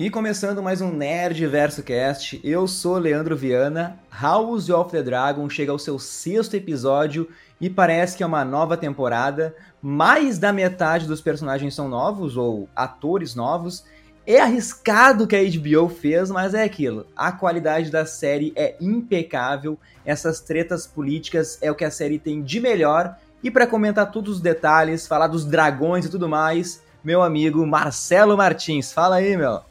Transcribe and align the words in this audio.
E 0.00 0.08
começando 0.08 0.62
mais 0.62 0.80
um 0.80 0.90
Nerd 0.90 1.46
Verso 1.46 1.82
Cast, 1.82 2.40
eu 2.42 2.66
sou 2.66 2.96
Leandro 2.96 3.36
Viana. 3.36 4.00
House 4.10 4.70
of 4.70 4.90
the 4.90 5.02
Dragon 5.02 5.46
chega 5.50 5.72
ao 5.72 5.78
seu 5.78 5.98
sexto 5.98 6.54
episódio 6.54 7.28
e 7.60 7.68
parece 7.68 8.16
que 8.16 8.22
é 8.22 8.26
uma 8.26 8.42
nova 8.42 8.78
temporada. 8.78 9.54
Mais 9.82 10.38
da 10.38 10.54
metade 10.54 11.06
dos 11.06 11.20
personagens 11.20 11.74
são 11.74 11.86
novos 11.86 12.38
ou 12.38 12.66
atores 12.74 13.34
novos. 13.34 13.84
É 14.26 14.40
arriscado 14.40 15.26
que 15.26 15.36
a 15.36 15.42
HBO 15.42 15.90
fez, 15.90 16.30
mas 16.30 16.54
é 16.54 16.62
aquilo. 16.62 17.06
A 17.14 17.30
qualidade 17.30 17.90
da 17.90 18.06
série 18.06 18.54
é 18.56 18.76
impecável. 18.80 19.78
Essas 20.02 20.40
tretas 20.40 20.86
políticas 20.86 21.58
é 21.60 21.70
o 21.70 21.74
que 21.74 21.84
a 21.84 21.90
série 21.90 22.18
tem 22.18 22.40
de 22.40 22.58
melhor. 22.58 23.18
E 23.42 23.50
para 23.50 23.66
comentar 23.66 24.10
todos 24.10 24.36
os 24.36 24.40
detalhes, 24.40 25.06
falar 25.06 25.26
dos 25.26 25.44
dragões 25.44 26.06
e 26.06 26.10
tudo 26.10 26.26
mais, 26.26 26.82
meu 27.04 27.20
amigo 27.20 27.66
Marcelo 27.66 28.34
Martins. 28.34 28.94
Fala 28.94 29.16
aí, 29.16 29.36
meu. 29.36 29.68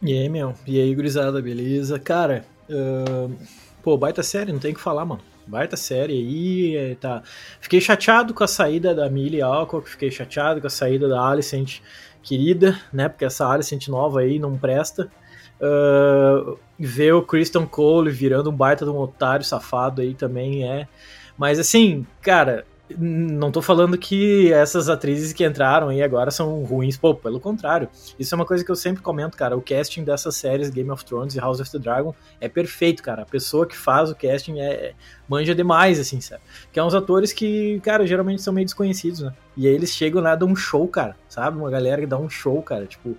E 0.00 0.12
aí, 0.12 0.28
meu? 0.28 0.54
E 0.64 0.80
aí, 0.80 0.94
gurizada, 0.94 1.42
beleza? 1.42 1.98
Cara, 1.98 2.44
uh, 2.70 3.34
pô, 3.82 3.96
baita 3.96 4.22
série, 4.22 4.52
não 4.52 4.60
tem 4.60 4.70
o 4.70 4.74
que 4.76 4.80
falar, 4.80 5.04
mano. 5.04 5.20
Baita 5.44 5.76
série 5.76 6.12
aí, 6.12 6.76
é, 6.76 6.94
tá. 6.94 7.22
Fiquei 7.60 7.80
chateado 7.80 8.32
com 8.32 8.44
a 8.44 8.46
saída 8.46 8.94
da 8.94 9.10
Millie 9.10 9.42
Alcock, 9.42 9.90
fiquei 9.90 10.10
chateado 10.10 10.60
com 10.60 10.68
a 10.68 10.70
saída 10.70 11.08
da 11.08 11.20
Alicent 11.20 11.80
querida, 12.22 12.78
né? 12.92 13.08
Porque 13.08 13.24
essa 13.24 13.44
Alicent 13.50 13.88
nova 13.88 14.20
aí 14.20 14.38
não 14.38 14.56
presta. 14.56 15.10
Uh, 15.60 16.56
ver 16.78 17.14
o 17.14 17.22
Christian 17.22 17.66
Cole 17.66 18.12
virando 18.12 18.50
um 18.50 18.56
baita 18.56 18.84
de 18.84 18.92
um 18.92 18.98
otário 18.98 19.44
safado 19.44 20.00
aí 20.00 20.14
também 20.14 20.70
é. 20.70 20.86
Mas 21.36 21.58
assim, 21.58 22.06
cara, 22.22 22.64
não 22.96 23.50
tô 23.50 23.60
falando 23.60 23.98
que 23.98 24.52
essas 24.52 24.88
atrizes 24.88 25.32
que 25.32 25.44
entraram 25.44 25.88
aí 25.88 26.02
agora 26.02 26.30
são 26.30 26.62
ruins, 26.64 26.96
pô, 26.96 27.14
pelo 27.14 27.40
contrário. 27.40 27.88
Isso 28.18 28.34
é 28.34 28.36
uma 28.36 28.46
coisa 28.46 28.64
que 28.64 28.70
eu 28.70 28.76
sempre 28.76 29.02
comento, 29.02 29.36
cara. 29.36 29.56
O 29.56 29.62
casting 29.62 30.04
dessas 30.04 30.36
séries 30.36 30.70
Game 30.70 30.90
of 30.90 31.04
Thrones 31.04 31.34
e 31.34 31.38
House 31.38 31.60
of 31.60 31.70
the 31.70 31.78
Dragon 31.78 32.14
é 32.40 32.48
perfeito, 32.48 33.02
cara. 33.02 33.22
A 33.22 33.26
pessoa 33.26 33.66
que 33.66 33.76
faz 33.76 34.10
o 34.10 34.14
casting 34.14 34.58
é 34.60 34.94
manja 35.28 35.54
demais, 35.54 36.00
assim, 36.00 36.20
sabe? 36.20 36.42
Que 36.72 36.78
é 36.78 36.84
uns 36.84 36.94
atores 36.94 37.32
que, 37.32 37.80
cara, 37.80 38.06
geralmente 38.06 38.40
são 38.42 38.52
meio 38.52 38.64
desconhecidos, 38.64 39.20
né? 39.20 39.32
E 39.56 39.66
aí 39.66 39.74
eles 39.74 39.90
chegam 39.90 40.22
lá, 40.22 40.34
dão 40.34 40.48
um 40.48 40.56
show, 40.56 40.86
cara, 40.88 41.16
sabe? 41.28 41.58
Uma 41.58 41.70
galera 41.70 42.00
que 42.00 42.06
dá 42.06 42.18
um 42.18 42.30
show, 42.30 42.62
cara, 42.62 42.86
tipo, 42.86 43.16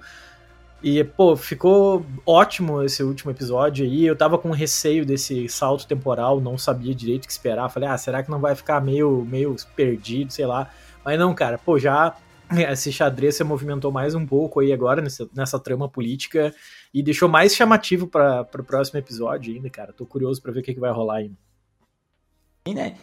e, 0.82 1.04
pô, 1.04 1.36
ficou 1.36 2.06
ótimo 2.26 2.82
esse 2.84 3.04
último 3.04 3.32
episódio 3.32 3.86
aí. 3.86 4.06
Eu 4.06 4.16
tava 4.16 4.38
com 4.38 4.52
receio 4.52 5.06
desse 5.06 5.50
salto 5.50 5.86
temporal, 5.86 6.40
não 6.40 6.58
sabia 6.58 6.96
direito 6.96 7.26
o 7.26 7.28
que 7.28 7.34
esperar. 7.34 7.70
Falei, 7.70 7.90
ah, 7.90 7.98
será 7.98 8.24
que 8.24 8.32
não 8.32 8.40
vai 8.40 8.56
ficar 8.56 8.82
meio, 8.82 9.26
meio 9.26 9.56
perdido, 9.76 10.32
sei 10.32 10.46
lá. 10.46 10.70
Mas 11.04 11.20
não, 11.20 11.34
cara, 11.36 11.58
pô, 11.58 11.78
já 11.78 12.16
esse 12.72 12.94
xadrez 12.94 13.36
se 13.36 13.44
movimentou 13.44 13.92
mais 13.92 14.16
um 14.16 14.26
pouco 14.26 14.62
aí 14.62 14.72
agora 14.72 15.02
nessa, 15.02 15.30
nessa 15.36 15.60
trama 15.60 15.90
política 15.90 16.54
e 16.94 17.04
deixou 17.04 17.28
mais 17.28 17.54
chamativo 17.54 18.08
para 18.08 18.48
o 18.58 18.64
próximo 18.64 19.00
episódio 19.00 19.54
ainda, 19.54 19.70
cara. 19.70 19.92
Tô 19.92 20.06
curioso 20.06 20.42
para 20.42 20.54
ver 20.54 20.62
o 20.62 20.64
que, 20.64 20.74
que 20.74 20.80
vai 20.80 20.92
rolar 20.92 21.18
aí. 21.18 21.32
E, 22.66 22.74
né, 22.74 22.96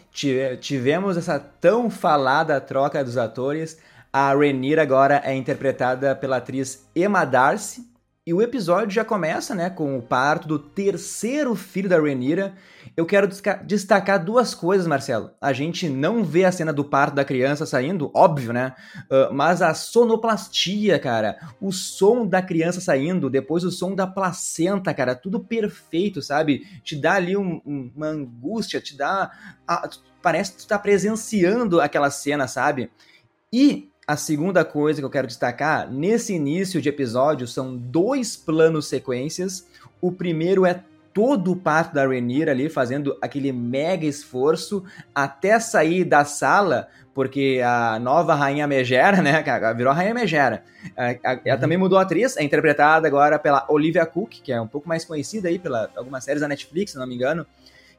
tivemos 0.59 1.17
essa 1.17 1.39
tão 1.39 1.89
falada 1.89 2.59
troca 2.59 3.03
dos 3.03 3.17
atores. 3.17 3.77
A 4.11 4.33
Rhaenyra 4.33 4.81
agora 4.81 5.21
é 5.23 5.35
interpretada 5.35 6.15
pela 6.15 6.37
atriz 6.37 6.87
Emma 6.95 7.25
Darcy. 7.25 7.85
E 8.25 8.33
o 8.33 8.41
episódio 8.41 8.91
já 8.91 9.05
começa, 9.05 9.55
né, 9.55 9.69
com 9.69 9.97
o 9.97 10.01
parto 10.01 10.49
do 10.49 10.59
terceiro 10.59 11.55
filho 11.55 11.87
da 11.87 11.97
Rhaenyra. 11.97 12.55
Eu 12.97 13.05
quero 13.05 13.25
destacar 13.63 14.21
duas 14.21 14.53
coisas, 14.53 14.85
Marcelo. 14.85 15.31
A 15.39 15.53
gente 15.53 15.87
não 15.87 16.25
vê 16.25 16.43
a 16.43 16.51
cena 16.51 16.73
do 16.73 16.83
parto 16.83 17.15
da 17.15 17.23
criança 17.23 17.65
saindo, 17.65 18.11
óbvio, 18.13 18.51
né? 18.51 18.75
Uh, 19.09 19.33
mas 19.33 19.61
a 19.61 19.73
sonoplastia, 19.73 20.99
cara, 20.99 21.37
o 21.61 21.71
som 21.71 22.27
da 22.27 22.41
criança 22.41 22.81
saindo, 22.81 23.29
depois 23.29 23.63
o 23.63 23.71
som 23.71 23.95
da 23.95 24.05
placenta, 24.05 24.93
cara, 24.93 25.15
tudo 25.15 25.39
perfeito, 25.39 26.21
sabe? 26.21 26.65
Te 26.83 26.97
dá 26.97 27.13
ali 27.13 27.37
um, 27.37 27.61
uma 27.95 28.07
angústia, 28.07 28.81
te 28.81 28.97
dá. 28.97 29.31
A, 29.65 29.89
parece 30.21 30.51
que 30.51 30.57
tu 30.57 30.67
tá 30.67 30.77
presenciando 30.77 31.79
aquela 31.79 32.09
cena, 32.09 32.45
sabe? 32.45 32.91
E 33.53 33.89
a 34.07 34.15
segunda 34.15 34.63
coisa 34.63 35.01
que 35.01 35.05
eu 35.05 35.09
quero 35.09 35.27
destacar, 35.27 35.91
nesse 35.91 36.33
início 36.33 36.81
de 36.81 36.87
episódio, 36.87 37.45
são 37.45 37.75
dois 37.75 38.37
planos 38.37 38.87
sequências. 38.87 39.67
O 39.99 40.13
primeiro 40.13 40.65
é 40.65 40.81
todo 41.13 41.51
o 41.51 41.55
parto 41.57 41.93
da 41.93 42.07
Rhaenyra 42.07 42.51
ali, 42.51 42.69
fazendo 42.69 43.17
aquele 43.21 43.51
mega 43.51 44.05
esforço 44.05 44.81
até 45.13 45.59
sair 45.59 46.05
da 46.05 46.23
sala, 46.23 46.87
porque 47.13 47.59
a 47.65 47.99
nova 47.99 48.33
Rainha 48.33 48.65
Megera, 48.65 49.21
né, 49.21 49.43
virou 49.75 49.91
a 49.91 49.95
Rainha 49.95 50.13
Megera. 50.13 50.63
Ela 50.95 51.55
uhum. 51.55 51.59
também 51.59 51.77
mudou 51.77 51.97
a 51.97 52.03
atriz, 52.03 52.37
é 52.37 52.43
interpretada 52.43 53.07
agora 53.07 53.37
pela 53.37 53.65
Olivia 53.67 54.05
Cook, 54.05 54.41
que 54.41 54.53
é 54.53 54.61
um 54.61 54.67
pouco 54.67 54.87
mais 54.87 55.03
conhecida 55.03 55.49
aí 55.49 55.59
pela 55.59 55.89
algumas 55.97 56.23
séries 56.23 56.41
da 56.41 56.47
Netflix, 56.47 56.91
se 56.91 56.97
não 56.97 57.07
me 57.07 57.15
engano. 57.15 57.45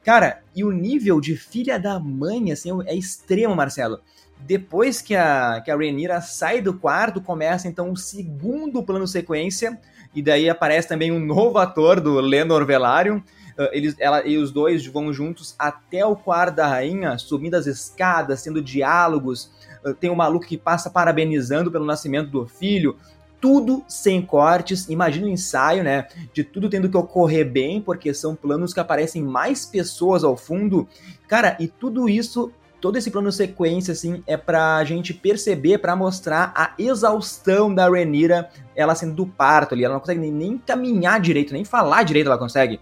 Cara, 0.03 0.41
e 0.55 0.63
o 0.63 0.71
nível 0.71 1.19
de 1.21 1.35
filha 1.35 1.77
da 1.77 1.99
mãe, 1.99 2.51
assim, 2.51 2.71
é 2.87 2.95
extremo, 2.95 3.55
Marcelo. 3.55 3.99
Depois 4.39 5.01
que 5.01 5.15
a, 5.15 5.61
que 5.63 5.69
a 5.69 5.75
Rhaenyra 5.75 6.21
sai 6.21 6.61
do 6.61 6.73
quarto, 6.73 7.21
começa 7.21 7.67
então 7.67 7.91
o 7.91 7.97
segundo 7.97 8.81
plano 8.81 9.07
sequência, 9.07 9.79
e 10.15 10.21
daí 10.21 10.49
aparece 10.49 10.87
também 10.87 11.11
um 11.11 11.19
novo 11.19 11.57
ator 11.57 11.99
do 11.99 12.19
Lenor 12.19 12.65
Velaryon. 12.65 13.17
Uh, 13.17 13.67
eles, 13.73 13.95
ela 13.99 14.25
e 14.25 14.37
os 14.37 14.51
dois 14.51 14.85
vão 14.87 15.11
juntos 15.11 15.53
até 15.59 16.05
o 16.05 16.15
quarto 16.15 16.55
da 16.55 16.67
rainha, 16.67 17.17
subindo 17.17 17.55
as 17.55 17.67
escadas, 17.67 18.41
tendo 18.41 18.61
diálogos. 18.61 19.51
Uh, 19.83 19.93
tem 19.93 20.09
um 20.09 20.15
maluco 20.15 20.47
que 20.47 20.57
passa 20.57 20.89
parabenizando 20.89 21.69
pelo 21.69 21.85
nascimento 21.85 22.31
do 22.31 22.47
filho. 22.47 22.95
Tudo 23.41 23.83
sem 23.87 24.21
cortes. 24.21 24.89
Imagina 24.89 25.27
o 25.27 25.29
ensaio, 25.29 25.83
né? 25.83 26.07
De 26.33 26.43
tudo 26.43 26.69
tendo 26.69 26.89
que 26.89 26.97
ocorrer 26.97 27.49
bem, 27.49 27.81
porque 27.81 28.13
são 28.13 28.35
planos 28.35 28.73
que 28.73 28.79
aparecem 28.79 29.21
mais 29.21 29.65
pessoas 29.65 30.23
ao 30.23 30.35
fundo. 30.35 30.87
Cara, 31.27 31.55
e 31.59 31.67
tudo 31.67 32.09
isso 32.09 32.51
todo 32.79 32.97
esse 32.97 33.11
plano 33.11 33.31
sequência, 33.31 33.91
assim, 33.91 34.23
é 34.25 34.37
pra 34.37 34.83
gente 34.83 35.13
perceber, 35.13 35.77
para 35.79 35.95
mostrar 35.95 36.53
a 36.55 36.73
exaustão 36.77 37.73
da 37.73 37.89
Renira, 37.89 38.49
ela 38.75 38.95
sendo 38.95 39.13
do 39.13 39.25
parto 39.25 39.73
ali. 39.73 39.83
Ela 39.83 39.95
não 39.95 39.99
consegue 39.99 40.19
nem, 40.31 40.57
caminhar 40.57 41.19
direito, 41.19 41.53
nem 41.53 41.65
falar 41.65 42.03
direito 42.03 42.27
ela 42.27 42.37
consegue. 42.37 42.79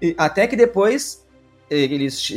E, 0.00 0.14
até 0.18 0.46
que 0.46 0.56
depois 0.56 1.24
eles, 1.68 2.30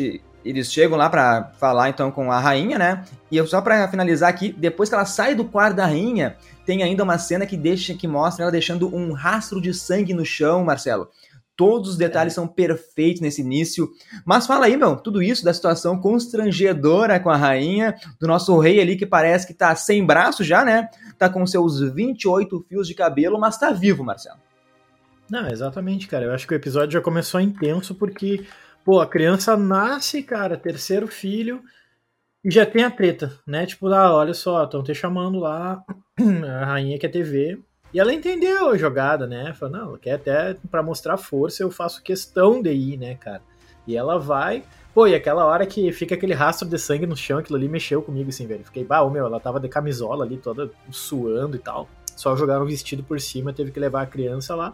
eles 0.44 0.72
chegam 0.72 0.97
lá 0.97 1.09
para 1.09 1.52
falar 1.59 1.90
então 1.90 2.12
com 2.12 2.31
a 2.31 2.40
rainha, 2.40 2.78
né? 2.78 3.03
E 3.31 3.46
só 3.46 3.62
para 3.62 3.88
finalizar 3.88 4.29
aqui, 4.29 4.53
depois 4.58 4.90
que 4.90 4.96
ela 4.96 5.06
sai 5.06 5.35
do 5.35 5.46
quarto 5.46 5.75
da 5.75 5.85
rainha, 5.85 6.38
tem 6.66 6.84
ainda 6.84 7.03
uma 7.03 7.18
cena 7.18 7.46
que 7.46 7.58
deixa 7.58 7.94
que 7.94 8.08
mostra 8.08 8.44
ela 8.44 8.52
deixando 8.52 8.94
um 8.94 9.14
rastro 9.14 9.62
de 9.62 9.74
sangue 9.74 10.14
no 10.14 10.25
chão, 10.25 10.64
Marcelo. 10.64 11.09
Todos 11.57 11.90
os 11.90 11.97
detalhes 11.97 12.34
é. 12.34 12.35
são 12.35 12.47
perfeitos 12.47 13.19
nesse 13.19 13.41
início. 13.41 13.90
Mas 14.23 14.45
fala 14.45 14.68
aí, 14.68 14.78
meu, 14.78 14.95
tudo 14.95 15.23
isso 15.23 15.44
da 15.44 15.51
situação 15.51 16.00
constrangedora 16.00 17.19
com 17.19 17.31
a 17.31 17.35
rainha, 17.35 17.95
do 18.19 18.28
nosso 18.28 18.57
rei 18.59 18.79
ali 18.79 18.95
que 18.95 19.07
parece 19.07 19.47
que 19.47 19.56
tá 19.56 19.75
sem 19.75 20.06
braço 20.06 20.44
já, 20.44 20.63
né? 20.63 20.88
Tá 21.17 21.28
com 21.28 21.46
seus 21.47 21.81
28 21.81 22.66
fios 22.69 22.88
de 22.88 22.94
cabelo, 22.94 23.40
mas 23.40 23.57
tá 23.57 23.72
vivo, 23.72 24.03
Marcelo. 24.03 24.40
Não, 25.29 25.47
exatamente, 25.47 26.07
cara. 26.07 26.25
Eu 26.25 26.34
acho 26.34 26.47
que 26.47 26.53
o 26.53 26.56
episódio 26.56 26.94
já 26.94 27.01
começou 27.01 27.41
intenso 27.41 27.96
porque, 27.96 28.46
pô, 28.85 29.01
a 29.01 29.07
criança 29.07 29.57
nasce, 29.57 30.22
cara, 30.22 30.56
terceiro 30.56 31.07
filho, 31.07 31.62
e 32.46 32.51
já 32.51 32.66
tem 32.66 32.84
a 32.84 32.91
treta, 32.91 33.38
né? 33.46 33.66
Tipo, 33.66 33.88
ah, 33.88 34.16
olha 34.16 34.34
só, 34.34 34.63
estão 34.63 34.84
te 34.84 34.94
chamando 34.94 35.40
lá, 35.40 35.84
a 36.62 36.66
rainha 36.66 37.00
quer 37.00 37.09
TV, 37.09 37.59
e 37.93 37.99
ela 37.99 38.13
entendeu 38.13 38.69
a 38.69 38.77
jogada, 38.77 39.25
né? 39.25 39.53
Falou, 39.53 39.77
não, 39.77 39.97
quer 39.97 40.13
até 40.13 40.55
para 40.69 40.83
mostrar 40.83 41.17
força, 41.17 41.63
eu 41.63 41.71
faço 41.71 42.03
questão 42.03 42.61
de 42.61 42.71
ir, 42.71 42.97
né, 42.97 43.15
cara? 43.15 43.41
E 43.85 43.95
ela 43.95 44.19
vai. 44.19 44.63
Pô, 44.93 45.07
e 45.07 45.15
aquela 45.15 45.45
hora 45.45 45.65
que 45.65 45.91
fica 45.91 46.15
aquele 46.15 46.33
rastro 46.33 46.67
de 46.67 46.77
sangue 46.77 47.05
no 47.05 47.15
chão, 47.15 47.37
aquilo 47.37 47.57
ali 47.57 47.69
mexeu 47.69 48.01
comigo, 48.01 48.29
assim, 48.29 48.45
velho. 48.45 48.66
Fiquei, 48.66 48.84
bah, 48.84 49.07
meu, 49.09 49.25
ela 49.25 49.39
tava 49.39 49.59
de 49.59 49.69
camisola 49.69 50.25
ali, 50.25 50.37
toda 50.37 50.69
suando 50.91 51.55
e 51.55 51.59
tal. 51.59 51.87
Só 52.16 52.35
jogaram 52.35 52.63
o 52.63 52.67
vestido 52.67 53.03
por 53.03 53.22
cima, 53.22 53.53
teve 53.53 53.72
que 53.72 53.79
levar 53.79 54.01
a 54.01 54.05
criança 54.05 54.55
lá, 54.55 54.73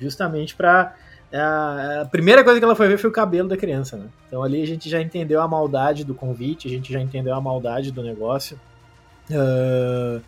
justamente 0.00 0.56
pra. 0.56 0.94
A 1.30 2.06
primeira 2.10 2.42
coisa 2.42 2.58
que 2.58 2.64
ela 2.64 2.74
foi 2.74 2.88
ver 2.88 2.96
foi 2.96 3.10
o 3.10 3.12
cabelo 3.12 3.50
da 3.50 3.56
criança, 3.58 3.98
né? 3.98 4.06
Então 4.26 4.42
ali 4.42 4.62
a 4.62 4.66
gente 4.66 4.88
já 4.88 4.98
entendeu 4.98 5.42
a 5.42 5.46
maldade 5.46 6.02
do 6.02 6.14
convite, 6.14 6.66
a 6.66 6.70
gente 6.70 6.90
já 6.90 7.00
entendeu 7.00 7.34
a 7.34 7.40
maldade 7.40 7.92
do 7.92 8.02
negócio. 8.02 8.58
Uh, 9.30 10.22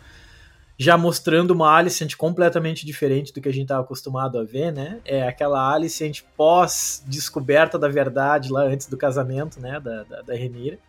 já 0.81 0.97
mostrando 0.97 1.51
uma 1.51 1.71
Alicent 1.71 2.15
completamente 2.15 2.87
diferente 2.87 3.31
do 3.31 3.39
que 3.39 3.47
a 3.47 3.53
gente 3.53 3.65
estava 3.65 3.83
acostumado 3.83 4.39
a 4.39 4.43
ver, 4.43 4.71
né? 4.71 4.99
É 5.05 5.27
aquela 5.27 5.71
Alicent 5.71 6.23
pós-descoberta 6.35 7.77
da 7.77 7.87
verdade 7.87 8.51
lá 8.51 8.63
antes 8.63 8.87
do 8.87 8.97
casamento, 8.97 9.59
né, 9.59 9.79
da, 9.79 10.01
da, 10.01 10.21
da 10.23 10.33
Renira. 10.33 10.79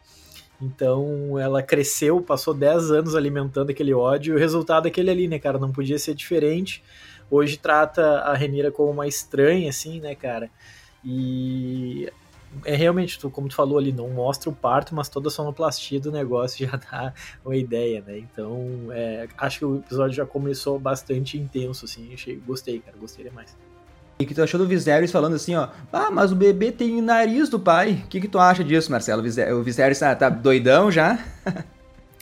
Então 0.58 1.38
ela 1.38 1.62
cresceu, 1.62 2.22
passou 2.22 2.54
10 2.54 2.90
anos 2.90 3.14
alimentando 3.14 3.68
aquele 3.68 3.92
ódio, 3.92 4.32
e 4.32 4.36
o 4.36 4.38
resultado 4.38 4.86
é 4.86 4.88
aquele 4.88 5.10
ali, 5.10 5.28
né, 5.28 5.38
cara? 5.38 5.58
Não 5.58 5.70
podia 5.70 5.98
ser 5.98 6.14
diferente. 6.14 6.82
Hoje 7.30 7.58
trata 7.58 8.20
a 8.20 8.32
Renira 8.32 8.72
como 8.72 8.90
uma 8.90 9.06
estranha, 9.06 9.68
assim, 9.68 10.00
né, 10.00 10.14
cara? 10.14 10.50
E 11.04 12.10
é 12.64 12.74
realmente, 12.74 13.18
tu, 13.18 13.30
como 13.30 13.48
tu 13.48 13.54
falou 13.54 13.78
ali, 13.78 13.92
não 13.92 14.08
mostra 14.08 14.50
o 14.50 14.52
parto, 14.52 14.94
mas 14.94 15.08
toda 15.08 15.28
a 15.28 15.30
sonoplastia 15.30 16.00
do 16.00 16.12
negócio 16.12 16.66
já 16.66 16.76
dá 16.76 17.12
uma 17.44 17.56
ideia, 17.56 18.02
né? 18.06 18.18
Então, 18.18 18.88
é, 18.90 19.28
acho 19.38 19.58
que 19.58 19.64
o 19.64 19.78
episódio 19.78 20.14
já 20.14 20.26
começou 20.26 20.78
bastante 20.78 21.38
intenso, 21.38 21.84
assim, 21.84 22.12
achei, 22.12 22.36
gostei, 22.36 22.80
cara, 22.80 22.96
gostei 22.98 23.24
demais. 23.24 23.56
E 24.18 24.26
que 24.26 24.34
tu 24.34 24.42
achou 24.42 24.58
do 24.58 24.68
Viserys 24.68 25.10
falando 25.10 25.34
assim, 25.34 25.54
ó, 25.54 25.68
ah, 25.92 26.10
mas 26.10 26.30
o 26.30 26.36
bebê 26.36 26.70
tem 26.70 27.00
nariz 27.02 27.48
do 27.48 27.58
pai. 27.58 28.02
O 28.04 28.08
que, 28.08 28.20
que 28.20 28.28
tu 28.28 28.38
acha 28.38 28.62
disso, 28.62 28.90
Marcelo? 28.90 29.22
O 29.22 29.62
Viserys 29.62 29.98
tá, 29.98 30.14
tá 30.14 30.28
doidão 30.28 30.90
já? 30.90 31.18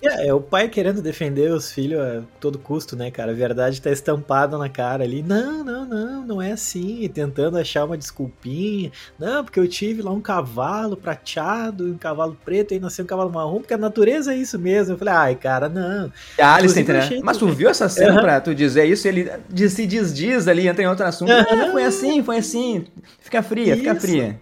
É, 0.03 0.29
é 0.29 0.35
o 0.35 0.41
pai 0.41 0.69
querendo 0.69 1.03
defender 1.03 1.53
os 1.53 1.71
filhos 1.71 2.01
a 2.01 2.23
todo 2.41 2.59
custo, 2.59 2.97
né, 2.97 3.11
cara? 3.11 3.33
A 3.33 3.35
verdade 3.35 3.81
tá 3.81 3.91
estampada 3.91 4.57
na 4.57 4.69
cara 4.69 5.05
ali. 5.05 5.23
Não, 5.23 5.63
não, 5.63 5.85
não, 5.85 6.20
não 6.31 6.41
é 6.41 6.53
assim. 6.53 7.09
tentando 7.13 7.59
achar 7.59 7.85
uma 7.85 7.99
desculpinha. 7.99 8.93
Não, 9.19 9.45
porque 9.45 9.59
eu 9.59 9.69
tive 9.69 10.01
lá 10.03 10.13
um 10.13 10.21
cavalo 10.21 10.97
prateado 10.97 11.87
um 11.87 11.99
cavalo 11.99 12.37
preto 12.45 12.73
e 12.73 12.81
nasceu 12.81 13.05
um 13.05 13.09
cavalo 13.09 13.31
marrom, 13.31 13.59
porque 13.59 13.75
a 13.75 13.79
natureza 13.79 14.33
é 14.33 14.37
isso 14.37 14.59
mesmo. 14.59 14.95
Eu 14.95 14.99
falei, 14.99 15.15
ai, 15.15 15.35
cara, 15.35 15.69
não. 15.69 16.13
A 16.39 16.55
Alice, 16.55 16.83
né? 16.83 17.21
Mas 17.23 17.37
tu 17.37 17.49
viu 17.49 17.69
essa 17.69 17.89
cena 17.89 18.15
uhum. 18.15 18.21
pra 18.21 18.41
tu 18.41 18.55
dizer 18.55 18.85
isso? 18.85 19.07
Ele 19.09 19.31
se 19.69 19.87
desdiz 19.87 20.47
ali, 20.47 20.69
entra 20.69 20.83
em 20.83 20.87
outro 20.87 21.05
assunto. 21.05 21.33
Uhum. 21.33 21.39
Ah, 21.39 21.71
foi 21.73 21.85
assim, 21.85 22.23
foi 22.23 22.39
assim. 22.39 22.87
Fica 23.21 23.43
fria, 23.43 23.75
isso. 23.75 23.79
fica 23.79 23.95
fria. 23.95 24.39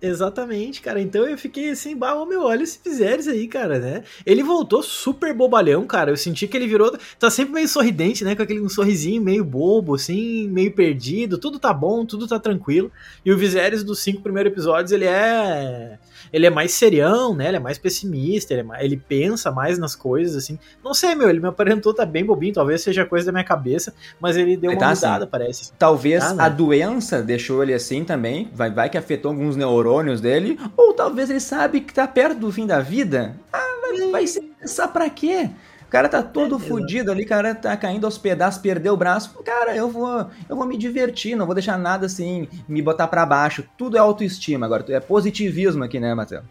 Exatamente, 0.00 0.80
cara. 0.80 1.00
Então 1.00 1.28
eu 1.28 1.36
fiquei 1.36 1.70
assim, 1.70 1.96
bah, 1.96 2.14
meu, 2.24 2.42
olha 2.42 2.62
esse 2.62 2.78
Viserys 2.84 3.26
aí, 3.26 3.48
cara, 3.48 3.80
né? 3.80 4.04
Ele 4.24 4.44
voltou 4.44 4.80
super 4.80 5.34
bobalhão, 5.34 5.84
cara. 5.86 6.12
Eu 6.12 6.16
senti 6.16 6.46
que 6.46 6.56
ele 6.56 6.68
virou. 6.68 6.96
Tá 7.18 7.28
sempre 7.28 7.54
meio 7.54 7.68
sorridente, 7.68 8.24
né? 8.24 8.36
Com 8.36 8.42
aquele 8.42 8.60
um 8.60 8.68
sorrisinho 8.68 9.20
meio 9.20 9.44
bobo, 9.44 9.96
assim, 9.96 10.46
meio 10.48 10.72
perdido. 10.72 11.36
Tudo 11.36 11.58
tá 11.58 11.72
bom, 11.72 12.06
tudo 12.06 12.28
tá 12.28 12.38
tranquilo. 12.38 12.92
E 13.24 13.32
o 13.32 13.36
Viserys 13.36 13.82
dos 13.82 13.98
cinco 13.98 14.22
primeiros 14.22 14.52
episódios, 14.52 14.92
ele 14.92 15.04
é 15.04 15.98
ele 16.32 16.46
é 16.46 16.50
mais 16.50 16.72
serião, 16.72 17.34
né? 17.34 17.48
Ele 17.48 17.56
é 17.56 17.60
mais 17.60 17.78
pessimista, 17.78 18.52
ele, 18.52 18.60
é 18.60 18.64
mais, 18.64 18.84
ele 18.84 18.96
pensa 18.96 19.50
mais 19.50 19.78
nas 19.78 19.94
coisas, 19.94 20.36
assim. 20.36 20.58
Não 20.84 20.94
sei, 20.94 21.14
meu, 21.14 21.28
ele 21.28 21.40
me 21.40 21.48
aparentou 21.48 21.94
tá 21.94 22.04
bem 22.04 22.24
bobinho, 22.24 22.54
talvez 22.54 22.82
seja 22.82 23.04
coisa 23.04 23.26
da 23.26 23.32
minha 23.32 23.44
cabeça, 23.44 23.94
mas 24.20 24.36
ele 24.36 24.56
deu 24.56 24.70
uma 24.70 24.78
tá 24.78 24.90
mudada, 24.90 25.24
assim. 25.24 25.30
parece. 25.30 25.72
Talvez 25.78 26.22
ah, 26.22 26.44
a 26.44 26.48
doença 26.48 27.22
deixou 27.22 27.62
ele 27.62 27.74
assim 27.74 28.04
também, 28.04 28.50
vai, 28.52 28.70
vai 28.70 28.88
que 28.88 28.98
afetou 28.98 29.30
alguns 29.30 29.56
neurônios 29.56 30.20
dele, 30.20 30.58
ou 30.76 30.92
talvez 30.92 31.30
ele 31.30 31.40
sabe 31.40 31.80
que 31.80 31.92
tá 31.92 32.06
perto 32.06 32.38
do 32.38 32.52
fim 32.52 32.66
da 32.66 32.80
vida. 32.80 33.36
Ah, 33.52 33.78
vai, 33.80 34.10
vai 34.10 34.26
ser 34.26 34.42
pensar 34.60 34.88
pra 34.88 35.08
quê? 35.10 35.50
O 35.88 35.90
cara 35.90 36.06
tá 36.06 36.22
todo 36.22 36.56
é, 36.56 36.58
fudido 36.58 37.10
ali, 37.10 37.24
o 37.24 37.26
cara 37.26 37.54
tá 37.54 37.74
caindo 37.74 38.04
aos 38.04 38.18
pedaços, 38.18 38.60
perdeu 38.60 38.92
o 38.92 38.96
braço. 38.96 39.34
Cara, 39.42 39.74
eu 39.74 39.88
vou, 39.88 40.26
eu 40.46 40.54
vou 40.54 40.66
me 40.66 40.76
divertir, 40.76 41.34
não 41.34 41.46
vou 41.46 41.54
deixar 41.54 41.78
nada 41.78 42.04
assim 42.04 42.46
me 42.68 42.82
botar 42.82 43.08
para 43.08 43.24
baixo. 43.24 43.64
Tudo 43.76 43.96
é 43.96 44.00
autoestima 44.00 44.66
agora, 44.66 44.84
é 44.88 45.00
positivismo 45.00 45.82
aqui, 45.82 45.98
né, 45.98 46.14
Matheus? 46.14 46.44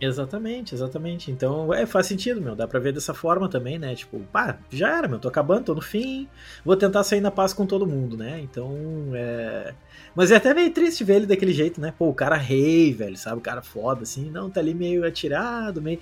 Exatamente, 0.00 0.74
exatamente. 0.74 1.30
Então, 1.30 1.72
é, 1.72 1.86
faz 1.86 2.06
sentido, 2.06 2.40
meu. 2.40 2.54
Dá 2.54 2.68
pra 2.68 2.78
ver 2.78 2.92
dessa 2.92 3.14
forma 3.14 3.48
também, 3.48 3.78
né? 3.78 3.94
Tipo, 3.94 4.20
pá, 4.32 4.58
já 4.70 4.96
era, 4.96 5.08
meu. 5.08 5.18
Tô 5.18 5.28
acabando, 5.28 5.64
tô 5.64 5.74
no 5.74 5.80
fim. 5.80 6.28
Vou 6.64 6.76
tentar 6.76 7.02
sair 7.02 7.20
na 7.20 7.30
paz 7.30 7.54
com 7.54 7.64
todo 7.64 7.86
mundo, 7.86 8.16
né? 8.16 8.40
Então, 8.40 8.76
é. 9.14 9.72
Mas 10.14 10.30
é 10.30 10.36
até 10.36 10.52
meio 10.52 10.70
triste 10.70 11.02
ver 11.02 11.16
ele 11.16 11.26
daquele 11.26 11.52
jeito, 11.52 11.80
né? 11.80 11.94
Pô, 11.98 12.08
o 12.08 12.14
cara 12.14 12.36
rei, 12.36 12.92
velho, 12.92 13.16
sabe? 13.16 13.38
O 13.38 13.40
cara 13.40 13.62
foda, 13.62 14.02
assim. 14.02 14.30
Não, 14.30 14.50
tá 14.50 14.60
ali 14.60 14.74
meio 14.74 15.06
atirado, 15.06 15.80
meio. 15.80 15.98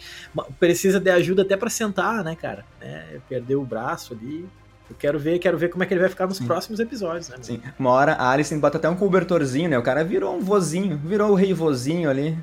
Precisa 0.59 0.99
de 0.99 1.11
ajuda 1.11 1.43
até 1.43 1.57
para 1.57 1.71
sentar, 1.71 2.25
né, 2.25 2.35
cara? 2.35 2.65
É, 2.81 3.19
perdeu 3.29 3.63
o 3.63 3.67
braço 3.67 4.13
ali. 4.13 4.45
Eu 4.91 4.97
quero 4.97 5.19
ver, 5.19 5.39
quero 5.39 5.57
ver 5.57 5.71
como 5.71 5.83
é 5.83 5.87
que 5.87 5.95
ele 5.95 6.01
vai 6.01 6.11
ficar 6.11 6.27
nos 6.27 6.37
Sim. 6.37 6.47
próximos 6.47 6.79
episódios, 6.79 7.29
né? 7.29 7.37
Sim. 7.41 7.61
Uma 7.79 7.91
hora 7.91 8.13
a 8.15 8.31
Alice 8.31 8.55
bota 8.57 8.77
até 8.77 8.89
um 8.89 8.97
cobertorzinho, 8.97 9.71
né? 9.71 9.79
O 9.79 9.83
cara 9.83 10.05
virou 10.05 10.37
um 10.37 10.41
vozinho, 10.41 10.99
virou 10.99 11.31
o 11.31 11.35
rei 11.35 11.55
vozinho 11.55 12.11
ali. 12.11 12.37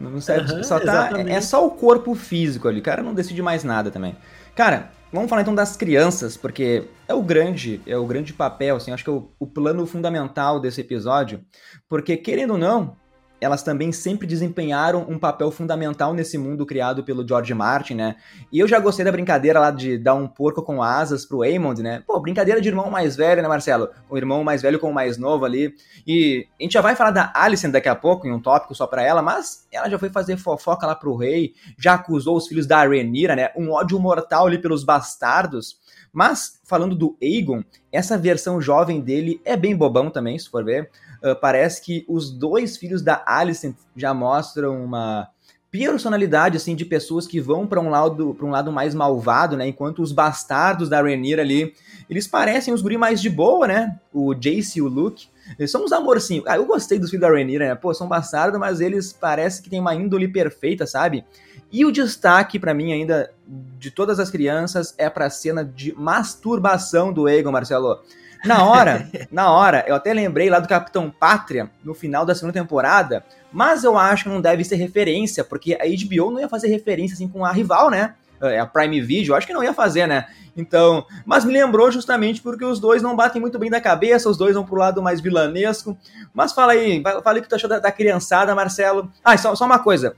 Não 0.00 0.20
serve, 0.20 0.52
uhum, 0.52 0.62
só 0.64 0.80
tá, 0.80 1.10
é 1.26 1.40
só 1.40 1.66
o 1.66 1.70
corpo 1.70 2.14
físico 2.14 2.68
ali. 2.68 2.80
O 2.80 2.82
cara 2.82 3.02
não 3.02 3.14
decide 3.14 3.40
mais 3.40 3.64
nada 3.64 3.90
também. 3.90 4.16
Cara, 4.54 4.90
vamos 5.12 5.28
falar 5.28 5.42
então 5.42 5.54
das 5.54 5.76
crianças, 5.76 6.36
porque 6.36 6.84
é 7.08 7.14
o 7.14 7.22
grande, 7.22 7.80
é 7.86 7.96
o 7.96 8.06
grande 8.06 8.32
papel, 8.32 8.76
assim, 8.76 8.92
acho 8.92 9.04
que 9.04 9.10
é 9.10 9.12
o, 9.12 9.30
o 9.38 9.46
plano 9.46 9.86
fundamental 9.86 10.60
desse 10.60 10.80
episódio, 10.80 11.40
porque 11.88 12.16
querendo 12.16 12.52
ou 12.52 12.58
não, 12.58 12.96
elas 13.40 13.62
também 13.62 13.92
sempre 13.92 14.26
desempenharam 14.26 15.04
um 15.08 15.18
papel 15.18 15.50
fundamental 15.50 16.14
nesse 16.14 16.38
mundo 16.38 16.64
criado 16.64 17.04
pelo 17.04 17.26
George 17.26 17.52
Martin, 17.52 17.94
né? 17.94 18.16
E 18.50 18.58
eu 18.58 18.66
já 18.66 18.78
gostei 18.78 19.04
da 19.04 19.12
brincadeira 19.12 19.60
lá 19.60 19.70
de 19.70 19.98
dar 19.98 20.14
um 20.14 20.26
porco 20.26 20.62
com 20.62 20.82
asas 20.82 21.26
pro 21.26 21.42
Aemond, 21.42 21.82
né? 21.82 22.02
Pô, 22.06 22.18
brincadeira 22.20 22.60
de 22.60 22.68
irmão 22.68 22.90
mais 22.90 23.16
velho, 23.16 23.42
né, 23.42 23.48
Marcelo? 23.48 23.90
O 24.08 24.16
irmão 24.16 24.42
mais 24.42 24.62
velho 24.62 24.78
com 24.78 24.90
o 24.90 24.94
mais 24.94 25.18
novo 25.18 25.44
ali. 25.44 25.74
E 26.06 26.46
a 26.58 26.62
gente 26.62 26.72
já 26.72 26.80
vai 26.80 26.96
falar 26.96 27.10
da 27.10 27.32
Alicent 27.34 27.72
daqui 27.72 27.88
a 27.88 27.94
pouco, 27.94 28.26
em 28.26 28.32
um 28.32 28.40
tópico 28.40 28.74
só 28.74 28.86
pra 28.86 29.02
ela, 29.02 29.20
mas 29.20 29.66
ela 29.70 29.88
já 29.88 29.98
foi 29.98 30.08
fazer 30.08 30.36
fofoca 30.36 30.86
lá 30.86 30.94
pro 30.94 31.16
rei, 31.16 31.54
já 31.78 31.94
acusou 31.94 32.36
os 32.36 32.46
filhos 32.46 32.66
da 32.66 32.82
Rhaenyra, 32.82 33.36
né? 33.36 33.50
Um 33.56 33.70
ódio 33.70 33.98
mortal 33.98 34.46
ali 34.46 34.58
pelos 34.58 34.84
bastardos. 34.84 35.82
Mas, 36.14 36.60
falando 36.64 36.94
do 36.94 37.16
Aegon, 37.20 37.64
essa 37.90 38.16
versão 38.16 38.60
jovem 38.60 39.00
dele 39.00 39.40
é 39.44 39.56
bem 39.56 39.76
bobão 39.76 40.10
também, 40.10 40.38
se 40.38 40.48
for 40.48 40.64
ver. 40.64 40.88
Uh, 41.24 41.34
parece 41.40 41.80
que 41.80 42.04
os 42.06 42.30
dois 42.30 42.76
filhos 42.76 43.00
da 43.00 43.22
Alicent 43.26 43.74
já 43.96 44.12
mostram 44.12 44.84
uma 44.84 45.28
personalidade 45.70 46.56
assim 46.56 46.76
de 46.76 46.84
pessoas 46.84 47.26
que 47.26 47.40
vão 47.40 47.66
para 47.66 47.80
um 47.80 47.90
lado 47.90 48.32
para 48.34 48.46
um 48.46 48.50
lado 48.50 48.70
mais 48.70 48.94
malvado, 48.94 49.56
né? 49.56 49.66
Enquanto 49.66 50.02
os 50.02 50.12
bastardos 50.12 50.88
da 50.88 51.00
Rhaenyra 51.00 51.42
ali, 51.42 51.74
eles 52.08 52.28
parecem 52.28 52.72
os 52.72 52.80
guri 52.80 52.96
mais 52.96 53.20
de 53.20 53.28
boa, 53.28 53.66
né? 53.66 53.98
O 54.12 54.34
Jace 54.34 54.78
e 54.78 54.82
o 54.82 54.86
Luke, 54.86 55.26
eles 55.58 55.72
são 55.72 55.84
uns 55.84 55.90
amorcinhos. 55.90 56.44
Ah, 56.46 56.56
eu 56.56 56.64
gostei 56.64 56.96
dos 56.96 57.10
filhos 57.10 57.22
da 57.22 57.28
Rhaenyra, 57.28 57.68
né? 57.68 57.74
Pô, 57.74 57.92
são 57.92 58.06
bastardos, 58.06 58.60
mas 58.60 58.80
eles 58.80 59.12
parecem 59.12 59.64
que 59.64 59.70
têm 59.70 59.80
uma 59.80 59.96
índole 59.96 60.28
perfeita, 60.28 60.86
sabe? 60.86 61.24
E 61.72 61.84
o 61.84 61.90
destaque 61.90 62.56
para 62.56 62.72
mim 62.72 62.92
ainda 62.92 63.32
de 63.76 63.90
todas 63.90 64.20
as 64.20 64.30
crianças 64.30 64.94
é 64.96 65.10
para 65.10 65.26
a 65.26 65.30
cena 65.30 65.64
de 65.64 65.92
masturbação 65.98 67.12
do 67.12 67.26
Aegon, 67.26 67.50
Marcelo. 67.50 67.98
Na 68.44 68.64
hora, 68.64 69.08
na 69.30 69.50
hora, 69.50 69.84
eu 69.86 69.94
até 69.94 70.12
lembrei 70.12 70.50
lá 70.50 70.58
do 70.58 70.68
Capitão 70.68 71.10
Pátria, 71.10 71.70
no 71.82 71.94
final 71.94 72.26
da 72.26 72.34
segunda 72.34 72.52
temporada, 72.52 73.24
mas 73.52 73.84
eu 73.84 73.96
acho 73.96 74.24
que 74.24 74.30
não 74.30 74.40
deve 74.40 74.64
ser 74.64 74.76
referência, 74.76 75.42
porque 75.42 75.74
a 75.74 75.84
HBO 75.84 76.30
não 76.30 76.40
ia 76.40 76.48
fazer 76.48 76.68
referência 76.68 77.14
assim 77.14 77.28
com 77.28 77.44
a 77.44 77.52
rival, 77.52 77.90
né? 77.90 78.14
É, 78.42 78.58
a 78.58 78.66
Prime 78.66 79.00
Video, 79.00 79.34
acho 79.34 79.46
que 79.46 79.52
não 79.52 79.64
ia 79.64 79.72
fazer, 79.72 80.06
né? 80.06 80.26
Então, 80.56 81.04
mas 81.26 81.44
me 81.44 81.52
lembrou 81.52 81.90
justamente 81.90 82.40
porque 82.40 82.64
os 82.64 82.78
dois 82.78 83.02
não 83.02 83.16
batem 83.16 83.40
muito 83.40 83.58
bem 83.58 83.70
da 83.70 83.80
cabeça, 83.80 84.28
os 84.28 84.36
dois 84.36 84.54
vão 84.54 84.64
pro 84.64 84.76
lado 84.76 85.02
mais 85.02 85.20
vilanesco. 85.20 85.96
Mas 86.32 86.52
fala 86.52 86.72
aí, 86.72 87.02
fala 87.02 87.36
aí 87.36 87.38
o 87.40 87.42
que 87.42 87.48
tu 87.48 87.56
achou 87.56 87.68
da, 87.68 87.78
da 87.78 87.90
criançada, 87.90 88.54
Marcelo. 88.54 89.10
Ah, 89.24 89.36
só, 89.36 89.54
só 89.54 89.64
uma 89.64 89.78
coisa. 89.78 90.16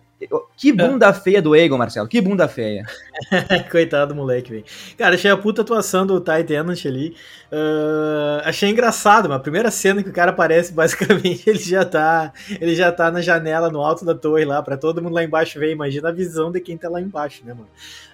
Que 0.57 0.73
bunda 0.73 1.13
feia 1.13 1.43
do 1.43 1.55
Egon, 1.55 1.77
Marcelo. 1.77 2.09
Que 2.09 2.23
bunda 2.23 2.49
feia. 2.49 2.87
Coitado 3.71 4.15
do 4.15 4.17
moleque, 4.17 4.51
velho. 4.51 4.65
Cara, 4.97 5.15
achei 5.15 5.31
a 5.31 5.37
puta 5.37 5.61
atuação 5.61 6.07
do 6.07 6.19
Ty 6.21 6.43
Tennant 6.43 6.87
ali. 6.87 7.15
Uh, 7.53 8.41
achei 8.45 8.71
engraçado, 8.71 9.29
mas 9.29 9.37
a 9.37 9.41
primeira 9.41 9.71
cena 9.71 10.03
que 10.03 10.09
o 10.09 10.13
cara 10.13 10.31
aparece, 10.31 10.73
basicamente, 10.75 11.49
ele 11.49 11.59
já 11.59 11.85
tá. 11.85 12.33
Ele 12.59 12.75
já 12.75 12.91
tá 12.91 13.11
na 13.11 13.21
janela, 13.21 13.69
no 13.69 13.83
alto 13.83 14.07
da 14.07 14.15
torre 14.15 14.47
lá, 14.47 14.63
pra 14.63 14.79
todo 14.79 15.03
mundo 15.03 15.13
lá 15.13 15.23
embaixo 15.23 15.59
ver. 15.59 15.73
Imagina 15.73 16.09
a 16.09 16.13
visão 16.13 16.51
de 16.51 16.61
quem 16.61 16.79
tá 16.79 16.89
lá 16.89 17.01
embaixo, 17.01 17.45
né, 17.45 17.53
mano? 17.53 17.69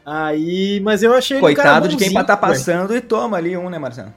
Aí, 0.05 0.81
mas 0.81 1.03
eu 1.03 1.15
achei 1.15 1.39
Coitado 1.39 1.89
de 1.89 1.97
quem 1.97 2.13
tá 2.13 2.37
passando 2.37 2.95
e 2.95 3.01
toma 3.01 3.37
ali 3.37 3.57
um, 3.57 3.71
né, 3.71 3.79
Marcelo? 3.79 4.13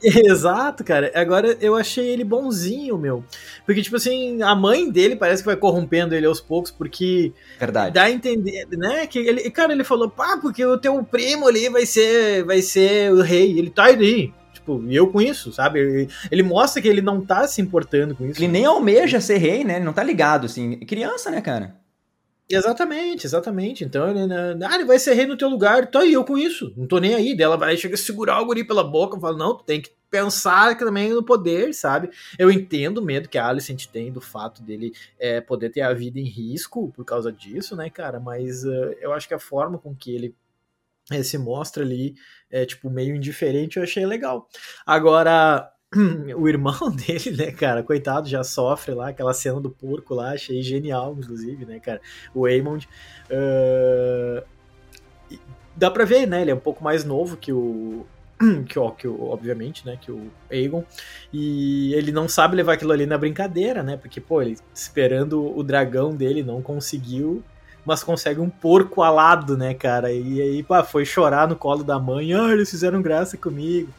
Exato, 0.02 0.82
cara. 0.82 1.10
Agora 1.14 1.56
eu 1.60 1.76
achei 1.76 2.08
ele 2.08 2.24
bonzinho, 2.24 2.96
meu. 2.96 3.22
Porque, 3.66 3.82
tipo 3.82 3.96
assim, 3.96 4.42
a 4.42 4.54
mãe 4.54 4.90
dele 4.90 5.14
parece 5.14 5.42
que 5.42 5.46
vai 5.46 5.56
corrompendo 5.56 6.14
ele 6.14 6.26
aos 6.26 6.40
poucos, 6.40 6.70
porque. 6.70 7.32
Verdade. 7.58 7.94
Dá 7.94 8.04
a 8.04 8.10
entender, 8.10 8.66
né? 8.70 9.06
Que 9.06 9.18
ele, 9.18 9.50
cara, 9.50 9.72
ele 9.72 9.84
falou, 9.84 10.08
pá, 10.08 10.38
porque 10.40 10.64
o 10.64 10.78
teu 10.78 11.02
primo 11.04 11.46
ali 11.46 11.68
vai 11.68 11.84
ser, 11.84 12.44
vai 12.44 12.62
ser 12.62 13.12
o 13.12 13.20
rei. 13.20 13.58
Ele 13.58 13.70
tá 13.70 13.84
aí. 13.84 14.32
Tipo, 14.54 14.82
e 14.86 14.96
eu 14.96 15.06
com 15.08 15.20
isso, 15.20 15.52
sabe? 15.52 15.80
Ele, 15.80 16.08
ele, 16.30 16.42
mostra 16.42 16.80
que 16.80 16.88
ele 16.88 17.02
não 17.02 17.20
tá 17.20 17.46
se 17.46 17.60
importando 17.60 18.14
com 18.14 18.26
isso. 18.26 18.40
Ele 18.40 18.48
nem 18.48 18.64
almeja 18.64 19.20
ser 19.20 19.36
rei, 19.36 19.64
né? 19.64 19.76
Ele 19.76 19.84
não 19.84 19.92
tá 19.92 20.02
ligado, 20.02 20.46
assim. 20.46 20.76
Criança, 20.80 21.30
né, 21.30 21.40
cara? 21.40 21.74
Exatamente, 22.50 23.26
exatamente. 23.26 23.84
Então 23.84 24.10
ele, 24.10 24.26
né, 24.26 24.66
ah, 24.68 24.74
ele 24.74 24.84
vai 24.84 24.98
ser 24.98 25.14
rei 25.14 25.24
no 25.24 25.36
teu 25.36 25.48
lugar, 25.48 25.88
tá 25.88 26.00
aí 26.00 26.12
eu 26.12 26.24
com 26.24 26.36
isso, 26.36 26.72
não 26.76 26.86
tô 26.86 26.98
nem 26.98 27.14
aí. 27.14 27.36
Dela 27.36 27.56
vai 27.56 27.76
chegar 27.76 27.94
a 27.94 27.98
segurar 27.98 28.40
o 28.40 28.46
guri 28.46 28.64
pela 28.64 28.82
boca, 28.82 29.16
eu 29.16 29.20
falo, 29.20 29.38
não, 29.38 29.56
tu 29.56 29.64
tem 29.64 29.80
que 29.80 29.92
pensar 30.10 30.76
também 30.76 31.10
no 31.10 31.22
poder, 31.24 31.72
sabe? 31.72 32.10
Eu 32.36 32.50
entendo 32.50 32.98
o 32.98 33.04
medo 33.04 33.28
que 33.28 33.38
a 33.38 33.46
Alicent 33.46 33.86
tem 33.86 34.10
do 34.10 34.20
fato 34.20 34.60
dele 34.62 34.92
é, 35.18 35.40
poder 35.40 35.70
ter 35.70 35.82
a 35.82 35.94
vida 35.94 36.18
em 36.18 36.24
risco 36.24 36.90
por 36.90 37.04
causa 37.04 37.30
disso, 37.30 37.76
né, 37.76 37.88
cara? 37.88 38.18
Mas 38.18 38.64
uh, 38.64 38.94
eu 39.00 39.12
acho 39.12 39.28
que 39.28 39.34
a 39.34 39.38
forma 39.38 39.78
com 39.78 39.94
que 39.94 40.12
ele 40.12 40.34
é, 41.12 41.22
se 41.22 41.38
mostra 41.38 41.84
ali, 41.84 42.14
é, 42.50 42.66
tipo, 42.66 42.90
meio 42.90 43.14
indiferente, 43.14 43.76
eu 43.76 43.84
achei 43.84 44.04
legal. 44.04 44.48
Agora, 44.84 45.72
o 46.36 46.48
irmão 46.48 46.90
dele, 46.94 47.36
né, 47.36 47.50
cara, 47.50 47.82
coitado, 47.82 48.28
já 48.28 48.44
sofre 48.44 48.94
lá, 48.94 49.08
aquela 49.08 49.34
cena 49.34 49.60
do 49.60 49.70
porco 49.70 50.14
lá, 50.14 50.32
achei 50.32 50.62
genial, 50.62 51.16
inclusive, 51.18 51.64
né, 51.64 51.80
cara, 51.80 52.00
o 52.34 52.46
Aemond. 52.46 52.88
Uh, 53.28 54.42
dá 55.76 55.90
pra 55.90 56.04
ver, 56.04 56.26
né, 56.26 56.42
ele 56.42 56.50
é 56.50 56.54
um 56.54 56.60
pouco 56.60 56.82
mais 56.84 57.04
novo 57.04 57.36
que 57.36 57.52
o, 57.52 58.06
que, 58.68 58.78
ó, 58.78 58.90
que 58.90 59.08
obviamente, 59.08 59.84
né, 59.84 59.98
que 60.00 60.12
o 60.12 60.30
Aegon, 60.50 60.84
e 61.32 61.92
ele 61.94 62.12
não 62.12 62.28
sabe 62.28 62.56
levar 62.56 62.74
aquilo 62.74 62.92
ali 62.92 63.04
na 63.04 63.18
brincadeira, 63.18 63.82
né, 63.82 63.96
porque, 63.96 64.20
pô, 64.20 64.40
ele 64.40 64.56
esperando 64.72 65.56
o 65.56 65.62
dragão 65.64 66.14
dele 66.14 66.42
não 66.42 66.62
conseguiu, 66.62 67.42
mas 67.84 68.04
consegue 68.04 68.38
um 68.38 68.50
porco 68.50 69.02
alado, 69.02 69.56
né, 69.56 69.74
cara, 69.74 70.12
e 70.12 70.40
aí, 70.40 70.62
pá, 70.62 70.84
foi 70.84 71.04
chorar 71.04 71.48
no 71.48 71.56
colo 71.56 71.82
da 71.82 71.98
mãe, 71.98 72.32
ah, 72.32 72.52
eles 72.52 72.70
fizeram 72.70 73.02
graça 73.02 73.36
comigo. 73.36 73.92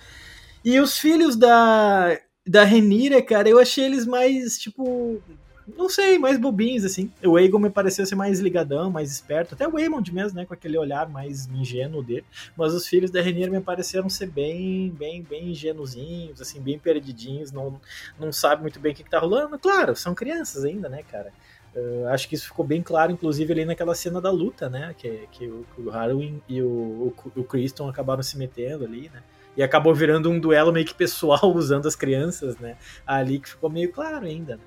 E 0.63 0.79
os 0.79 0.97
filhos 0.97 1.35
da, 1.35 2.17
da 2.45 2.63
Renira, 2.63 3.21
cara, 3.21 3.49
eu 3.49 3.59
achei 3.59 3.85
eles 3.85 4.05
mais, 4.05 4.57
tipo, 4.59 5.21
não 5.77 5.89
sei, 5.89 6.17
mais 6.17 6.37
bobinhos, 6.39 6.83
assim. 6.83 7.11
O 7.23 7.37
Aegon 7.37 7.59
me 7.59 7.69
pareceu 7.69 8.05
ser 8.05 8.15
mais 8.15 8.39
ligadão, 8.39 8.89
mais 8.89 9.11
esperto. 9.11 9.55
Até 9.55 9.67
o 9.67 9.77
Aemond 9.77 10.13
mesmo, 10.13 10.37
né? 10.37 10.45
Com 10.45 10.53
aquele 10.53 10.77
olhar 10.77 11.09
mais 11.09 11.47
ingênuo 11.47 12.03
dele. 12.03 12.25
Mas 12.55 12.73
os 12.73 12.87
filhos 12.87 13.11
da 13.11 13.21
Rhaenyra 13.21 13.51
me 13.51 13.61
pareceram 13.61 14.09
ser 14.09 14.27
bem, 14.27 14.89
bem, 14.89 15.21
bem 15.21 15.49
ingenuzinhos, 15.49 16.41
assim, 16.41 16.59
bem 16.59 16.77
perdidinhos. 16.77 17.51
Não, 17.51 17.79
não 18.19 18.31
sabe 18.31 18.61
muito 18.61 18.79
bem 18.79 18.91
o 18.91 18.95
que, 18.95 19.03
que 19.03 19.09
tá 19.09 19.19
rolando. 19.19 19.57
Claro, 19.59 19.95
são 19.95 20.13
crianças 20.13 20.65
ainda, 20.65 20.89
né, 20.89 21.03
cara? 21.03 21.31
Uh, 21.75 22.07
acho 22.07 22.27
que 22.27 22.35
isso 22.35 22.47
ficou 22.47 22.65
bem 22.65 22.81
claro, 22.81 23.11
inclusive, 23.11 23.53
ali 23.53 23.63
naquela 23.63 23.95
cena 23.95 24.19
da 24.19 24.29
luta, 24.29 24.69
né? 24.69 24.93
Que, 24.97 25.27
que 25.31 25.47
o, 25.47 25.65
o 25.77 25.89
Harwin 25.89 26.41
e 26.49 26.61
o, 26.61 27.13
o, 27.25 27.31
o 27.41 27.43
Criston 27.43 27.87
acabaram 27.87 28.21
se 28.21 28.37
metendo 28.37 28.83
ali, 28.83 29.09
né? 29.13 29.23
E 29.55 29.63
acabou 29.63 29.93
virando 29.93 30.29
um 30.29 30.39
duelo 30.39 30.71
meio 30.71 30.85
que 30.85 30.93
pessoal 30.93 31.39
usando 31.53 31.87
as 31.87 31.95
crianças, 31.95 32.57
né? 32.57 32.77
Ali 33.05 33.39
que 33.39 33.49
ficou 33.49 33.69
meio 33.69 33.91
claro 33.91 34.25
ainda, 34.25 34.55
né? 34.55 34.63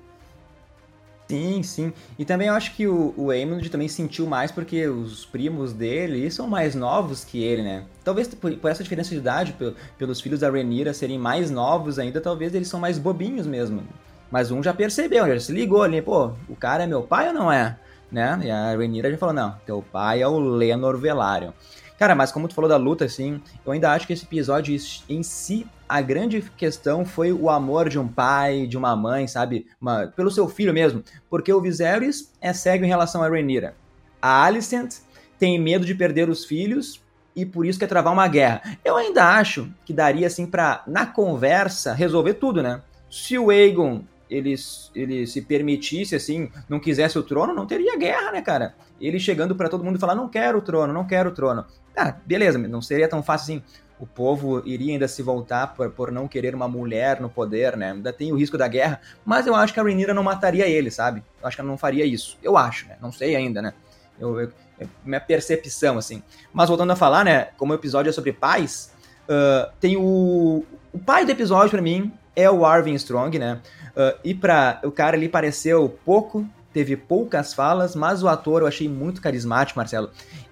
Sim, 1.27 1.63
sim. 1.63 1.93
E 2.19 2.25
também 2.25 2.49
eu 2.49 2.53
acho 2.53 2.75
que 2.75 2.87
o, 2.87 3.13
o 3.17 3.29
também 3.69 3.87
sentiu 3.87 4.27
mais 4.27 4.51
porque 4.51 4.87
os 4.87 5.25
primos 5.25 5.73
dele 5.73 6.29
são 6.29 6.47
mais 6.47 6.75
novos 6.75 7.23
que 7.23 7.43
ele, 7.43 7.63
né? 7.63 7.83
Talvez 8.03 8.27
por, 8.27 8.55
por 8.55 8.69
essa 8.69 8.83
diferença 8.83 9.09
de 9.09 9.17
idade, 9.17 9.55
pelos 9.97 10.21
filhos 10.21 10.41
da 10.41 10.51
Renira 10.51 10.93
serem 10.93 11.17
mais 11.17 11.49
novos 11.49 11.97
ainda, 11.97 12.21
talvez 12.21 12.53
eles 12.53 12.67
são 12.67 12.79
mais 12.79 12.99
bobinhos 12.99 13.47
mesmo. 13.47 13.83
Mas 14.29 14.51
um 14.51 14.61
já 14.61 14.73
percebeu, 14.73 15.27
já 15.27 15.39
se 15.39 15.51
ligou 15.51 15.81
ali, 15.81 16.01
pô, 16.01 16.31
o 16.47 16.55
cara 16.55 16.83
é 16.83 16.87
meu 16.87 17.01
pai 17.01 17.29
ou 17.29 17.33
não 17.33 17.51
é? 17.51 17.77
Né? 18.11 18.39
E 18.43 18.51
a 18.51 18.77
Renira 18.77 19.09
já 19.09 19.17
falou, 19.17 19.33
não, 19.33 19.55
teu 19.65 19.83
pai 19.91 20.21
é 20.21 20.27
o 20.27 20.37
Lenor 20.37 20.95
Velaryon. 20.97 21.51
Cara, 21.97 22.13
mas 22.13 22.31
como 22.31 22.47
tu 22.47 22.53
falou 22.53 22.69
da 22.69 22.75
luta, 22.75 23.05
assim, 23.05 23.41
eu 23.65 23.71
ainda 23.71 23.91
acho 23.91 24.05
que 24.05 24.13
esse 24.13 24.25
episódio 24.25 24.77
em 25.07 25.23
si, 25.23 25.65
a 25.87 26.01
grande 26.01 26.41
questão 26.57 27.05
foi 27.05 27.31
o 27.31 27.49
amor 27.49 27.87
de 27.87 27.97
um 27.97 28.07
pai, 28.07 28.67
de 28.67 28.77
uma 28.77 28.95
mãe, 28.95 29.27
sabe? 29.27 29.67
Uma, 29.79 30.07
pelo 30.07 30.29
seu 30.29 30.47
filho 30.49 30.73
mesmo. 30.73 31.03
Porque 31.29 31.53
o 31.53 31.61
Viserys 31.61 32.33
é 32.41 32.51
cego 32.51 32.83
em 32.83 32.89
relação 32.89 33.23
a 33.23 33.29
Rhaenyra. 33.29 33.75
A 34.21 34.43
Alicent 34.43 34.95
tem 35.39 35.59
medo 35.59 35.85
de 35.85 35.95
perder 35.95 36.29
os 36.29 36.43
filhos 36.43 37.01
e 37.35 37.45
por 37.45 37.65
isso 37.65 37.79
quer 37.79 37.87
travar 37.87 38.11
uma 38.11 38.27
guerra. 38.27 38.61
Eu 38.83 38.97
ainda 38.97 39.37
acho 39.37 39.71
que 39.85 39.93
daria, 39.93 40.27
assim, 40.27 40.45
pra, 40.45 40.83
na 40.87 41.05
conversa, 41.05 41.93
resolver 41.93 42.35
tudo, 42.35 42.61
né? 42.61 42.81
Se 43.09 43.37
o 43.37 43.49
Aegon 43.49 44.03
ele, 44.29 44.55
ele 44.93 45.27
se 45.27 45.41
permitisse, 45.41 46.15
assim, 46.15 46.49
não 46.67 46.79
quisesse 46.79 47.17
o 47.17 47.23
trono, 47.23 47.53
não 47.53 47.65
teria 47.65 47.97
guerra, 47.97 48.31
né, 48.31 48.41
cara? 48.41 48.75
Ele 48.99 49.19
chegando 49.19 49.55
para 49.55 49.69
todo 49.69 49.83
mundo 49.83 49.97
e 49.97 49.99
falar, 49.99 50.15
não 50.15 50.29
quero 50.29 50.59
o 50.59 50.61
trono, 50.61 50.93
não 50.93 51.05
quero 51.05 51.29
o 51.29 51.33
trono. 51.33 51.65
Ah, 51.95 52.15
beleza, 52.25 52.57
não 52.57 52.81
seria 52.81 53.07
tão 53.07 53.21
fácil 53.21 53.55
assim. 53.55 53.63
O 53.97 54.05
povo 54.05 54.61
iria 54.65 54.91
ainda 54.91 55.07
se 55.07 55.21
voltar 55.21 55.67
por, 55.73 55.89
por 55.91 56.11
não 56.11 56.27
querer 56.27 56.53
uma 56.53 56.67
mulher 56.67 57.21
no 57.21 57.29
poder, 57.29 57.77
né? 57.77 57.91
Ainda 57.91 58.11
tem 58.11 58.31
o 58.31 58.35
risco 58.35 58.57
da 58.57 58.67
guerra, 58.67 58.99
mas 59.23 59.47
eu 59.47 59.55
acho 59.55 59.73
que 59.73 59.79
a 59.79 59.83
Rhaenyra 59.83 60.13
não 60.13 60.23
mataria 60.23 60.67
ele, 60.67 60.91
sabe? 60.91 61.23
Eu 61.41 61.47
acho 61.47 61.55
que 61.55 61.61
ela 61.61 61.69
não 61.69 61.77
faria 61.77 62.05
isso. 62.05 62.37
Eu 62.43 62.57
acho, 62.57 62.87
né? 62.87 62.97
Não 63.01 63.11
sei 63.11 63.35
ainda, 63.35 63.61
né? 63.61 63.73
Eu, 64.19 64.39
eu, 64.39 64.51
é 64.79 64.87
minha 65.05 65.21
percepção, 65.21 65.97
assim. 65.97 66.21
Mas 66.51 66.67
voltando 66.67 66.91
a 66.91 66.95
falar, 66.95 67.23
né? 67.23 67.49
Como 67.57 67.71
o 67.71 67.75
episódio 67.75 68.09
é 68.09 68.13
sobre 68.13 68.33
pais, 68.33 68.91
uh, 69.29 69.71
tem 69.79 69.95
o... 69.95 70.65
O 70.91 70.99
pai 70.99 71.25
do 71.25 71.31
episódio, 71.31 71.71
para 71.71 71.81
mim, 71.81 72.11
é 72.35 72.49
o 72.49 72.65
Arvin 72.65 72.93
Strong, 72.95 73.39
né? 73.39 73.61
Uh, 73.95 74.19
e 74.23 74.33
pra. 74.33 74.79
O 74.83 74.91
cara 74.91 75.15
ali 75.15 75.29
pareceu 75.29 75.97
pouco, 76.03 76.45
teve 76.75 76.97
poucas 76.97 77.53
falas, 77.53 77.95
mas 77.95 78.21
o 78.21 78.27
ator 78.27 78.61
eu 78.61 78.67
achei 78.67 78.89
muito 78.89 79.21
carismático, 79.21 79.79
Marcelo. 79.79 80.09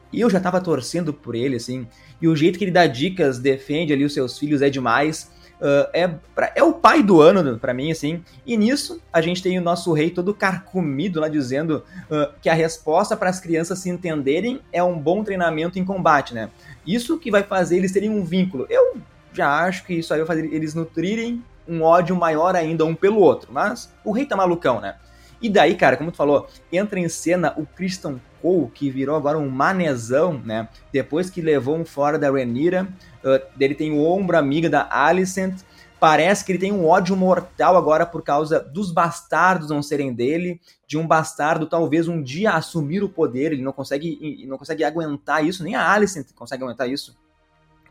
E 0.10 0.22
eu 0.22 0.30
já 0.30 0.40
tava 0.40 0.62
torcendo 0.62 1.14
por 1.14 1.36
ele, 1.36 1.58
assim. 1.58 1.86
E 2.22 2.30
o 2.30 2.36
jeito 2.36 2.58
que 2.58 2.64
ele 2.64 2.72
dá 2.72 2.88
dicas, 2.88 3.40
defende 3.40 3.92
ali 3.92 4.06
os 4.06 4.14
seus 4.14 4.40
filhos 4.40 4.62
é 4.62 4.70
demais. 4.70 5.30
Uh, 5.60 5.90
é, 5.92 6.08
pra, 6.34 6.54
é 6.56 6.64
o 6.64 6.72
pai 6.72 7.04
do 7.04 7.20
ano 7.20 7.60
para 7.60 7.74
mim, 7.74 7.92
assim. 7.92 8.24
E 8.46 8.56
nisso, 8.56 9.02
a 9.12 9.20
gente 9.20 9.44
tem 9.44 9.60
o 9.60 9.62
nosso 9.62 9.92
rei 9.92 10.12
todo 10.12 10.34
carcomido 10.34 11.20
lá 11.20 11.28
dizendo 11.28 11.84
uh, 12.10 12.34
que 12.42 12.48
a 12.48 12.54
resposta 12.54 13.18
para 13.18 13.30
as 13.30 13.42
crianças 13.42 13.80
se 13.80 13.90
entenderem 13.90 14.62
é 14.72 14.82
um 14.82 14.98
bom 14.98 15.26
treinamento 15.26 15.78
em 15.78 15.84
combate, 15.84 16.34
né? 16.34 16.50
Isso 16.88 17.20
que 17.20 17.30
vai 17.30 17.44
fazer 17.44 17.76
eles 17.76 17.92
terem 17.92 18.10
um 18.10 18.24
vínculo. 18.24 18.66
Eu 18.70 18.96
já 19.34 19.66
acho 19.66 19.84
que 19.84 19.96
isso 19.96 20.14
aí 20.14 20.22
vai 20.22 20.28
fazer 20.28 20.54
eles 20.54 20.74
nutrirem 20.74 21.44
um 21.68 21.82
ódio 21.82 22.16
maior 22.16 22.56
ainda 22.56 22.86
um 22.86 22.96
pelo 22.96 23.20
outro. 23.20 23.52
Mas 23.52 23.94
o 24.06 24.14
rei 24.14 24.26
tá 24.26 24.38
malucão, 24.38 24.80
né? 24.80 24.96
E 25.44 25.50
daí, 25.50 25.76
cara, 25.76 25.98
como 25.98 26.10
tu 26.10 26.16
falou, 26.16 26.48
entra 26.72 26.98
em 26.98 27.10
cena 27.10 27.54
o 27.58 27.66
Christian 27.66 28.18
Cole, 28.42 28.72
que 28.74 28.90
virou 28.90 29.14
agora 29.14 29.38
um 29.38 29.50
manezão, 29.50 30.42
né? 30.42 30.70
Depois 30.90 31.30
que 31.30 31.42
levou 31.42 31.76
um 31.76 31.84
fora 31.84 32.18
da 32.18 32.32
Renira, 32.32 32.88
uh, 33.22 33.46
ele 33.60 33.76
tem 33.76 33.92
o 33.92 34.02
ombro 34.02 34.38
amiga 34.38 34.70
da 34.70 34.88
Alicent. 34.90 35.60
Parece 36.00 36.46
que 36.46 36.54
ele 36.54 36.60
tem 36.60 36.72
um 36.72 36.88
ódio 36.88 37.14
mortal 37.18 37.76
agora 37.76 38.06
por 38.06 38.22
causa 38.22 38.62
dos 38.62 38.90
bastardos 38.90 39.70
não 39.70 39.84
serem 39.84 40.14
dele, 40.14 40.62
de 40.88 40.98
um 40.98 41.06
bastardo 41.06 41.66
talvez 41.66 42.08
um 42.08 42.22
dia 42.22 42.52
assumir 42.52 43.04
o 43.04 43.10
poder, 43.10 43.52
ele 43.52 43.62
não 43.62 43.74
consegue, 43.74 44.46
não 44.48 44.58
consegue 44.58 44.86
aguentar 44.86 45.46
isso, 45.46 45.62
nem 45.62 45.76
a 45.76 45.92
Alicent 45.92 46.28
consegue 46.34 46.64
aguentar 46.64 46.90
isso. 46.90 47.18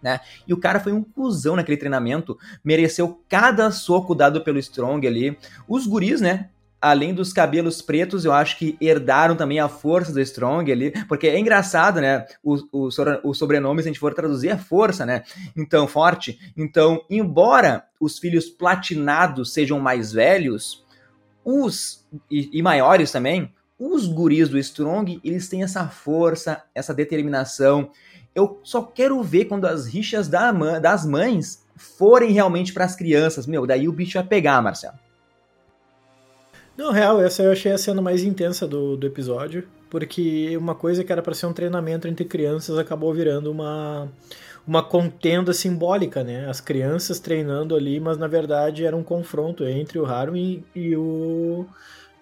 Né? 0.02 0.20
E 0.48 0.52
o 0.54 0.58
cara 0.58 0.80
foi 0.80 0.92
um 0.92 1.02
cuzão 1.02 1.54
naquele 1.54 1.76
treinamento, 1.76 2.38
mereceu 2.64 3.22
cada 3.28 3.70
soco 3.70 4.14
dado 4.14 4.42
pelo 4.42 4.58
Strong 4.58 5.06
ali. 5.06 5.38
Os 5.68 5.86
guris, 5.86 6.20
né? 6.20 6.48
Além 6.82 7.14
dos 7.14 7.32
cabelos 7.32 7.80
pretos, 7.80 8.24
eu 8.24 8.32
acho 8.32 8.58
que 8.58 8.76
herdaram 8.80 9.36
também 9.36 9.60
a 9.60 9.68
força 9.68 10.12
do 10.12 10.20
Strong 10.20 10.70
ali, 10.72 10.90
porque 11.06 11.28
é 11.28 11.38
engraçado, 11.38 12.00
né? 12.00 12.26
O, 12.42 12.56
o, 12.72 12.88
o 13.22 13.34
sobrenome, 13.34 13.82
se 13.82 13.88
a 13.88 13.92
gente 13.92 14.00
for 14.00 14.12
traduzir, 14.12 14.48
é 14.48 14.58
força, 14.58 15.06
né? 15.06 15.22
Então, 15.56 15.86
forte. 15.86 16.38
Então, 16.56 17.04
embora 17.08 17.84
os 18.00 18.18
filhos 18.18 18.50
platinados 18.50 19.52
sejam 19.52 19.78
mais 19.78 20.12
velhos, 20.12 20.84
os 21.44 22.04
e, 22.28 22.50
e 22.52 22.60
maiores 22.60 23.12
também, 23.12 23.52
os 23.78 24.08
guris 24.08 24.48
do 24.48 24.58
Strong, 24.58 25.20
eles 25.24 25.48
têm 25.48 25.62
essa 25.62 25.86
força, 25.88 26.62
essa 26.74 26.92
determinação 26.92 27.90
eu 28.34 28.60
só 28.62 28.82
quero 28.82 29.22
ver 29.22 29.44
quando 29.44 29.66
as 29.66 29.86
rixas 29.86 30.28
da, 30.28 30.50
das 30.78 31.04
mães 31.04 31.64
forem 31.76 32.32
realmente 32.32 32.72
para 32.72 32.84
as 32.84 32.96
crianças. 32.96 33.46
Meu, 33.46 33.66
daí 33.66 33.88
o 33.88 33.92
bicho 33.92 34.18
vai 34.18 34.26
pegar, 34.26 34.62
Marcelo. 34.62 34.98
Não, 36.82 36.90
real, 36.90 37.22
essa 37.22 37.44
eu 37.44 37.52
achei 37.52 37.70
a 37.70 37.78
cena 37.78 38.02
mais 38.02 38.24
intensa 38.24 38.66
do, 38.66 38.96
do 38.96 39.06
episódio, 39.06 39.68
porque 39.88 40.56
uma 40.56 40.74
coisa 40.74 41.04
que 41.04 41.12
era 41.12 41.22
para 41.22 41.32
ser 41.32 41.46
um 41.46 41.52
treinamento 41.52 42.08
entre 42.08 42.24
crianças 42.24 42.76
acabou 42.76 43.14
virando 43.14 43.52
uma, 43.52 44.08
uma 44.66 44.82
contenda 44.82 45.52
simbólica, 45.52 46.24
né? 46.24 46.44
As 46.50 46.60
crianças 46.60 47.20
treinando 47.20 47.76
ali, 47.76 48.00
mas 48.00 48.18
na 48.18 48.26
verdade 48.26 48.84
era 48.84 48.96
um 48.96 49.02
confronto 49.04 49.62
entre 49.64 49.96
o 49.96 50.04
Harwin 50.04 50.64
e 50.74 50.96
o 50.96 51.66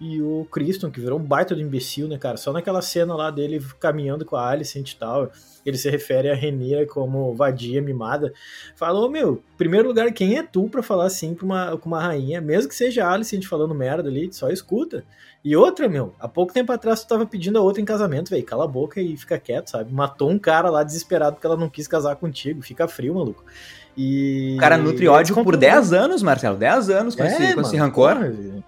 e 0.01 0.19
o 0.19 0.47
Criston, 0.51 0.89
que 0.89 0.99
virou 0.99 1.19
um 1.19 1.23
baita 1.23 1.53
do 1.53 1.61
imbecil, 1.61 2.07
né, 2.07 2.17
cara? 2.17 2.35
Só 2.35 2.51
naquela 2.51 2.81
cena 2.81 3.13
lá 3.15 3.29
dele 3.29 3.63
caminhando 3.79 4.25
com 4.25 4.35
a 4.35 4.49
Alicent 4.49 4.93
e 4.93 4.95
tal, 4.95 5.31
ele 5.63 5.77
se 5.77 5.87
refere 5.91 6.27
a 6.27 6.33
Renira 6.33 6.87
como 6.87 7.35
vadia 7.35 7.79
mimada. 7.83 8.33
Falou, 8.75 9.07
meu, 9.11 9.43
primeiro 9.59 9.87
lugar, 9.87 10.11
quem 10.11 10.39
é 10.39 10.41
tu 10.41 10.67
para 10.67 10.81
falar 10.81 11.05
assim 11.05 11.35
pra 11.35 11.45
uma, 11.45 11.77
com 11.77 11.87
uma 11.87 12.01
rainha? 12.01 12.41
Mesmo 12.41 12.67
que 12.67 12.75
seja 12.75 13.05
a 13.05 13.11
Alicent 13.11 13.45
falando 13.45 13.75
merda 13.75 14.09
ali, 14.09 14.33
só 14.33 14.49
escuta. 14.49 15.05
E 15.45 15.55
outra, 15.55 15.87
meu, 15.87 16.15
há 16.19 16.27
pouco 16.27 16.51
tempo 16.51 16.71
atrás 16.71 17.03
tu 17.03 17.07
tava 17.07 17.27
pedindo 17.27 17.59
a 17.59 17.61
outra 17.61 17.79
em 17.79 17.85
casamento, 17.85 18.31
velho. 18.31 18.43
Cala 18.43 18.63
a 18.63 18.67
boca 18.67 18.99
e 18.99 19.15
fica 19.15 19.37
quieto, 19.37 19.69
sabe? 19.69 19.93
Matou 19.93 20.31
um 20.31 20.39
cara 20.39 20.71
lá 20.71 20.81
desesperado 20.81 21.35
porque 21.35 21.45
ela 21.45 21.57
não 21.57 21.69
quis 21.69 21.87
casar 21.87 22.15
contigo. 22.15 22.63
Fica 22.63 22.87
frio, 22.87 23.13
maluco. 23.13 23.45
E. 23.95 24.55
O 24.55 24.59
cara 24.59 24.77
nutre 24.77 25.07
ódio 25.07 25.35
por 25.43 25.55
10 25.55 25.93
anos, 25.93 26.23
Marcelo. 26.23 26.57
10 26.57 26.89
anos 26.89 27.15
com, 27.15 27.23
é, 27.23 27.27
esse, 27.27 27.37
com 27.37 27.47
mano, 27.49 27.61
esse 27.61 27.77
rancor. 27.77 28.15
Porra, 28.15 28.63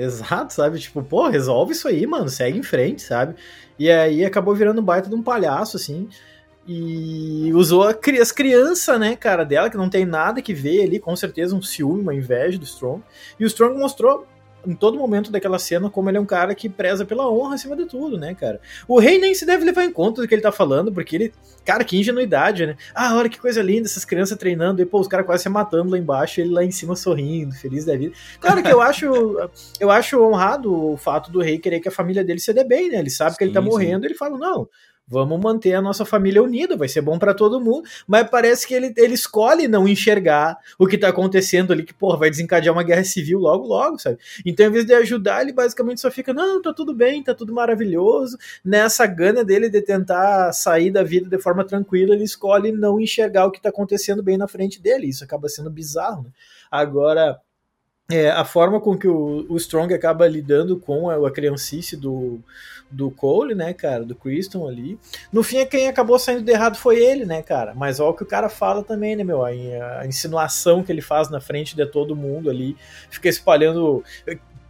Exato, 0.00 0.54
sabe? 0.54 0.78
Tipo, 0.78 1.02
pô, 1.02 1.28
resolve 1.28 1.72
isso 1.72 1.86
aí, 1.86 2.06
mano, 2.06 2.30
segue 2.30 2.58
em 2.58 2.62
frente, 2.62 3.02
sabe? 3.02 3.34
E 3.78 3.90
aí 3.90 4.24
acabou 4.24 4.54
virando 4.54 4.80
um 4.80 4.84
baita 4.84 5.10
de 5.10 5.14
um 5.14 5.22
palhaço, 5.22 5.76
assim. 5.76 6.08
E 6.66 7.52
usou 7.52 7.86
a, 7.86 7.94
as 8.20 8.32
crianças, 8.32 8.98
né, 8.98 9.14
cara, 9.14 9.44
dela, 9.44 9.68
que 9.68 9.76
não 9.76 9.90
tem 9.90 10.06
nada 10.06 10.40
que 10.40 10.54
ver 10.54 10.84
ali, 10.84 10.98
com 10.98 11.14
certeza 11.14 11.54
um 11.54 11.60
ciúme, 11.60 12.00
uma 12.00 12.14
inveja 12.14 12.58
do 12.58 12.64
Strong. 12.64 13.02
E 13.38 13.44
o 13.44 13.46
Strong 13.46 13.78
mostrou 13.78 14.26
em 14.66 14.74
todo 14.74 14.98
momento 14.98 15.30
daquela 15.30 15.58
cena 15.58 15.88
como 15.90 16.10
ele 16.10 16.18
é 16.18 16.20
um 16.20 16.26
cara 16.26 16.54
que 16.54 16.68
preza 16.68 17.04
pela 17.04 17.30
honra 17.30 17.54
acima 17.54 17.76
de 17.76 17.86
tudo, 17.86 18.18
né, 18.18 18.34
cara? 18.34 18.60
O 18.86 18.98
rei 18.98 19.18
nem 19.18 19.34
se 19.34 19.46
deve 19.46 19.64
levar 19.64 19.84
em 19.84 19.92
conta 19.92 20.20
do 20.20 20.28
que 20.28 20.34
ele 20.34 20.42
tá 20.42 20.52
falando, 20.52 20.92
porque 20.92 21.16
ele, 21.16 21.32
cara, 21.64 21.84
que 21.84 21.98
ingenuidade, 21.98 22.66
né? 22.66 22.76
Ah, 22.94 23.16
olha 23.16 23.28
que 23.28 23.40
coisa 23.40 23.62
linda, 23.62 23.86
essas 23.86 24.04
crianças 24.04 24.36
treinando, 24.38 24.82
e 24.82 24.86
pô, 24.86 25.00
os 25.00 25.08
caras 25.08 25.26
quase 25.26 25.42
se 25.42 25.48
matando 25.48 25.90
lá 25.90 25.98
embaixo, 25.98 26.40
ele 26.40 26.50
lá 26.50 26.64
em 26.64 26.70
cima 26.70 26.96
sorrindo, 26.96 27.54
feliz 27.54 27.84
da 27.84 27.96
vida. 27.96 28.14
Claro 28.38 28.62
que 28.62 28.70
eu 28.70 28.80
acho, 28.80 29.06
eu 29.78 29.90
acho 29.90 30.20
honrado 30.20 30.92
o 30.92 30.96
fato 30.96 31.30
do 31.30 31.40
rei 31.40 31.58
querer 31.58 31.80
que 31.80 31.88
a 31.88 31.92
família 31.92 32.24
dele 32.24 32.40
se 32.40 32.52
dê 32.52 32.64
bem, 32.64 32.90
né? 32.90 32.98
Ele 32.98 33.10
sabe 33.10 33.32
sim, 33.32 33.38
que 33.38 33.44
ele 33.44 33.52
tá 33.52 33.60
morrendo, 33.60 34.00
sim. 34.00 34.06
ele 34.06 34.14
fala, 34.14 34.38
não, 34.38 34.68
vamos 35.10 35.40
manter 35.40 35.74
a 35.74 35.82
nossa 35.82 36.04
família 36.04 36.42
unida, 36.42 36.76
vai 36.76 36.88
ser 36.88 37.00
bom 37.00 37.18
para 37.18 37.34
todo 37.34 37.60
mundo, 37.60 37.82
mas 38.06 38.30
parece 38.30 38.66
que 38.66 38.72
ele, 38.72 38.94
ele 38.96 39.14
escolhe 39.14 39.66
não 39.66 39.88
enxergar 39.88 40.56
o 40.78 40.86
que 40.86 40.96
tá 40.96 41.08
acontecendo 41.08 41.72
ali, 41.72 41.82
que, 41.82 41.92
porra, 41.92 42.16
vai 42.16 42.30
desencadear 42.30 42.72
uma 42.72 42.84
guerra 42.84 43.02
civil 43.02 43.40
logo, 43.40 43.66
logo, 43.66 43.98
sabe? 43.98 44.18
Então, 44.46 44.66
em 44.66 44.70
vez 44.70 44.84
de 44.84 44.94
ajudar, 44.94 45.42
ele 45.42 45.52
basicamente 45.52 46.00
só 46.00 46.10
fica, 46.10 46.32
não, 46.32 46.62
tá 46.62 46.72
tudo 46.72 46.94
bem, 46.94 47.22
tá 47.22 47.34
tudo 47.34 47.52
maravilhoso, 47.52 48.38
nessa 48.64 49.04
gana 49.04 49.44
dele 49.44 49.68
de 49.68 49.82
tentar 49.82 50.52
sair 50.52 50.90
da 50.92 51.02
vida 51.02 51.28
de 51.28 51.42
forma 51.42 51.64
tranquila, 51.64 52.14
ele 52.14 52.24
escolhe 52.24 52.70
não 52.70 53.00
enxergar 53.00 53.46
o 53.46 53.50
que 53.50 53.60
tá 53.60 53.70
acontecendo 53.70 54.22
bem 54.22 54.38
na 54.38 54.46
frente 54.46 54.80
dele, 54.80 55.08
isso 55.08 55.24
acaba 55.24 55.48
sendo 55.48 55.70
bizarro, 55.70 56.22
né? 56.22 56.30
Agora, 56.70 57.40
é, 58.10 58.30
a 58.30 58.44
forma 58.44 58.80
com 58.80 58.96
que 58.96 59.06
o, 59.06 59.46
o, 59.48 59.56
Strong 59.56 59.94
acaba 59.94 60.26
lidando 60.26 60.76
com 60.78 61.08
a, 61.08 61.26
a 61.26 61.30
criancice 61.30 61.96
do, 61.96 62.40
do 62.90 63.10
Cole, 63.10 63.54
né, 63.54 63.72
cara, 63.72 64.04
do 64.04 64.14
Kristen 64.14 64.66
ali. 64.66 64.98
No 65.32 65.42
fim, 65.42 65.64
quem 65.66 65.88
acabou 65.88 66.18
saindo 66.18 66.42
de 66.42 66.50
errado 66.50 66.76
foi 66.76 66.98
ele, 66.98 67.24
né, 67.24 67.42
cara. 67.42 67.74
Mas 67.74 68.00
olha 68.00 68.10
o 68.10 68.14
que 68.14 68.22
o 68.22 68.26
cara 68.26 68.48
fala 68.48 68.82
também, 68.82 69.14
né, 69.14 69.22
meu? 69.22 69.44
A, 69.44 69.48
a 70.00 70.06
insinuação 70.06 70.82
que 70.82 70.90
ele 70.90 71.02
faz 71.02 71.30
na 71.30 71.40
frente 71.40 71.76
de 71.76 71.86
todo 71.86 72.16
mundo 72.16 72.50
ali, 72.50 72.76
fica 73.08 73.28
espalhando 73.28 74.02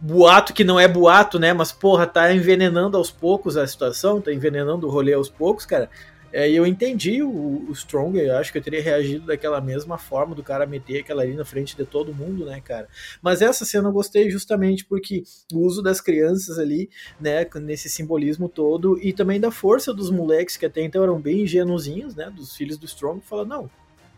boato 0.01 0.53
que 0.53 0.63
não 0.63 0.79
é 0.79 0.87
boato, 0.87 1.37
né? 1.37 1.53
Mas, 1.53 1.71
porra, 1.71 2.07
tá 2.07 2.33
envenenando 2.33 2.97
aos 2.97 3.11
poucos 3.11 3.55
a 3.55 3.67
situação, 3.67 4.19
tá 4.19 4.33
envenenando 4.33 4.87
o 4.87 4.89
rolê 4.89 5.13
aos 5.13 5.29
poucos, 5.29 5.65
cara. 5.65 5.89
É, 6.33 6.49
eu 6.49 6.65
entendi 6.65 7.21
o, 7.21 7.29
o 7.67 7.71
Strong, 7.73 8.17
eu 8.17 8.37
acho 8.37 8.51
que 8.51 8.57
eu 8.57 8.61
teria 8.61 8.81
reagido 8.81 9.25
daquela 9.25 9.59
mesma 9.59 9.97
forma 9.97 10.33
do 10.33 10.41
cara 10.41 10.65
meter 10.65 11.01
aquela 11.01 11.23
ali 11.23 11.35
na 11.35 11.43
frente 11.43 11.75
de 11.75 11.85
todo 11.85 12.13
mundo, 12.13 12.45
né, 12.45 12.61
cara? 12.61 12.87
Mas 13.21 13.41
essa 13.41 13.65
cena 13.65 13.89
eu 13.89 13.91
gostei 13.91 14.29
justamente 14.29 14.85
porque 14.85 15.23
o 15.53 15.59
uso 15.59 15.81
das 15.81 15.99
crianças 15.99 16.57
ali, 16.57 16.89
né, 17.19 17.45
nesse 17.61 17.89
simbolismo 17.89 18.47
todo, 18.47 18.97
e 19.01 19.11
também 19.11 19.39
da 19.39 19.51
força 19.51 19.93
dos 19.93 20.09
moleques 20.09 20.55
que 20.55 20.65
até 20.65 20.81
então 20.81 21.03
eram 21.03 21.19
bem 21.19 21.41
ingenuzinhos, 21.41 22.15
né, 22.15 22.29
dos 22.29 22.55
filhos 22.55 22.77
do 22.77 22.85
Strong, 22.85 23.21
fala 23.21 23.43
não, 23.43 23.69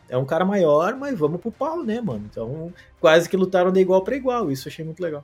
é 0.08 0.18
um 0.18 0.26
cara 0.26 0.46
maior, 0.46 0.96
mas 0.96 1.18
vamos 1.18 1.42
pro 1.42 1.52
pau, 1.52 1.84
né, 1.84 2.00
mano? 2.00 2.28
Então, 2.30 2.72
quase 3.00 3.28
que 3.28 3.36
lutaram 3.36 3.72
de 3.72 3.80
igual 3.80 4.04
para 4.04 4.16
igual, 4.16 4.52
isso 4.52 4.68
eu 4.68 4.72
achei 4.72 4.86
muito 4.86 5.02
legal 5.02 5.24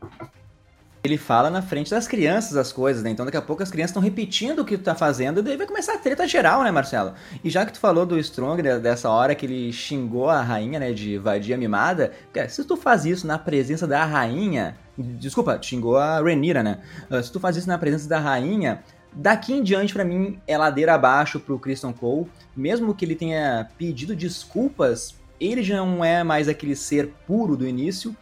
ele 1.10 1.18
fala 1.18 1.50
na 1.50 1.62
frente 1.62 1.92
das 1.92 2.08
crianças 2.08 2.56
as 2.56 2.72
coisas, 2.72 3.04
né? 3.04 3.10
Então 3.10 3.26
daqui 3.26 3.38
a 3.38 3.42
pouco 3.42 3.64
as 3.64 3.72
crianças 3.72 3.92
estão 3.92 4.02
repetindo 4.02 4.60
o 4.60 4.66
que 4.66 4.78
tu 4.78 4.84
tá 4.84 4.96
fazendo 4.96 5.40
e 5.40 5.44
daí 5.44 5.58
vai 5.58 5.68
começar 5.68 5.96
a 5.96 5.98
treta 5.98 6.28
geral, 6.28 6.64
né, 6.64 6.72
Marcelo? 6.72 7.14
E 7.44 7.50
já 7.50 7.66
que 7.66 7.74
tu 7.74 7.80
falou 7.80 8.06
do 8.06 8.18
Strong, 8.20 8.62
dessa 8.80 9.10
hora 9.10 9.36
que 9.36 9.46
ele 9.46 9.74
xingou 9.74 10.30
a 10.30 10.42
rainha, 10.42 10.80
né, 10.80 10.94
de 10.94 11.18
vadia 11.18 11.58
mimada, 11.58 12.12
cara, 12.32 12.48
se 12.48 12.64
tu 12.64 12.78
faz 12.78 13.06
isso 13.06 13.28
na 13.28 13.38
presença 13.38 13.88
da 13.88 14.06
rainha, 14.06 14.78
desculpa, 14.98 15.60
xingou 15.62 15.98
a 15.98 16.22
Renira, 16.22 16.62
né? 16.62 16.80
Ah, 17.10 17.22
se 17.22 17.32
tu 17.32 17.40
faz 17.40 17.58
isso 17.58 17.68
na 17.68 17.78
presença 17.78 18.08
da 18.08 18.20
rainha, 18.20 18.84
daqui 19.14 19.54
em 19.54 19.64
diante 19.64 19.94
para 19.94 20.06
mim 20.06 20.40
é 20.48 20.58
ladeira 20.58 20.94
abaixo 20.94 21.40
pro 21.40 21.60
Christian 21.60 21.94
Cole, 21.94 22.28
mesmo 22.56 22.94
que 22.94 23.06
ele 23.06 23.16
tenha 23.16 23.70
pedido 23.78 24.16
desculpas, 24.16 25.16
ele 25.40 25.64
já 25.64 25.78
não 25.78 26.04
é 26.04 26.24
mais 26.24 26.48
aquele 26.48 26.76
ser 26.76 27.14
puro 27.26 27.56
do 27.56 27.68
início, 27.68 28.16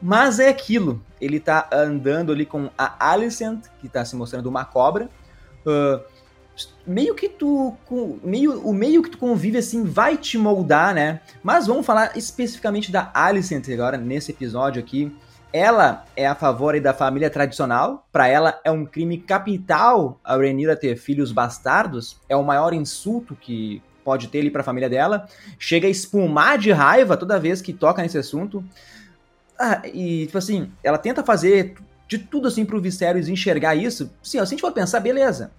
mas 0.00 0.38
é 0.38 0.48
aquilo. 0.48 1.02
Ele 1.20 1.38
tá 1.38 1.68
andando 1.72 2.32
ali 2.32 2.46
com 2.46 2.70
a 2.76 3.10
Alicent, 3.10 3.64
que 3.80 3.88
tá 3.88 4.04
se 4.04 4.16
mostrando 4.16 4.46
uma 4.46 4.64
cobra. 4.64 5.10
Uh, 5.66 6.00
meio 6.86 7.14
que 7.14 7.28
tu. 7.28 7.76
Meio, 8.22 8.60
o 8.60 8.72
meio 8.72 9.02
que 9.02 9.10
tu 9.10 9.18
convive 9.18 9.58
assim 9.58 9.84
vai 9.84 10.16
te 10.16 10.38
moldar, 10.38 10.94
né? 10.94 11.20
Mas 11.42 11.66
vamos 11.66 11.84
falar 11.84 12.16
especificamente 12.16 12.90
da 12.90 13.10
Alicent 13.12 13.68
agora, 13.68 13.96
nesse 13.96 14.32
episódio 14.32 14.82
aqui. 14.82 15.14
Ela 15.52 16.04
é 16.14 16.28
a 16.28 16.34
favor 16.34 16.78
da 16.80 16.94
família 16.94 17.28
tradicional. 17.28 18.06
Para 18.12 18.28
ela 18.28 18.60
é 18.64 18.70
um 18.70 18.86
crime 18.86 19.18
capital 19.18 20.20
a 20.22 20.36
Renira 20.36 20.76
ter 20.76 20.96
filhos 20.96 21.32
bastardos. 21.32 22.20
É 22.28 22.36
o 22.36 22.44
maior 22.44 22.72
insulto 22.72 23.34
que 23.34 23.82
pode 24.04 24.28
ter 24.28 24.40
ali 24.40 24.50
para 24.50 24.60
a 24.60 24.64
família 24.64 24.88
dela. 24.88 25.26
Chega 25.58 25.88
a 25.88 25.90
espumar 25.90 26.56
de 26.56 26.70
raiva 26.70 27.16
toda 27.16 27.38
vez 27.38 27.60
que 27.60 27.72
toca 27.72 28.00
nesse 28.00 28.16
assunto. 28.16 28.64
Ah, 29.62 29.82
e, 29.84 30.24
tipo 30.24 30.38
assim, 30.38 30.72
ela 30.82 30.96
tenta 30.96 31.22
fazer 31.22 31.74
de 32.08 32.16
tudo 32.16 32.48
assim 32.48 32.64
pro 32.64 32.80
Viserys 32.80 33.28
enxergar 33.28 33.74
isso. 33.74 34.06
Sim, 34.22 34.30
se 34.30 34.38
a 34.38 34.44
gente 34.46 34.62
for 34.62 34.72
pensar, 34.72 35.00
beleza. 35.00 35.52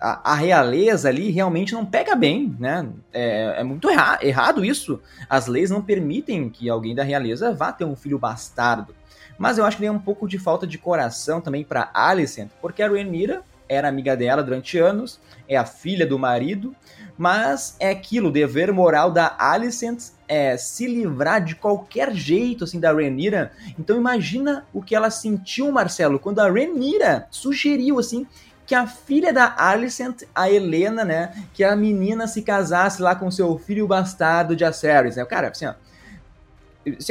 A, 0.00 0.32
a, 0.32 0.34
realeza 0.34 1.08
ali 1.08 1.30
realmente 1.30 1.72
não 1.72 1.86
pega 1.86 2.16
bem, 2.16 2.54
né? 2.58 2.86
É, 3.12 3.60
é 3.60 3.64
muito 3.64 3.88
erra 3.88 4.18
errado 4.22 4.64
isso. 4.64 5.00
As 5.30 5.46
leis 5.46 5.70
não 5.70 5.80
permitem 5.80 6.50
que 6.50 6.68
alguém 6.68 6.96
da 6.96 7.04
realeza 7.04 7.54
vá 7.54 7.70
ter 7.72 7.84
um 7.84 7.94
filho 7.94 8.18
bastardo. 8.18 8.92
Mas 9.38 9.56
eu 9.56 9.64
acho 9.64 9.76
que 9.76 9.82
tem 9.82 9.90
um 9.90 10.00
pouco 10.00 10.26
de 10.26 10.36
falta 10.36 10.66
de 10.66 10.76
coração 10.76 11.40
também 11.40 11.62
para 11.62 11.90
Alicent, 11.94 12.50
porque 12.60 12.82
a 12.82 12.88
Rhaenyra 12.88 13.42
era 13.68 13.88
amiga 13.88 14.16
dela 14.16 14.42
durante 14.42 14.78
anos, 14.78 15.20
é 15.48 15.56
a 15.56 15.64
filha 15.64 16.06
do 16.06 16.18
marido, 16.18 16.74
mas 17.16 17.76
é 17.78 17.88
aquilo, 17.90 18.28
o 18.28 18.32
dever 18.32 18.72
moral 18.72 19.10
da 19.10 19.34
Alicent 19.38 20.10
é 20.28 20.56
se 20.56 20.86
livrar 20.86 21.44
de 21.44 21.54
qualquer 21.54 22.14
jeito 22.14 22.64
assim 22.64 22.80
da 22.80 22.92
Renira. 22.92 23.52
Então 23.78 23.96
imagina 23.96 24.66
o 24.72 24.82
que 24.82 24.94
ela 24.94 25.10
sentiu, 25.10 25.70
Marcelo, 25.70 26.18
quando 26.18 26.40
a 26.40 26.50
Renira 26.50 27.26
sugeriu 27.30 27.98
assim 27.98 28.26
que 28.66 28.74
a 28.74 28.86
filha 28.86 29.32
da 29.32 29.54
Alicent, 29.58 30.22
a 30.34 30.50
Helena, 30.50 31.04
né, 31.04 31.34
que 31.52 31.62
a 31.62 31.76
menina 31.76 32.26
se 32.26 32.42
casasse 32.42 33.02
lá 33.02 33.14
com 33.14 33.30
seu 33.30 33.58
filho 33.58 33.86
bastardo 33.86 34.56
de 34.56 34.64
Acerys, 34.64 35.16
né? 35.16 35.24
Cara, 35.26 35.48
assim, 35.48 35.66
ó, 35.66 35.74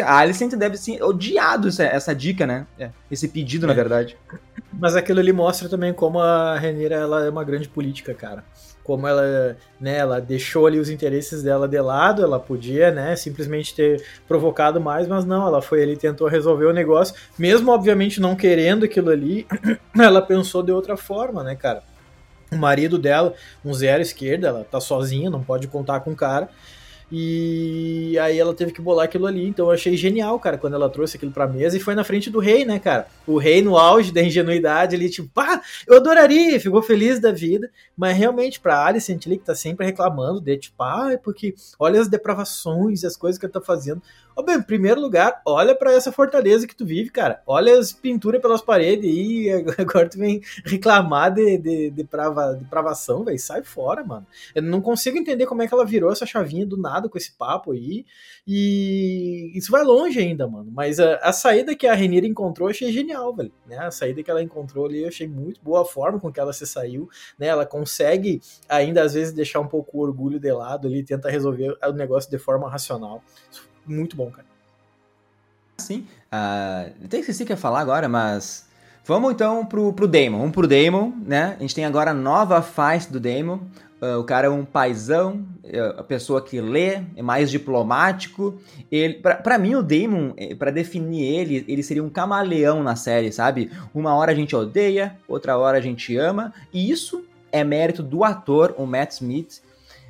a 0.04 0.18
Alicent 0.18 0.54
deve 0.56 0.78
ser 0.78 1.04
odiado 1.04 1.68
essa, 1.68 1.84
essa 1.84 2.16
dica, 2.16 2.48
né? 2.48 2.66
É, 2.80 2.90
esse 3.10 3.28
pedido, 3.28 3.66
é. 3.66 3.68
na 3.68 3.74
verdade. 3.74 4.18
Mas 4.72 4.96
aquilo 4.96 5.20
ali 5.20 5.32
mostra 5.32 5.70
também 5.70 5.94
como 5.94 6.20
a 6.20 6.58
Renira 6.58 6.96
ela 6.96 7.26
é 7.26 7.30
uma 7.30 7.44
grande 7.44 7.70
política, 7.70 8.16
cara 8.16 8.44
como 8.84 9.08
ela, 9.08 9.58
né, 9.80 9.98
ela 9.98 10.20
deixou 10.20 10.68
ali 10.68 10.80
os 10.80 10.90
interesses 10.90 11.42
dela 11.42 11.68
de 11.68 11.80
lado, 11.80 12.22
ela 12.22 12.40
podia, 12.40 12.92
né, 12.92 13.16
simplesmente 13.16 13.74
ter 13.74 14.04
provocado 14.28 14.80
mais, 14.82 15.08
mas 15.08 15.26
não, 15.26 15.48
ela 15.48 15.62
foi 15.62 15.82
ali 15.82 15.96
tentou 15.96 16.28
resolver 16.28 16.66
o 16.66 16.74
negócio, 16.74 17.16
mesmo 17.38 17.72
obviamente 17.72 18.20
não 18.20 18.36
querendo 18.36 18.86
aquilo 18.86 19.10
ali, 19.10 19.48
ela 19.98 20.22
pensou 20.22 20.62
de 20.62 20.72
outra 20.72 20.98
forma, 20.98 21.44
né, 21.44 21.56
cara? 21.56 21.84
O 22.52 22.58
marido 22.58 23.00
dela, 23.00 23.34
um 23.66 23.74
zero 23.74 24.02
esquerda, 24.02 24.50
ela 24.50 24.64
tá 24.64 24.80
sozinha, 24.80 25.30
não 25.30 25.44
pode 25.44 25.68
contar 25.68 26.02
com 26.02 26.12
o 26.12 26.16
cara. 26.16 26.50
E 27.16 28.18
aí 28.18 28.40
ela 28.40 28.56
teve 28.56 28.72
que 28.72 28.82
bolar 28.82 29.06
aquilo 29.06 29.28
ali. 29.28 29.48
Então 29.48 29.68
eu 29.68 29.72
achei 29.72 29.96
genial, 29.96 30.40
cara, 30.40 30.58
quando 30.58 30.74
ela 30.74 30.90
trouxe 30.90 31.16
aquilo 31.16 31.32
pra 31.32 31.46
mesa 31.46 31.78
e 31.78 31.80
foi 31.80 31.94
na 31.94 32.04
frente 32.04 32.28
do 32.28 32.40
rei, 32.40 32.66
né, 32.66 32.80
cara? 32.80 33.06
O 33.28 33.38
rei 33.38 33.62
no 33.62 33.78
auge 33.78 34.12
da 34.12 34.24
ingenuidade 34.24 34.96
ali, 34.96 35.08
tipo, 35.12 35.30
pá, 35.30 35.62
eu 35.86 35.98
adoraria, 35.98 36.60
ficou 36.60 36.82
feliz 36.82 37.20
da 37.20 37.32
vida. 37.32 37.70
Mas 37.96 38.18
realmente, 38.18 38.60
pra 38.60 38.84
Alicent 38.84 39.28
ali, 39.28 39.38
que 39.38 39.46
tá 39.46 39.54
sempre 39.54 39.86
reclamando 39.86 40.42
de, 40.42 40.58
tipo, 40.58 40.82
ah, 40.82 41.12
é 41.14 41.18
porque 41.18 41.54
olha 41.78 42.02
as 42.02 42.08
depravações, 42.08 43.04
as 43.04 43.16
coisas 43.16 43.38
que 43.38 43.46
ela 43.46 43.54
tá 43.54 43.62
fazendo. 43.62 44.02
Ó, 44.36 44.42
bem, 44.42 44.56
em 44.56 44.62
primeiro 44.62 45.00
lugar, 45.00 45.42
olha 45.46 45.76
para 45.76 45.94
essa 45.94 46.12
fortaleza 46.12 46.66
que 46.66 46.76
tu 46.76 46.86
vive, 46.86 47.12
cara. 47.12 47.42
Olha 47.46 47.78
as 47.78 47.92
pinturas 47.92 48.42
pelas 48.42 48.62
paredes 48.62 49.06
e 49.06 49.50
agora 49.78 50.10
tu 50.10 50.18
vem 50.18 50.42
reclamar 50.66 51.32
de, 51.34 51.58
de, 51.58 51.90
de, 51.92 52.04
prava, 52.04 52.56
de 52.56 52.66
pravação, 52.66 53.24
velho. 53.24 53.38
Sai 53.38 53.64
fora, 53.64 54.04
mano. 54.04 54.26
Eu 54.56 54.64
não 54.64 54.82
consigo 54.82 55.18
entender 55.18 55.46
como 55.46 55.62
é 55.62 55.68
que 55.68 55.74
ela 55.74 55.86
virou 55.86 56.12
essa 56.12 56.26
chavinha 56.26 56.66
do 56.66 56.78
nada 56.78 57.08
com 57.08 57.18
esse 57.18 57.32
papo 57.34 57.74
aí. 57.74 58.06
E 58.48 59.52
isso 59.54 59.72
vai 59.72 59.84
longe 59.84 60.20
ainda, 60.20 60.48
mano. 60.48 60.72
Mas 60.74 61.00
a, 61.00 61.16
a 61.18 61.32
saída 61.32 61.76
que 61.76 61.86
a 61.86 61.94
Renira 61.94 62.26
encontrou 62.26 62.68
eu 62.68 62.72
achei 62.72 62.92
genial, 62.92 63.36
velho. 63.36 63.52
Né? 63.68 63.78
A 63.78 63.92
saída 63.92 64.24
que 64.24 64.32
ela 64.32 64.42
encontrou 64.42 64.86
ali 64.86 65.04
eu 65.04 65.10
achei 65.10 65.28
muito 65.28 65.62
boa 65.62 65.84
a 65.84 65.86
forma 65.86 66.20
com 66.20 66.32
que 66.32 66.40
ela 66.40 66.54
se 66.54 66.66
saiu. 66.66 67.08
Né? 67.38 67.48
Ela 67.48 67.66
consegue 67.66 68.42
ainda 68.68 69.04
às 69.04 69.14
vezes 69.14 69.32
deixar 69.32 69.60
um 69.60 69.68
pouco 69.68 69.98
o 69.98 70.02
orgulho 70.02 70.40
de 70.40 70.52
lado 70.52 70.88
ali, 70.88 71.04
tenta 71.04 71.30
resolver 71.30 71.78
o 71.84 71.92
negócio 71.92 72.32
de 72.32 72.40
forma 72.40 72.68
racional 72.68 73.22
muito 73.86 74.16
bom, 74.16 74.30
cara. 74.32 74.46
Sim. 75.78 76.08
Uh, 76.32 77.06
até 77.06 77.20
esqueci 77.20 77.46
que 77.46 77.52
ia 77.52 77.58
falar 77.58 77.80
agora, 77.80 78.08
mas. 78.08 78.72
Vamos 79.06 79.34
então 79.34 79.66
pro, 79.66 79.92
pro 79.92 80.08
Damon. 80.08 80.38
Vamos 80.40 80.54
pro 80.54 80.68
Damon, 80.68 81.12
né? 81.26 81.56
A 81.58 81.62
gente 81.62 81.76
tem 81.76 81.84
agora 81.84 82.12
a 82.12 82.14
nova 82.14 82.62
face 82.62 83.12
do 83.12 83.20
Damon. 83.20 83.60
Uh, 84.02 84.20
o 84.20 84.24
cara 84.24 84.48
é 84.48 84.50
um 84.50 84.66
paizão, 84.66 85.46
é 85.64 85.80
a 85.80 86.04
pessoa 86.04 86.42
que 86.42 86.60
lê, 86.60 87.02
é 87.16 87.22
mais 87.22 87.50
diplomático. 87.50 88.60
Ele, 88.92 89.14
para 89.14 89.58
mim, 89.58 89.76
o 89.76 89.84
Damon, 89.84 90.34
é, 90.36 90.54
para 90.54 90.72
definir 90.72 91.24
ele, 91.24 91.66
ele 91.68 91.82
seria 91.82 92.04
um 92.04 92.10
camaleão 92.10 92.84
na 92.84 92.96
série, 92.98 93.32
sabe? 93.32 93.72
Uma 93.94 94.14
hora 94.16 94.32
a 94.32 94.36
gente 94.36 94.56
odeia, 94.56 95.18
outra 95.28 95.58
hora 95.58 95.78
a 95.78 95.82
gente 95.82 96.18
ama. 96.18 96.54
E 96.74 96.92
isso 96.92 97.24
é 97.52 97.64
mérito 97.64 98.04
do 98.04 98.24
ator, 98.24 98.76
o 98.78 98.86
Matt 98.86 99.12
Smith, 99.12 99.62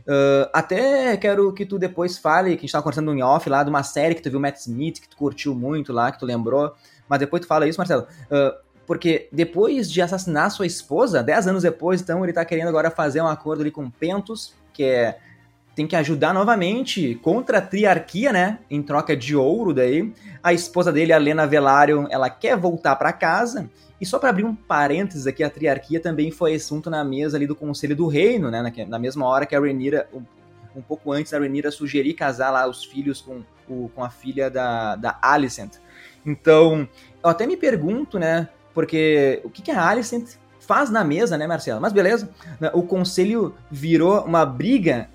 Uh, 0.07 0.49
até 0.51 1.15
quero 1.17 1.51
que 1.53 1.65
tu 1.65 1.79
depois 1.79 2.17
fale, 2.17 2.51
que 2.51 2.57
a 2.57 2.61
gente 2.61 2.71
tava 2.71 2.83
conversando 2.83 3.13
em 3.13 3.23
off 3.23 3.49
lá, 3.49 3.63
de 3.63 3.69
uma 3.69 3.83
série 3.83 4.15
que 4.15 4.21
tu 4.21 4.29
viu 4.29 4.39
Matt 4.39 4.57
Smith, 4.57 4.99
que 4.99 5.07
tu 5.07 5.15
curtiu 5.15 5.55
muito 5.55 5.93
lá, 5.93 6.11
que 6.11 6.19
tu 6.19 6.25
lembrou. 6.25 6.73
Mas 7.07 7.19
depois 7.19 7.41
tu 7.41 7.47
fala 7.47 7.67
isso, 7.67 7.79
Marcelo. 7.79 8.05
Uh, 8.25 8.57
porque 8.85 9.29
depois 9.31 9.89
de 9.89 10.01
assassinar 10.01 10.51
sua 10.51 10.65
esposa, 10.65 11.23
10 11.23 11.47
anos 11.47 11.63
depois, 11.63 12.01
então 12.01 12.23
ele 12.23 12.33
tá 12.33 12.43
querendo 12.43 12.67
agora 12.67 12.91
fazer 12.91 13.21
um 13.21 13.27
acordo 13.27 13.61
ali 13.61 13.71
com 13.71 13.89
Pentos, 13.89 14.53
que 14.73 14.83
é 14.83 15.17
tem 15.75 15.87
que 15.87 15.95
ajudar 15.95 16.33
novamente 16.33 17.15
contra 17.15 17.57
a 17.57 17.61
triarquia, 17.61 18.31
né? 18.31 18.59
Em 18.69 18.81
troca 18.81 19.17
de 19.17 19.35
ouro 19.35 19.73
daí. 19.73 20.13
A 20.41 20.53
esposa 20.53 20.91
dele, 20.91 21.11
a 21.13 21.17
Lena 21.17 21.47
Velaryon, 21.47 22.05
ela 22.09 22.29
quer 22.29 22.55
voltar 22.57 22.95
para 22.95 23.11
casa. 23.11 23.69
E 23.99 24.05
só 24.05 24.19
para 24.19 24.29
abrir 24.29 24.43
um 24.43 24.53
parênteses 24.53 25.25
aqui, 25.25 25.43
a 25.43 25.49
triarquia 25.49 25.99
também 25.99 26.29
foi 26.29 26.53
assunto 26.53 26.89
na 26.89 27.03
mesa 27.03 27.37
ali 27.37 27.47
do 27.47 27.55
Conselho 27.55 27.95
do 27.95 28.07
Reino, 28.07 28.51
né? 28.51 28.71
Na, 28.87 28.99
mesma 28.99 29.25
hora 29.25 29.45
que 29.45 29.55
a 29.55 29.59
Rhaenyra, 29.59 30.07
um, 30.75 30.81
pouco 30.81 31.11
antes, 31.11 31.33
a 31.33 31.39
Rhaenyra 31.39 31.71
sugerir 31.71 32.13
casar 32.13 32.51
lá 32.51 32.67
os 32.67 32.83
filhos 32.83 33.21
com, 33.21 33.41
o, 33.67 33.89
com 33.95 34.03
a 34.03 34.09
filha 34.09 34.51
da, 34.51 34.95
da 34.95 35.17
Alicent. 35.21 35.75
Então, 36.25 36.87
eu 37.23 37.29
até 37.29 37.47
me 37.47 37.57
pergunto, 37.57 38.19
né? 38.19 38.47
Porque 38.73 39.41
o 39.43 39.49
que, 39.49 39.61
que 39.61 39.71
a 39.71 39.87
Alicent 39.87 40.35
faz 40.59 40.89
na 40.89 41.03
mesa, 41.03 41.37
né, 41.37 41.47
Marcelo? 41.47 41.81
Mas 41.81 41.93
beleza, 41.93 42.29
o 42.73 42.83
conselho 42.83 43.55
virou 43.71 44.23
uma 44.23 44.45
briga 44.45 45.09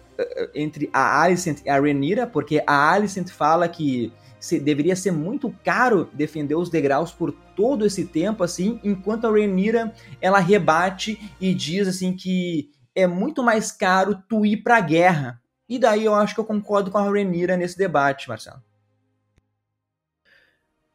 entre 0.54 0.90
a 0.92 1.22
Alicent 1.22 1.61
e 1.64 1.70
a 1.70 1.81
Rhaenyra, 1.81 2.26
porque 2.26 2.62
a 2.66 2.92
Alicent 2.92 3.28
fala 3.31 3.68
que 3.68 4.12
se, 4.40 4.59
deveria 4.59 4.96
ser 4.96 5.12
muito 5.12 5.54
caro 5.64 6.09
defender 6.12 6.54
os 6.54 6.70
degraus 6.70 7.12
por 7.12 7.33
todo 7.57 7.85
esse 7.85 8.04
tempo, 8.04 8.44
assim, 8.44 8.81
enquanto 8.85 9.26
a 9.26 9.31
Rhaenyra, 9.31 9.92
ela 10.20 10.38
rebate 10.38 11.18
e 11.40 11.54
diz, 11.54 11.88
assim, 11.88 12.14
que 12.14 12.70
é 12.94 13.07
muito 13.07 13.42
mais 13.42 13.70
caro 13.72 14.22
tu 14.28 14.44
ir 14.44 14.59
pra 14.59 14.81
guerra. 14.81 15.40
E 15.68 15.78
daí 15.78 16.04
eu 16.04 16.14
acho 16.14 16.35
que 16.35 16.40
eu 16.40 16.44
concordo 16.44 16.90
com 16.90 16.98
a 16.98 17.02
Rhaenyra 17.02 17.57
nesse 17.57 17.76
debate, 17.76 18.28
Marcelo. 18.28 18.62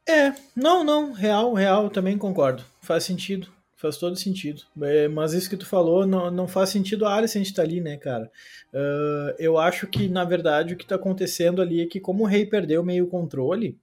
É, 0.07 0.33
não, 0.55 0.83
não, 0.83 1.13
real, 1.13 1.53
real, 1.53 1.89
também 1.89 2.17
concordo. 2.17 2.63
Faz 2.81 3.05
sentido, 3.05 3.47
faz 3.83 3.97
todo 3.97 4.15
sentido. 4.15 4.61
É, 4.81 5.09
mas 5.09 5.33
isso 5.33 5.49
que 5.49 5.57
tu 5.57 5.65
falou 5.65 6.07
não, 6.07 6.31
não 6.31 6.47
faz 6.47 6.69
sentido 6.69 7.05
a 7.05 7.13
Alicent 7.13 7.45
estar 7.45 7.63
tá 7.63 7.67
ali, 7.67 7.81
né, 7.81 7.97
cara? 7.97 8.31
Uh, 8.73 9.35
eu 9.37 9.57
acho 9.57 9.87
que, 9.87 10.07
na 10.07 10.23
verdade, 10.23 10.73
o 10.73 10.77
que 10.77 10.85
tá 10.85 10.95
acontecendo 10.95 11.61
ali 11.61 11.81
é 11.81 11.85
que, 11.85 11.99
como 11.99 12.23
o 12.23 12.27
rei 12.27 12.45
perdeu 12.45 12.81
meio 12.81 13.07
controle, 13.07 13.77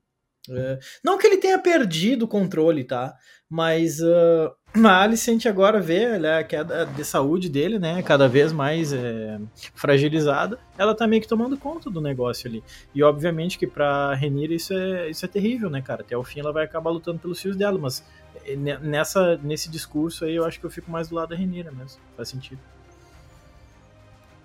uh, 0.49 0.79
não 1.05 1.19
que 1.19 1.27
ele 1.27 1.37
tenha 1.37 1.59
perdido 1.59 2.25
o 2.25 2.29
controle, 2.29 2.83
tá? 2.83 3.15
Mas 3.47 4.01
uh, 4.01 4.51
a 4.73 5.03
Alicent 5.03 5.47
agora 5.47 5.81
vê 5.81 6.19
né, 6.19 6.39
a 6.39 6.45
queda 6.45 6.87
de 6.87 7.05
saúde 7.05 7.49
dele, 7.49 7.79
né? 7.79 8.03
Cada 8.03 8.29
vez 8.29 8.53
mais 8.53 8.93
é, 8.93 9.39
fragilizada. 9.75 10.59
Ela 10.79 10.95
tá 10.95 11.07
meio 11.07 11.21
que 11.21 11.29
tomando 11.29 11.57
conta 11.57 11.91
do 11.91 12.01
negócio 12.01 12.49
ali. 12.49 12.63
E 12.95 13.03
obviamente 13.03 13.59
que 13.59 13.67
pra 13.67 14.15
Renira 14.15 14.55
isso 14.55 14.73
é, 14.73 15.11
isso 15.11 15.25
é 15.25 15.29
terrível, 15.29 15.69
né, 15.69 15.83
cara? 15.83 16.03
Até 16.03 16.17
o 16.17 16.23
fim 16.23 16.41
ela 16.41 16.53
vai 16.53 16.65
acabar 16.65 16.91
lutando 16.91 17.19
pelos 17.19 17.41
filhos 17.41 17.57
dela, 17.57 17.79
mas 17.79 18.05
é, 18.47 18.55
nessa, 18.57 19.37
nesse 19.43 19.69
discurso 19.69 20.25
aí 20.25 20.37
eu 20.37 20.45
acho 20.45 20.61
que 20.61 20.67
eu 20.67 20.71
fico 20.71 20.91
mais 20.91 21.09
do 21.09 21.17
lado 21.17 21.31
da 21.31 21.37
Renira 21.37 21.73
mesmo. 21.73 22.01
Faz 22.17 22.29
sentido. 22.29 22.61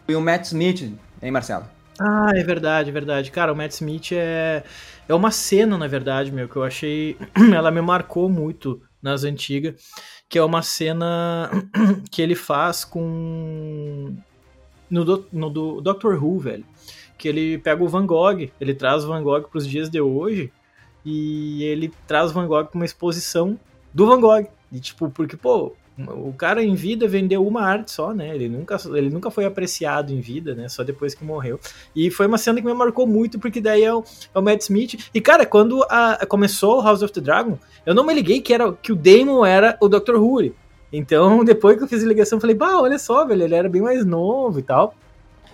E 0.08 0.16
o 0.16 0.22
Matt 0.22 0.46
Smith, 0.46 0.82
hein, 1.22 1.32
Marcelo? 1.32 1.66
Ah, 2.00 2.32
é 2.36 2.44
verdade, 2.44 2.90
é 2.90 2.94
verdade. 2.94 3.32
Cara, 3.32 3.54
o 3.54 3.56
Matt 3.56 3.72
Smith 3.72 4.12
é, 4.12 4.64
é 5.08 5.14
uma 5.14 5.32
cena, 5.32 5.78
na 5.78 5.88
verdade, 5.88 6.32
meu, 6.32 6.50
que 6.50 6.56
eu 6.56 6.64
achei. 6.64 7.18
Ela 7.56 7.72
me 7.72 7.82
marcou 7.82 8.28
muito 8.28 8.82
nas 9.02 9.24
antigas 9.24 9.76
que 10.30 10.38
é 10.38 10.44
uma 10.44 10.62
cena 10.62 11.50
que 12.12 12.22
ele 12.22 12.36
faz 12.36 12.84
com. 12.84 14.16
No, 14.90 15.04
do, 15.04 15.28
no 15.32 15.50
do 15.50 15.82
Doctor 15.82 16.24
Who, 16.24 16.40
velho. 16.40 16.66
Que 17.18 17.28
ele 17.28 17.58
pega 17.58 17.84
o 17.84 17.88
Van 17.88 18.06
Gogh, 18.06 18.50
ele 18.60 18.74
traz 18.74 19.04
o 19.04 19.08
Van 19.08 19.24
Gogh 19.24 19.44
para 19.44 19.58
os 19.58 19.68
dias 19.68 19.90
de 19.90 20.02
hoje 20.02 20.52
e 21.06 21.64
ele 21.64 21.92
traz 22.08 22.32
o 22.32 22.34
Van 22.34 22.48
Gogh 22.48 22.66
para 22.66 22.76
uma 22.76 22.86
exposição 22.86 23.60
do 23.94 24.06
Van 24.06 24.20
Gogh. 24.20 24.48
E, 24.72 24.80
tipo, 24.80 25.10
porque, 25.10 25.38
pô, 25.38 25.74
o 25.98 26.34
cara 26.34 26.62
em 26.62 26.76
vida 26.76 27.08
vendeu 27.08 27.48
uma 27.48 27.62
arte 27.62 27.92
só, 27.92 28.14
né? 28.14 28.36
Ele 28.36 28.50
nunca, 28.50 28.78
ele 28.94 29.10
nunca 29.10 29.32
foi 29.32 29.46
apreciado 29.46 30.12
em 30.12 30.20
vida, 30.20 30.54
né? 30.54 30.68
Só 30.68 30.84
depois 30.84 31.16
que 31.16 31.24
morreu. 31.24 31.58
E 31.96 32.12
foi 32.12 32.28
uma 32.28 32.38
cena 32.38 32.60
que 32.60 32.68
me 32.68 32.74
marcou 32.74 33.08
muito, 33.08 33.40
porque 33.40 33.62
daí 33.62 33.84
é 33.84 33.94
o, 33.94 34.04
é 34.34 34.40
o 34.40 34.42
Matt 34.42 34.62
Smith. 34.62 35.10
E, 35.14 35.22
cara, 35.22 35.46
quando 35.46 35.84
a, 35.84 36.26
começou 36.28 36.82
House 36.82 37.02
of 37.02 37.14
the 37.14 37.22
Dragon, 37.22 37.58
eu 37.86 37.96
não 37.96 38.06
me 38.06 38.14
liguei 38.14 38.42
que, 38.42 38.54
era, 38.54 38.74
que 38.74 38.92
o 38.92 38.96
Damon 38.96 39.46
era 39.46 39.78
o 39.80 39.88
Dr. 39.88 40.16
Who. 40.16 40.52
Então, 40.92 41.44
depois 41.46 41.78
que 41.78 41.84
eu 41.84 41.88
fiz 41.88 42.04
a 42.04 42.08
ligação, 42.08 42.42
falei, 42.42 42.56
bah, 42.56 42.82
olha 42.82 43.00
só, 43.00 43.26
velho, 43.26 43.44
ele 43.44 43.56
era 43.56 43.70
bem 43.70 43.82
mais 43.82 44.06
novo 44.06 44.60
e 44.60 44.64
tal. 44.64 44.96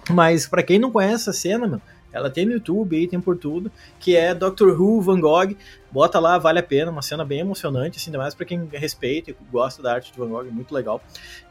Mas, 0.09 0.47
para 0.47 0.63
quem 0.63 0.79
não 0.79 0.91
conhece 0.91 1.29
a 1.29 1.33
cena, 1.33 1.67
mano, 1.67 1.81
ela 2.11 2.29
tem 2.29 2.45
no 2.45 2.53
YouTube 2.53 2.95
aí, 2.95 3.07
tem 3.07 3.19
por 3.19 3.37
tudo, 3.37 3.71
que 3.99 4.15
é 4.15 4.33
Doctor 4.33 4.79
Who 4.79 5.01
Van 5.01 5.19
Gogh. 5.19 5.55
Bota 5.91 6.19
lá, 6.19 6.37
vale 6.37 6.59
a 6.59 6.63
pena, 6.63 6.89
uma 6.89 7.01
cena 7.01 7.25
bem 7.25 7.39
emocionante, 7.39 7.97
assim, 7.97 8.09
ainda 8.09 8.19
mais 8.19 8.33
pra 8.33 8.45
quem 8.45 8.69
respeita 8.71 9.31
e 9.31 9.35
gosta 9.51 9.83
da 9.83 9.93
arte 9.93 10.13
de 10.13 10.17
Van 10.17 10.29
Gogh, 10.29 10.45
muito 10.49 10.73
legal. 10.73 11.01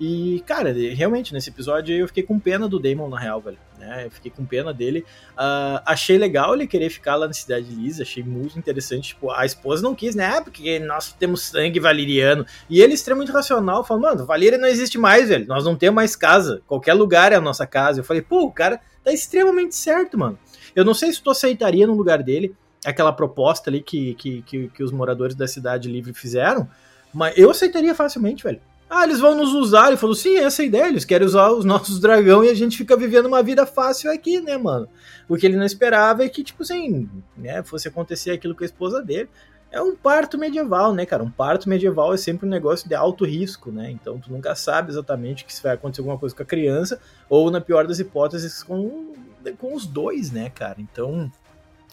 E, 0.00 0.42
cara, 0.46 0.72
realmente, 0.72 1.34
nesse 1.34 1.50
episódio 1.50 1.94
eu 1.94 2.06
fiquei 2.06 2.22
com 2.22 2.38
pena 2.38 2.66
do 2.66 2.78
Damon, 2.78 3.08
na 3.08 3.18
real, 3.18 3.40
velho. 3.40 3.58
Né? 3.78 4.06
Eu 4.06 4.10
fiquei 4.10 4.30
com 4.30 4.44
pena 4.44 4.72
dele. 4.72 5.04
Uh, 5.32 5.80
achei 5.84 6.18
legal 6.18 6.54
ele 6.54 6.66
querer 6.66 6.90
ficar 6.90 7.16
lá 7.16 7.26
na 7.26 7.32
Cidade 7.32 7.66
Lisa, 7.66 8.02
achei 8.02 8.22
muito 8.22 8.58
interessante. 8.58 9.08
Tipo, 9.08 9.30
a 9.30 9.44
esposa 9.44 9.82
não 9.82 9.94
quis, 9.94 10.14
né? 10.14 10.40
Porque 10.40 10.78
nós 10.78 11.12
temos 11.12 11.42
sangue 11.42 11.80
valeriano. 11.80 12.46
E 12.68 12.80
ele, 12.80 12.94
extremamente 12.94 13.32
racional, 13.32 13.84
falando, 13.84 14.02
mano, 14.02 14.26
Valéria 14.26 14.58
não 14.58 14.68
existe 14.68 14.98
mais, 14.98 15.28
velho. 15.28 15.46
Nós 15.46 15.64
não 15.64 15.76
temos 15.76 15.96
mais 15.96 16.14
casa. 16.14 16.62
Qualquer 16.66 16.94
lugar 16.94 17.32
é 17.32 17.36
a 17.36 17.40
nossa 17.40 17.66
casa. 17.66 18.00
Eu 18.00 18.04
falei, 18.04 18.22
pô, 18.22 18.44
o 18.44 18.52
cara 18.52 18.80
tá 19.02 19.12
extremamente 19.12 19.74
certo, 19.74 20.18
mano. 20.18 20.38
Eu 20.74 20.84
não 20.84 20.94
sei 20.94 21.12
se 21.12 21.22
tu 21.22 21.30
aceitaria 21.30 21.86
no 21.86 21.94
lugar 21.94 22.22
dele 22.22 22.54
aquela 22.84 23.12
proposta 23.12 23.70
ali 23.70 23.82
que, 23.82 24.14
que, 24.14 24.42
que, 24.42 24.68
que 24.68 24.82
os 24.82 24.92
moradores 24.92 25.34
da 25.34 25.46
Cidade 25.46 25.90
Livre 25.90 26.12
fizeram, 26.14 26.68
mas 27.12 27.36
eu 27.36 27.50
aceitaria 27.50 27.94
facilmente, 27.94 28.42
velho. 28.42 28.60
Ah, 28.88 29.04
eles 29.04 29.20
vão 29.20 29.36
nos 29.36 29.52
usar. 29.54 29.86
Ele 29.86 29.96
falou, 29.96 30.16
sim, 30.16 30.36
essa 30.36 30.62
é 30.62 30.64
a 30.64 30.66
ideia. 30.66 30.88
Eles 30.88 31.04
querem 31.04 31.24
usar 31.24 31.50
os 31.52 31.64
nossos 31.66 32.00
dragão 32.00 32.42
e 32.42 32.48
a 32.48 32.54
gente 32.54 32.76
fica 32.76 32.96
vivendo 32.96 33.26
uma 33.26 33.40
vida 33.40 33.64
fácil 33.64 34.10
aqui, 34.10 34.40
né, 34.40 34.58
mano? 34.58 34.88
O 35.28 35.36
que 35.36 35.46
ele 35.46 35.56
não 35.56 35.64
esperava 35.64 36.24
é 36.24 36.28
que, 36.28 36.42
tipo 36.42 36.64
assim, 36.64 37.08
né, 37.36 37.62
fosse 37.62 37.86
acontecer 37.86 38.32
aquilo 38.32 38.54
com 38.54 38.64
a 38.64 38.66
esposa 38.66 39.00
dele. 39.00 39.28
É 39.70 39.80
um 39.80 39.94
parto 39.94 40.36
medieval, 40.36 40.92
né, 40.92 41.06
cara? 41.06 41.22
Um 41.22 41.30
parto 41.30 41.68
medieval 41.68 42.12
é 42.12 42.16
sempre 42.16 42.44
um 42.44 42.50
negócio 42.50 42.88
de 42.88 42.94
alto 42.96 43.24
risco, 43.24 43.70
né? 43.70 43.88
Então 43.92 44.18
tu 44.18 44.32
nunca 44.32 44.56
sabe 44.56 44.90
exatamente 44.90 45.44
que 45.44 45.54
se 45.54 45.62
vai 45.62 45.74
acontecer 45.74 46.00
alguma 46.00 46.18
coisa 46.18 46.34
com 46.34 46.42
a 46.42 46.46
criança, 46.46 47.00
ou 47.28 47.48
na 47.52 47.60
pior 47.60 47.86
das 47.86 48.00
hipóteses, 48.00 48.64
com 48.64 49.12
com 49.58 49.74
os 49.74 49.86
dois, 49.86 50.30
né, 50.30 50.50
cara? 50.50 50.76
Então, 50.78 51.30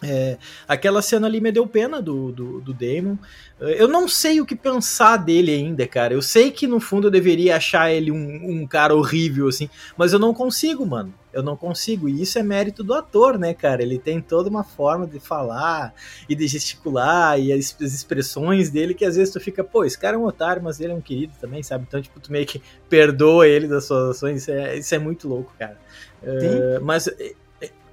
é, 0.02 0.38
aquela 0.66 1.02
cena 1.02 1.26
ali 1.26 1.40
me 1.40 1.50
deu 1.50 1.66
pena 1.66 2.00
do, 2.00 2.30
do, 2.30 2.60
do, 2.60 2.72
Damon. 2.72 3.16
Eu 3.60 3.88
não 3.88 4.06
sei 4.06 4.40
o 4.40 4.46
que 4.46 4.54
pensar 4.54 5.16
dele 5.16 5.52
ainda, 5.52 5.86
cara. 5.86 6.14
Eu 6.14 6.22
sei 6.22 6.50
que 6.52 6.66
no 6.66 6.78
fundo 6.78 7.08
eu 7.08 7.10
deveria 7.10 7.56
achar 7.56 7.90
ele 7.90 8.12
um, 8.12 8.60
um, 8.60 8.66
cara 8.66 8.94
horrível, 8.94 9.48
assim, 9.48 9.68
mas 9.96 10.12
eu 10.12 10.18
não 10.18 10.32
consigo, 10.32 10.86
mano. 10.86 11.12
Eu 11.38 11.42
não 11.42 11.56
consigo. 11.56 12.08
E 12.08 12.22
isso 12.22 12.38
é 12.38 12.42
mérito 12.42 12.82
do 12.82 12.94
ator, 12.94 13.38
né, 13.38 13.54
cara? 13.54 13.82
Ele 13.82 13.98
tem 13.98 14.20
toda 14.20 14.48
uma 14.48 14.64
forma 14.64 15.06
de 15.06 15.18
falar 15.20 15.94
e 16.28 16.34
de 16.34 16.46
gesticular 16.46 17.38
e 17.38 17.52
as, 17.52 17.76
as 17.80 17.94
expressões 17.94 18.70
dele 18.70 18.94
que 18.94 19.04
às 19.04 19.16
vezes 19.16 19.32
tu 19.32 19.40
fica, 19.40 19.64
pô, 19.64 19.84
esse 19.84 19.98
cara 19.98 20.16
é 20.16 20.18
um 20.18 20.24
otário, 20.24 20.62
mas 20.62 20.80
ele 20.80 20.92
é 20.92 20.96
um 20.96 21.00
querido 21.00 21.32
também, 21.40 21.62
sabe? 21.62 21.84
Então, 21.88 22.00
tipo, 22.00 22.18
tu 22.20 22.30
meio 22.30 22.46
que 22.46 22.62
perdoa 22.88 23.46
ele 23.46 23.66
das 23.66 23.84
suas 23.84 24.16
ações. 24.16 24.42
Isso 24.42 24.50
é, 24.50 24.76
isso 24.76 24.94
é 24.94 24.98
muito 24.98 25.28
louco, 25.28 25.52
cara. 25.58 25.78
Uh, 26.22 26.82
mas 26.82 27.08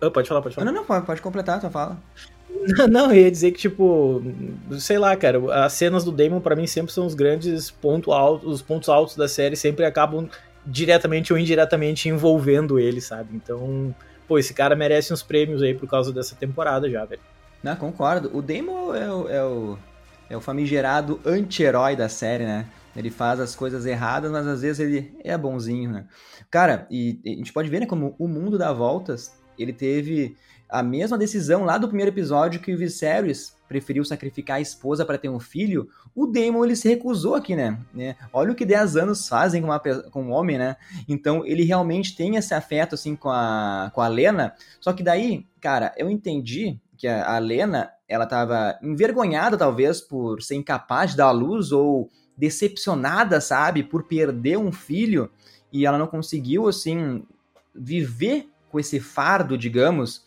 Oh, 0.02 0.12
pode 0.12 0.28
falar, 0.28 0.42
pode 0.42 0.56
falar. 0.56 0.66
Não, 0.66 0.74
não, 0.74 0.86
pode, 0.86 1.06
pode 1.06 1.22
completar 1.22 1.58
a 1.58 1.60
tua 1.62 1.70
fala. 1.70 1.98
Não, 2.90 3.12
eu 3.12 3.24
ia 3.24 3.32
dizer 3.32 3.52
que, 3.52 3.60
tipo, 3.60 4.24
sei 4.80 4.98
lá, 4.98 5.16
cara, 5.16 5.66
as 5.66 5.74
cenas 5.74 6.04
do 6.04 6.12
Damon 6.12 6.40
para 6.40 6.56
mim 6.56 6.66
sempre 6.66 6.92
são 6.92 7.06
os 7.06 7.14
grandes 7.14 7.70
pontos 7.70 8.14
altos, 8.14 8.54
os 8.54 8.62
pontos 8.62 8.88
altos 8.88 9.16
da 9.16 9.28
série 9.28 9.56
sempre 9.56 9.86
acabam 9.86 10.30
diretamente 10.66 11.32
ou 11.32 11.40
indiretamente 11.40 12.10
envolvendo 12.10 12.80
ele, 12.80 13.02
sabe? 13.02 13.36
Então, 13.36 13.94
pô, 14.28 14.40
esse 14.40 14.54
cara 14.54 14.76
merece 14.76 15.14
uns 15.14 15.24
prêmios 15.24 15.62
aí 15.62 15.74
por 15.74 15.88
causa 15.90 16.12
dessa 16.12 16.36
temporada 16.36 16.90
já, 16.90 17.06
velho. 17.06 17.22
Não, 17.64 17.76
concordo. 17.76 18.36
O 18.36 18.42
Damon 18.42 18.94
é 18.94 19.12
o, 19.12 19.30
é 19.30 19.44
o, 19.44 19.78
é 20.32 20.38
o 20.38 20.42
famigerado 20.42 21.20
anti-herói 21.26 21.96
da 21.96 22.10
série, 22.10 22.46
né? 22.46 22.68
Ele 22.96 23.10
faz 23.10 23.40
as 23.40 23.56
coisas 23.56 23.86
erradas, 23.86 24.32
mas 24.32 24.48
às 24.48 24.62
vezes 24.62 24.80
ele 24.80 25.14
é 25.24 25.38
bonzinho, 25.38 25.92
né? 25.92 26.06
Cara, 26.50 26.88
e, 26.90 27.20
e 27.24 27.34
a 27.34 27.36
gente 27.36 27.52
pode 27.52 27.70
ver, 27.70 27.82
né, 27.82 27.86
como 27.86 28.16
o 28.18 28.28
mundo 28.28 28.58
dá 28.58 28.72
voltas 28.72 29.34
ele 29.58 29.74
teve 29.74 30.36
a 30.70 30.82
mesma 30.84 31.18
decisão 31.18 31.64
lá 31.64 31.78
do 31.78 31.88
primeiro 31.88 32.12
episódio 32.12 32.60
que 32.60 32.74
o 32.74 32.78
Viserys 32.78 33.56
preferiu 33.68 34.04
sacrificar 34.06 34.58
a 34.58 34.62
esposa 34.62 35.06
para 35.06 35.18
ter 35.18 35.30
um 35.30 35.40
filho, 35.40 35.90
o 36.14 36.28
Daemon 36.28 36.66
ele 36.66 36.76
se 36.76 36.88
recusou 36.88 37.36
aqui, 37.36 37.56
né? 37.56 37.80
né? 37.94 38.16
Olha 38.32 38.52
o 38.52 38.56
que 38.56 38.66
10 38.66 38.96
anos 38.96 39.28
fazem 39.28 39.62
com, 39.62 39.68
uma, 39.68 39.80
com 39.80 40.24
um 40.24 40.32
homem, 40.32 40.58
né? 40.58 40.76
Então 41.08 41.46
ele 41.46 41.64
realmente 41.64 42.16
tem 42.16 42.36
esse 42.36 42.54
afeto 42.54 42.96
assim 42.96 43.16
com 43.16 43.30
a, 43.30 43.92
com 43.94 44.02
a 44.02 44.08
Lena, 44.08 44.54
só 44.80 44.94
que 44.94 45.04
daí, 45.04 45.46
cara, 45.60 45.94
eu 45.98 46.10
entendi 46.10 46.80
que 46.98 47.08
a, 47.08 47.36
a 47.36 47.40
Lena, 47.40 47.92
ela 48.08 48.26
tava 48.26 48.78
envergonhada 48.82 49.58
talvez 49.58 50.00
por 50.00 50.42
ser 50.42 50.56
incapaz 50.56 51.12
de 51.12 51.18
dar 51.18 51.28
a 51.28 51.32
luz 51.32 51.72
ou 51.72 52.10
decepcionada, 52.38 53.40
sabe, 53.42 53.84
por 53.84 54.04
perder 54.04 54.58
um 54.58 54.72
filho 54.72 55.30
e 55.72 55.86
ela 55.86 55.98
não 55.98 56.08
conseguiu 56.08 56.68
assim 56.68 57.24
viver 57.74 58.50
com 58.70 58.80
esse 58.80 59.00
fardo, 59.00 59.58
digamos. 59.58 60.24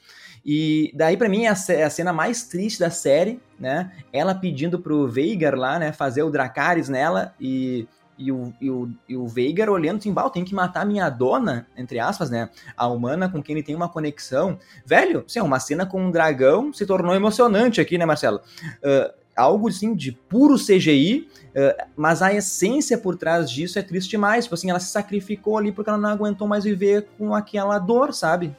E 0.50 0.90
daí 0.94 1.14
para 1.14 1.28
mim 1.28 1.44
é, 1.44 1.50
a 1.50 1.90
cena 1.90 2.10
mais 2.10 2.44
triste 2.44 2.80
da 2.80 2.88
série, 2.88 3.38
né? 3.60 3.92
Ela 4.10 4.34
pedindo 4.34 4.78
pro 4.78 5.06
Veigar 5.06 5.54
lá, 5.54 5.78
né, 5.78 5.92
fazer 5.92 6.22
o 6.22 6.30
Dracarys 6.30 6.88
nela 6.88 7.34
e 7.38 7.86
e 8.18 8.32
o, 8.32 8.52
e 8.60 8.68
o, 8.68 8.90
e 9.08 9.16
o 9.16 9.28
Veigar 9.28 9.68
olhando 9.68 9.98
assim, 9.98 10.12
tem 10.32 10.44
que 10.44 10.52
matar 10.52 10.84
minha 10.84 11.08
dona, 11.08 11.68
entre 11.76 12.00
aspas, 12.00 12.30
né? 12.30 12.50
A 12.76 12.88
humana 12.88 13.28
com 13.28 13.40
quem 13.40 13.54
ele 13.54 13.62
tem 13.62 13.76
uma 13.76 13.88
conexão. 13.88 14.58
Velho, 14.84 15.22
assim, 15.24 15.38
uma 15.40 15.60
cena 15.60 15.86
com 15.86 16.02
um 16.02 16.10
dragão 16.10 16.72
se 16.72 16.84
tornou 16.84 17.14
emocionante 17.14 17.80
aqui, 17.80 17.96
né, 17.96 18.04
Marcelo? 18.04 18.40
Uh, 18.82 19.14
algo 19.36 19.68
assim 19.68 19.94
de 19.94 20.10
puro 20.10 20.56
CGI, 20.56 21.28
uh, 21.50 21.86
mas 21.94 22.20
a 22.20 22.34
essência 22.34 22.98
por 22.98 23.16
trás 23.16 23.48
disso 23.48 23.78
é 23.78 23.82
triste 23.82 24.10
demais. 24.10 24.46
Tipo 24.46 24.56
assim, 24.56 24.70
ela 24.70 24.80
se 24.80 24.90
sacrificou 24.90 25.56
ali 25.56 25.70
porque 25.70 25.88
ela 25.88 25.98
não 25.98 26.10
aguentou 26.10 26.48
mais 26.48 26.64
viver 26.64 27.06
com 27.16 27.36
aquela 27.36 27.78
dor, 27.78 28.12
sabe? 28.12 28.56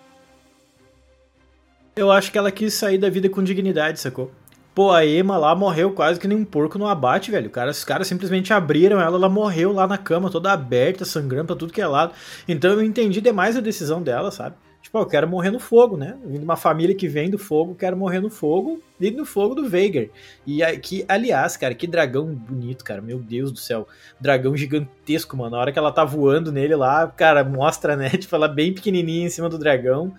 Eu 1.99 2.09
acho 2.09 2.31
que 2.31 2.37
ela 2.37 2.49
quis 2.49 2.73
sair 2.73 2.97
da 2.97 3.09
vida 3.09 3.27
com 3.27 3.43
dignidade, 3.43 3.99
sacou? 3.99 4.31
Pô, 4.73 4.91
a 4.91 5.05
Emma 5.05 5.37
lá 5.37 5.53
morreu 5.53 5.91
quase 5.91 6.17
que 6.17 6.29
nem 6.29 6.37
um 6.37 6.45
porco 6.45 6.79
no 6.79 6.87
abate, 6.87 7.29
velho. 7.29 7.49
Cara, 7.49 7.71
os 7.71 7.83
caras 7.83 8.07
simplesmente 8.07 8.53
abriram 8.53 9.01
ela, 9.01 9.17
ela 9.17 9.27
morreu 9.27 9.73
lá 9.73 9.85
na 9.85 9.97
cama, 9.97 10.29
toda 10.29 10.49
aberta, 10.49 11.03
sangrando 11.03 11.47
pra 11.47 11.57
tudo 11.57 11.73
que 11.73 11.81
é 11.81 11.85
lado. 11.85 12.13
Então 12.47 12.71
eu 12.71 12.81
entendi 12.81 13.19
demais 13.19 13.57
a 13.57 13.59
decisão 13.59 14.01
dela, 14.01 14.31
sabe? 14.31 14.55
Tipo, 14.81 14.97
eu 14.99 15.05
quero 15.05 15.27
morrer 15.27 15.51
no 15.51 15.59
fogo, 15.59 15.97
né? 15.97 16.17
Vindo 16.23 16.39
de 16.39 16.45
uma 16.45 16.55
família 16.55 16.95
que 16.95 17.05
vem 17.05 17.29
do 17.29 17.37
fogo, 17.37 17.75
quero 17.75 17.97
morrer 17.97 18.21
no 18.21 18.29
fogo 18.29 18.81
e 18.97 19.11
no 19.11 19.25
fogo 19.25 19.53
do 19.53 19.67
Veigar. 19.67 20.05
E 20.47 20.61
que, 20.77 21.03
aliás, 21.05 21.57
cara, 21.57 21.75
que 21.75 21.85
dragão 21.85 22.33
bonito, 22.33 22.85
cara. 22.85 23.01
Meu 23.01 23.19
Deus 23.19 23.51
do 23.51 23.59
céu. 23.59 23.85
Dragão 24.21 24.55
gigantesco, 24.55 25.35
mano. 25.35 25.51
Na 25.51 25.57
hora 25.57 25.73
que 25.73 25.77
ela 25.77 25.91
tá 25.91 26.05
voando 26.05 26.49
nele 26.49 26.77
lá, 26.77 27.05
cara, 27.07 27.43
mostra, 27.43 27.97
né? 27.97 28.09
Tipo, 28.17 28.37
ela 28.37 28.47
bem 28.47 28.73
pequenininha 28.73 29.27
em 29.27 29.29
cima 29.29 29.49
do 29.49 29.59
dragão. 29.59 30.13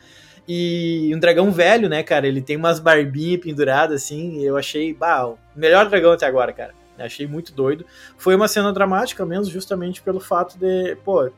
E 0.46 1.12
um 1.14 1.18
dragão 1.18 1.50
velho, 1.52 1.88
né, 1.88 2.02
cara? 2.02 2.26
Ele 2.26 2.42
tem 2.42 2.56
umas 2.56 2.80
barbinhas 2.80 3.40
penduradas 3.40 4.02
assim. 4.02 4.42
eu 4.42 4.56
achei, 4.56 4.92
bah, 4.92 5.26
o 5.26 5.38
melhor 5.54 5.88
dragão 5.88 6.12
até 6.12 6.26
agora, 6.26 6.52
cara. 6.52 6.74
Achei 6.98 7.26
muito 7.26 7.52
doido. 7.52 7.84
Foi 8.18 8.34
uma 8.34 8.48
cena 8.48 8.72
dramática 8.72 9.24
mesmo, 9.24 9.52
justamente 9.52 10.02
pelo 10.02 10.20
fato 10.20 10.58
de, 10.58 10.96
pô, 10.96 11.30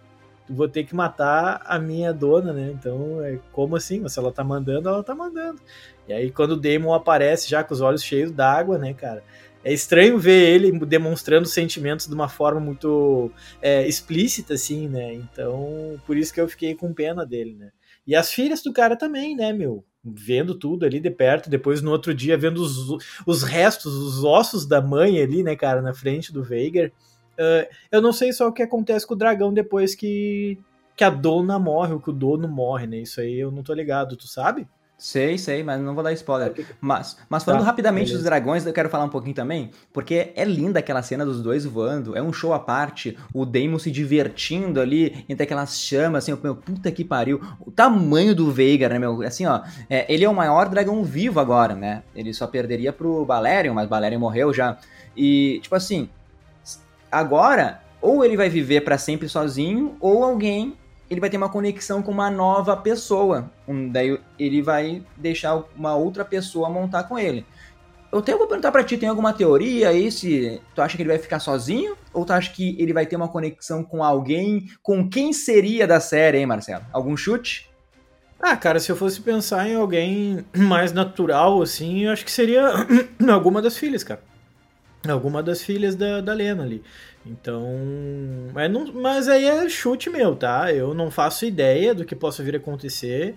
vou 0.49 0.69
ter 0.69 0.85
que 0.85 0.95
matar 0.95 1.62
a 1.65 1.79
minha 1.79 2.12
dona, 2.12 2.53
né? 2.53 2.71
Então, 2.73 3.23
é 3.23 3.38
como 3.53 3.77
assim? 3.77 4.07
Se 4.09 4.19
ela 4.19 4.33
tá 4.33 4.43
mandando, 4.43 4.88
ela 4.88 5.03
tá 5.03 5.15
mandando. 5.15 5.61
E 6.09 6.12
aí, 6.12 6.31
quando 6.31 6.53
o 6.53 6.57
Demon 6.57 6.93
aparece 6.93 7.49
já 7.49 7.62
com 7.62 7.73
os 7.73 7.81
olhos 7.81 8.03
cheios 8.03 8.31
d'água, 8.31 8.79
né, 8.79 8.93
cara? 8.93 9.23
É 9.65 9.73
estranho 9.73 10.19
ver 10.19 10.49
ele 10.49 10.73
demonstrando 10.85 11.47
sentimentos 11.47 12.07
de 12.09 12.15
uma 12.15 12.29
forma 12.29 12.61
muito 12.61 13.31
é, 13.61 13.87
explícita, 13.87 14.55
assim, 14.55 14.88
né? 14.88 15.15
Então, 15.15 16.01
por 16.05 16.17
isso 16.17 16.35
que 16.35 16.41
eu 16.41 16.49
fiquei 16.49 16.75
com 16.75 16.93
pena 16.93 17.25
dele, 17.25 17.55
né? 17.55 17.71
E 18.07 18.15
as 18.15 18.33
filhas 18.33 18.62
do 18.62 18.73
cara 18.73 18.97
também, 18.97 19.37
né, 19.37 19.53
meu? 19.53 19.85
Vendo 20.05 20.59
tudo 20.59 20.85
ali 20.85 20.99
de 20.99 21.11
perto, 21.11 21.49
depois 21.49 21.81
no 21.81 21.91
outro 21.91 22.12
dia 22.12 22.37
vendo 22.37 22.59
os, 22.59 22.99
os 23.25 23.43
restos, 23.43 23.95
os 23.95 24.25
ossos 24.25 24.67
da 24.67 24.81
mãe 24.81 25.21
ali, 25.21 25.43
né, 25.43 25.55
cara, 25.55 25.81
na 25.81 25.95
frente 25.95 26.33
do 26.33 26.43
Veigar. 26.43 26.88
Uh, 26.88 27.67
eu 27.91 28.03
não 28.03 28.12
sei 28.12 28.33
só 28.33 28.49
o 28.49 28.53
que 28.53 28.62
acontece 28.62 29.07
com 29.07 29.15
o 29.15 29.17
dragão 29.17 29.55
depois 29.55 29.95
que, 29.95 30.59
que 30.97 31.05
a 31.05 31.11
dona 31.11 31.59
morre, 31.59 31.93
ou 31.93 32.01
que 32.01 32.11
o 32.11 32.12
dono 32.12 32.49
morre, 32.49 32.87
né? 32.87 32.99
Isso 32.99 33.21
aí 33.21 33.38
eu 33.38 33.51
não 33.51 33.62
tô 33.62 33.73
ligado, 33.73 34.17
tu 34.17 34.27
sabe? 34.27 34.67
Sei, 35.03 35.37
sei, 35.37 35.65
mas 35.65 35.81
não 35.81 35.97
vou 35.97 36.05
dar 36.05 36.12
spoiler. 36.12 36.55
Mas, 36.81 37.17
mas 37.29 37.43
falando 37.43 37.62
tá, 37.62 37.67
rapidamente 37.67 38.05
beleza. 38.05 38.19
dos 38.19 38.25
dragões, 38.25 38.65
eu 38.65 38.73
quero 38.73 38.88
falar 38.88 39.03
um 39.03 39.09
pouquinho 39.09 39.35
também, 39.35 39.73
porque 39.93 40.31
é 40.37 40.45
linda 40.45 40.79
aquela 40.79 41.03
cena 41.03 41.25
dos 41.25 41.43
dois 41.43 41.65
voando, 41.65 42.17
é 42.17 42.23
um 42.23 42.33
show 42.33 42.55
à 42.55 42.61
parte, 42.61 43.19
o 43.35 43.45
Daemon 43.45 43.81
se 43.81 43.91
divertindo 43.91 44.81
ali 44.81 45.25
entre 45.29 45.43
aquelas 45.43 45.81
chamas, 45.81 46.23
assim, 46.23 46.41
meu, 46.41 46.55
puta 46.55 46.88
que 46.93 47.05
pariu. 47.05 47.41
O 47.67 47.73
tamanho 47.73 48.33
do 48.33 48.53
Veigar, 48.53 48.93
né, 48.93 48.99
meu? 49.01 49.23
Assim, 49.23 49.45
ó, 49.45 49.62
é, 49.91 50.07
ele 50.09 50.25
é 50.25 50.29
o 50.29 50.35
maior 50.35 50.69
dragão 50.69 51.03
vivo 51.03 51.41
agora, 51.41 51.75
né? 51.75 52.05
Ele 52.15 52.33
só 52.33 52.47
perderia 52.47 52.93
pro 52.93 53.25
Balerion, 53.25 53.75
mas 53.75 53.88
Balerion 53.88 54.21
morreu 54.21 54.55
já. 54.55 54.79
E, 55.17 55.59
tipo 55.65 55.75
assim, 55.75 56.09
agora, 57.11 57.83
ou 58.01 58.25
ele 58.25 58.37
vai 58.37 58.49
viver 58.49 58.83
para 58.83 58.97
sempre 58.97 59.29
sozinho, 59.29 59.97
ou 59.99 60.23
alguém 60.23 60.77
ele 61.12 61.20
vai 61.20 61.29
ter 61.29 61.37
uma 61.37 61.51
conexão 61.51 62.03
com 62.03 62.11
uma 62.11 62.31
nova 62.31 62.75
pessoa. 62.75 63.51
Um, 63.68 63.90
daí 63.90 64.18
ele 64.38 64.62
vai 64.62 65.03
deixar 65.14 65.62
uma 65.77 65.94
outra 65.94 66.25
pessoa 66.25 66.70
montar 66.70 67.05
com 67.05 67.18
ele. 67.18 67.44
Eu 68.11 68.22
tenho 68.22 68.38
que 68.38 68.46
perguntar 68.46 68.72
pra 68.72 68.83
ti, 68.83 68.96
tem 68.96 69.09
alguma 69.09 69.33
teoria 69.33 69.90
aí 69.90 70.11
se 70.11 70.61
tu 70.75 70.81
acha 70.81 70.96
que 70.96 71.03
ele 71.03 71.11
vai 71.11 71.18
ficar 71.18 71.38
sozinho? 71.38 71.96
Ou 72.14 72.25
tu 72.25 72.33
acha 72.33 72.51
que 72.51 72.77
ele 72.79 72.94
vai 72.94 73.05
ter 73.05 73.16
uma 73.16 73.29
conexão 73.29 73.85
com 73.85 74.03
alguém? 74.03 74.70
Com 74.83 75.09
quem 75.09 75.35
seria 75.35 75.87
da 75.87 76.01
série, 76.01 76.38
hein, 76.38 76.46
Marcelo? 76.46 76.85
Algum 76.92 77.14
chute? 77.14 77.70
Ah, 78.40 78.57
cara, 78.57 78.81
se 78.81 78.90
eu 78.90 78.96
fosse 78.96 79.20
pensar 79.20 79.68
em 79.68 79.75
alguém 79.75 80.46
mais 80.57 80.92
natural, 80.92 81.61
assim, 81.61 82.05
eu 82.05 82.12
acho 82.12 82.25
que 82.25 82.33
seria 82.33 82.70
alguma 83.31 83.61
das 83.61 83.77
filhas, 83.77 84.03
cara. 84.03 84.22
Alguma 85.07 85.42
das 85.42 85.62
filhas 85.62 85.94
da, 85.94 86.22
da 86.22 86.33
Lena 86.33 86.62
ali. 86.62 86.83
Então, 87.25 87.71
mas, 88.53 88.71
não, 88.71 88.93
mas 88.93 89.29
aí 89.29 89.45
é 89.45 89.69
chute 89.69 90.11
meu, 90.11 90.35
tá? 90.35 90.73
Eu 90.73 90.93
não 90.93 91.11
faço 91.11 91.47
ideia 91.47 91.95
do 91.95 92.05
que 92.05 92.17
possa 92.17 92.43
vir 92.43 92.55
a 92.55 92.59
acontecer. 92.59 93.37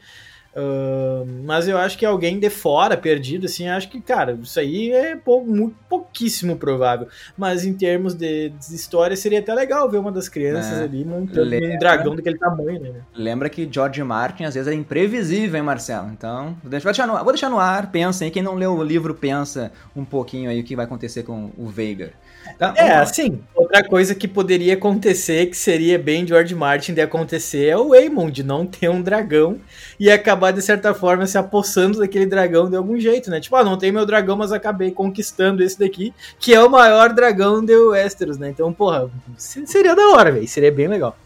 Uh, 0.55 1.27
mas 1.43 1.67
eu 1.67 1.77
acho 1.77 1.97
que 1.97 2.05
alguém 2.05 2.39
de 2.39 2.49
fora, 2.49 2.95
perdido, 2.95 3.45
assim, 3.45 3.67
acho 3.67 3.89
que, 3.89 3.99
cara, 3.99 4.39
isso 4.41 4.57
aí 4.57 4.89
é 4.89 5.13
pou, 5.17 5.45
muito, 5.45 5.75
pouquíssimo 5.89 6.55
provável. 6.55 7.09
Mas 7.37 7.65
em 7.65 7.73
termos 7.73 8.13
de, 8.13 8.49
de, 8.49 8.73
história, 8.73 9.17
seria 9.17 9.39
até 9.39 9.53
legal 9.53 9.91
ver 9.91 9.97
uma 9.97 10.13
das 10.13 10.29
crianças 10.29 10.79
é. 10.79 10.83
ali 10.85 11.03
montando 11.03 11.49
lembra, 11.49 11.75
um 11.75 11.77
dragão 11.77 12.15
daquele 12.15 12.37
tamanho, 12.37 12.79
né? 12.79 13.01
Lembra 13.13 13.49
que 13.49 13.67
George 13.69 14.01
Martin 14.01 14.45
às 14.45 14.55
vezes 14.55 14.71
é 14.71 14.73
imprevisível, 14.73 15.57
hein, 15.57 15.63
Marcelo? 15.63 16.09
Então, 16.09 16.55
vou 16.63 16.71
deixar, 16.71 17.05
no, 17.05 17.15
vou 17.15 17.33
deixar 17.33 17.49
no 17.49 17.59
ar, 17.59 17.91
pensa 17.91 18.23
aí. 18.23 18.31
Quem 18.31 18.41
não 18.41 18.55
leu 18.55 18.77
o 18.77 18.83
livro, 18.83 19.13
pensa 19.13 19.73
um 19.93 20.05
pouquinho 20.05 20.49
aí 20.49 20.61
o 20.61 20.63
que 20.63 20.75
vai 20.75 20.85
acontecer 20.85 21.23
com 21.23 21.51
o 21.57 21.67
Veigar. 21.67 22.11
Tá, 22.57 22.73
é, 22.77 22.93
assim, 22.93 23.41
outra 23.53 23.83
coisa 23.83 24.15
que 24.15 24.27
poderia 24.27 24.75
acontecer, 24.75 25.47
que 25.47 25.57
seria 25.57 25.99
bem 25.99 26.25
George 26.25 26.55
Martin 26.55 26.93
de 26.93 27.01
acontecer, 27.01 27.67
é 27.67 27.77
o 27.77 27.93
Aemon, 27.93 28.29
de 28.29 28.43
não 28.43 28.65
ter 28.65 28.89
um 28.89 29.01
dragão 29.01 29.59
e 29.99 30.09
acabar, 30.09 30.51
de 30.51 30.61
certa 30.61 30.93
forma, 30.93 31.27
se 31.27 31.37
apossando 31.37 31.99
daquele 31.99 32.25
dragão 32.25 32.69
de 32.69 32.77
algum 32.77 32.97
jeito, 32.99 33.29
né? 33.29 33.41
Tipo, 33.41 33.57
ah, 33.57 33.63
não 33.63 33.77
tem 33.77 33.91
meu 33.91 34.05
dragão, 34.05 34.37
mas 34.37 34.51
acabei 34.51 34.91
conquistando 34.91 35.63
esse 35.63 35.77
daqui, 35.77 36.13
que 36.39 36.53
é 36.53 36.63
o 36.63 36.69
maior 36.69 37.13
dragão 37.13 37.63
de 37.63 37.75
Westeros, 37.75 38.37
né? 38.37 38.49
Então, 38.49 38.71
porra, 38.71 39.09
seria 39.37 39.95
da 39.95 40.09
hora, 40.09 40.31
velho, 40.31 40.47
seria 40.47 40.71
bem 40.71 40.87
legal. 40.87 41.17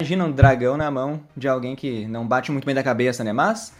Imagina 0.00 0.24
um 0.24 0.32
dragão 0.32 0.76
na 0.76 0.90
mão 0.90 1.20
de 1.36 1.48
alguém 1.48 1.76
que 1.76 2.06
não 2.06 2.26
bate 2.26 2.50
muito 2.50 2.66
bem 2.66 2.74
da 2.74 2.82
cabeça, 2.82 3.22
né? 3.24 3.32
Mas, 3.32 3.72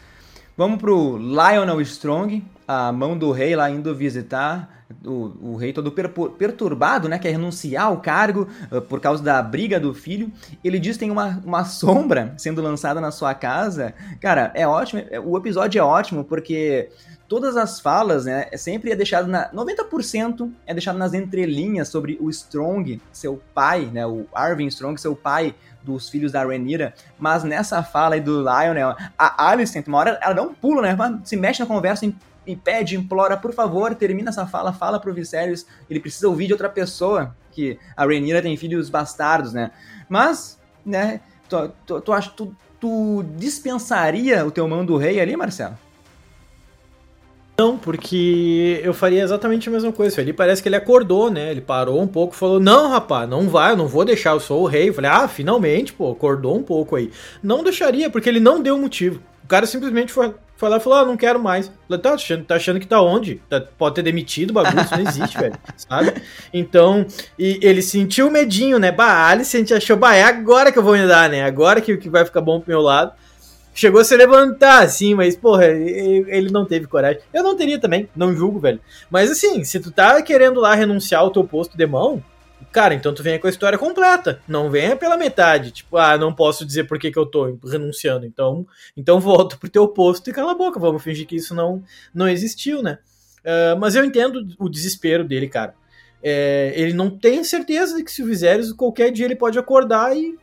vamos 0.56 0.78
pro 0.78 1.18
Lionel 1.18 1.80
Strong, 1.80 2.42
a 2.66 2.92
mão 2.92 3.16
do 3.16 3.30
rei 3.32 3.54
lá 3.56 3.70
indo 3.70 3.94
visitar 3.94 4.82
o, 5.04 5.52
o 5.52 5.56
rei 5.56 5.72
todo 5.72 5.90
per, 5.90 6.08
perturbado, 6.08 7.08
né, 7.08 7.18
quer 7.18 7.30
renunciar 7.30 7.86
ao 7.86 7.98
cargo 7.98 8.48
uh, 8.70 8.80
por 8.80 9.00
causa 9.00 9.22
da 9.22 9.42
briga 9.42 9.80
do 9.80 9.94
filho. 9.94 10.30
Ele 10.62 10.78
diz 10.78 10.96
que 10.96 11.00
tem 11.00 11.10
uma, 11.10 11.40
uma 11.44 11.64
sombra 11.66 12.34
sendo 12.36 12.60
lançada 12.60 13.00
na 13.00 13.10
sua 13.10 13.34
casa. 13.34 13.94
Cara, 14.20 14.52
é 14.54 14.66
ótimo, 14.66 15.02
é, 15.10 15.18
o 15.18 15.36
episódio 15.36 15.78
é 15.78 15.82
ótimo 15.82 16.24
porque 16.24 16.90
todas 17.28 17.56
as 17.56 17.80
falas, 17.80 18.26
né, 18.26 18.46
é 18.52 18.56
sempre 18.56 18.92
é 18.92 18.96
deixado 18.96 19.26
na 19.26 19.50
90% 19.52 20.50
é 20.66 20.74
deixado 20.74 20.98
nas 20.98 21.14
entrelinhas 21.14 21.88
sobre 21.88 22.18
o 22.20 22.28
Strong, 22.28 23.00
seu 23.10 23.40
pai, 23.54 23.86
né, 23.86 24.06
o 24.06 24.26
Arvin 24.34 24.66
Strong, 24.66 25.00
seu 25.00 25.16
pai 25.16 25.54
dos 25.82 26.08
filhos 26.08 26.30
da 26.30 26.44
Rhaenyra, 26.44 26.94
mas 27.18 27.42
nessa 27.42 27.82
fala 27.82 28.14
aí 28.14 28.20
do 28.20 28.40
Lionel, 28.40 28.94
a 29.18 29.48
Alicent, 29.48 29.88
uma 29.88 29.98
hora 29.98 30.18
ela 30.22 30.34
dá 30.34 30.42
um 30.42 30.54
pulo, 30.54 30.82
né, 30.82 30.96
se 31.24 31.36
mexe 31.36 31.60
na 31.60 31.66
conversa 31.66 32.04
e 32.46 32.56
pede, 32.56 32.96
implora, 32.96 33.36
por 33.36 33.52
favor, 33.52 33.94
termina 33.94 34.30
essa 34.30 34.46
fala, 34.46 34.72
fala 34.72 34.98
pro 34.98 35.14
Viserys, 35.14 35.66
ele 35.88 36.00
precisa 36.00 36.28
ouvir 36.28 36.46
de 36.46 36.52
outra 36.52 36.68
pessoa, 36.68 37.36
que 37.50 37.78
a 37.96 38.04
Rhaenyra 38.04 38.42
tem 38.42 38.56
filhos 38.56 38.90
bastardos, 38.90 39.52
né? 39.52 39.70
Mas, 40.08 40.60
né, 40.84 41.20
tu, 41.48 41.70
tu, 41.86 42.00
tu, 42.00 42.12
tu, 42.36 42.56
tu 42.80 43.24
dispensaria 43.36 44.44
o 44.44 44.50
teu 44.50 44.66
mão 44.66 44.84
do 44.84 44.96
rei 44.96 45.20
ali, 45.20 45.36
Marcelo? 45.36 45.78
Não, 47.58 47.76
porque 47.76 48.80
eu 48.82 48.94
faria 48.94 49.22
exatamente 49.22 49.68
a 49.68 49.72
mesma 49.72 49.92
coisa. 49.92 50.20
Ele 50.20 50.32
parece 50.32 50.62
que 50.62 50.68
ele 50.68 50.76
acordou, 50.76 51.30
né? 51.30 51.50
Ele 51.50 51.60
parou 51.60 52.00
um 52.00 52.06
pouco, 52.06 52.34
falou: 52.34 52.58
Não, 52.58 52.88
rapaz, 52.88 53.28
não 53.28 53.48
vai, 53.48 53.72
eu 53.72 53.76
não 53.76 53.86
vou 53.86 54.04
deixar, 54.04 54.30
eu 54.30 54.40
sou 54.40 54.62
o 54.62 54.66
rei. 54.66 54.88
Eu 54.88 54.94
falei: 54.94 55.10
Ah, 55.10 55.28
finalmente, 55.28 55.92
pô, 55.92 56.10
acordou 56.10 56.56
um 56.56 56.62
pouco 56.62 56.96
aí. 56.96 57.10
Não 57.42 57.62
deixaria, 57.62 58.08
porque 58.08 58.28
ele 58.28 58.40
não 58.40 58.62
deu 58.62 58.78
motivo. 58.78 59.20
O 59.44 59.46
cara 59.46 59.66
simplesmente 59.66 60.12
foi, 60.12 60.34
foi 60.56 60.68
lá 60.70 60.78
e 60.78 60.80
falou: 60.80 60.98
Ah, 60.98 61.04
não 61.04 61.16
quero 61.16 61.38
mais. 61.38 61.70
Falei, 61.86 62.02
tá, 62.02 62.14
achando, 62.14 62.44
tá 62.44 62.54
achando 62.54 62.80
que 62.80 62.86
tá 62.86 63.02
onde? 63.02 63.42
Tá, 63.50 63.60
pode 63.60 63.96
ter 63.96 64.02
demitido 64.02 64.50
o 64.50 64.54
bagulho, 64.54 64.80
isso 64.80 64.96
não 64.96 65.02
existe, 65.02 65.36
velho. 65.38 65.54
Sabe? 65.76 66.14
Então, 66.54 67.04
e 67.38 67.60
ele 67.62 67.82
sentiu 67.82 68.30
medinho, 68.30 68.78
né? 68.78 68.90
Bah, 68.90 69.12
a 69.12 69.28
Alice 69.28 69.74
achou, 69.74 69.96
bah, 69.98 70.14
é 70.14 70.22
agora 70.22 70.72
que 70.72 70.78
eu 70.78 70.82
vou 70.82 70.94
me 70.94 71.06
dar, 71.06 71.28
né? 71.28 71.44
Agora 71.44 71.82
que, 71.82 71.98
que 71.98 72.08
vai 72.08 72.24
ficar 72.24 72.40
bom 72.40 72.60
pro 72.60 72.70
meu 72.70 72.80
lado. 72.80 73.12
Chegou 73.74 74.00
a 74.00 74.04
se 74.04 74.16
levantar, 74.16 74.82
assim, 74.82 75.14
mas, 75.14 75.34
porra, 75.34 75.66
ele 75.66 76.50
não 76.50 76.66
teve 76.66 76.86
coragem. 76.86 77.22
Eu 77.32 77.42
não 77.42 77.56
teria 77.56 77.80
também, 77.80 78.08
não 78.14 78.34
julgo, 78.34 78.60
velho. 78.60 78.80
Mas 79.10 79.30
assim, 79.30 79.64
se 79.64 79.80
tu 79.80 79.90
tá 79.90 80.20
querendo 80.22 80.60
lá 80.60 80.74
renunciar 80.74 81.22
ao 81.22 81.30
teu 81.30 81.44
posto 81.44 81.76
de 81.76 81.86
mão, 81.86 82.22
Cara, 82.70 82.94
então 82.94 83.12
tu 83.12 83.22
venha 83.22 83.38
com 83.38 83.46
a 83.46 83.50
história 83.50 83.76
completa. 83.76 84.40
Não 84.46 84.70
venha 84.70 84.96
pela 84.96 85.16
metade. 85.16 85.72
Tipo, 85.72 85.96
ah, 85.96 86.16
não 86.16 86.32
posso 86.32 86.64
dizer 86.64 86.84
por 86.84 86.98
que, 86.98 87.10
que 87.10 87.18
eu 87.18 87.26
tô 87.26 87.58
renunciando. 87.64 88.24
Então, 88.24 88.66
então 88.96 89.20
volta 89.20 89.56
pro 89.56 89.68
teu 89.68 89.88
posto 89.88 90.30
e 90.30 90.32
cala 90.32 90.52
a 90.52 90.54
boca. 90.54 90.78
Vamos 90.78 91.02
fingir 91.02 91.26
que 91.26 91.36
isso 91.36 91.54
não, 91.54 91.82
não 92.14 92.28
existiu, 92.28 92.82
né? 92.82 92.98
Uh, 93.40 93.78
mas 93.78 93.96
eu 93.96 94.04
entendo 94.04 94.46
o 94.58 94.68
desespero 94.68 95.24
dele, 95.24 95.48
cara. 95.48 95.74
é, 96.22 96.72
ele 96.76 96.92
não 96.92 97.10
tem 97.10 97.42
certeza 97.42 97.96
de 97.96 98.04
que 98.04 98.12
se 98.12 98.22
Viserys 98.22 98.72
qualquer 98.72 99.10
dia 99.10 99.24
ele 99.24 99.34
pode 99.34 99.58
acordar 99.58 100.16
e 100.16 100.38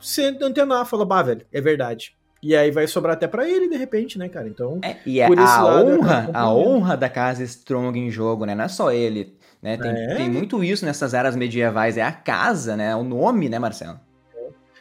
se 0.00 0.22
antenar, 0.42 0.84
falar, 0.84 1.04
bah, 1.04 1.22
velho, 1.22 1.46
é 1.52 1.60
verdade. 1.60 2.15
E 2.42 2.54
aí 2.54 2.70
vai 2.70 2.86
sobrar 2.86 3.14
até 3.14 3.26
para 3.26 3.48
ele, 3.48 3.68
de 3.68 3.76
repente, 3.76 4.18
né, 4.18 4.28
cara? 4.28 4.48
Então. 4.48 4.78
É, 4.82 4.96
e 5.06 5.20
é 5.20 5.26
a 5.26 5.64
honra, 5.64 6.30
a 6.32 6.52
honra 6.52 6.96
da 6.96 7.08
casa 7.08 7.42
Strong 7.42 7.98
em 7.98 8.10
jogo, 8.10 8.44
né? 8.44 8.54
Não 8.54 8.64
é 8.64 8.68
só 8.68 8.92
ele. 8.92 9.36
Né? 9.62 9.76
Tem, 9.76 9.90
é. 9.90 10.14
tem 10.14 10.30
muito 10.30 10.62
isso 10.62 10.84
nessas 10.84 11.14
eras 11.14 11.34
medievais. 11.34 11.96
É 11.96 12.02
a 12.02 12.12
casa, 12.12 12.76
né? 12.76 12.94
O 12.94 13.02
nome, 13.02 13.48
né, 13.48 13.58
Marcelo? 13.58 13.98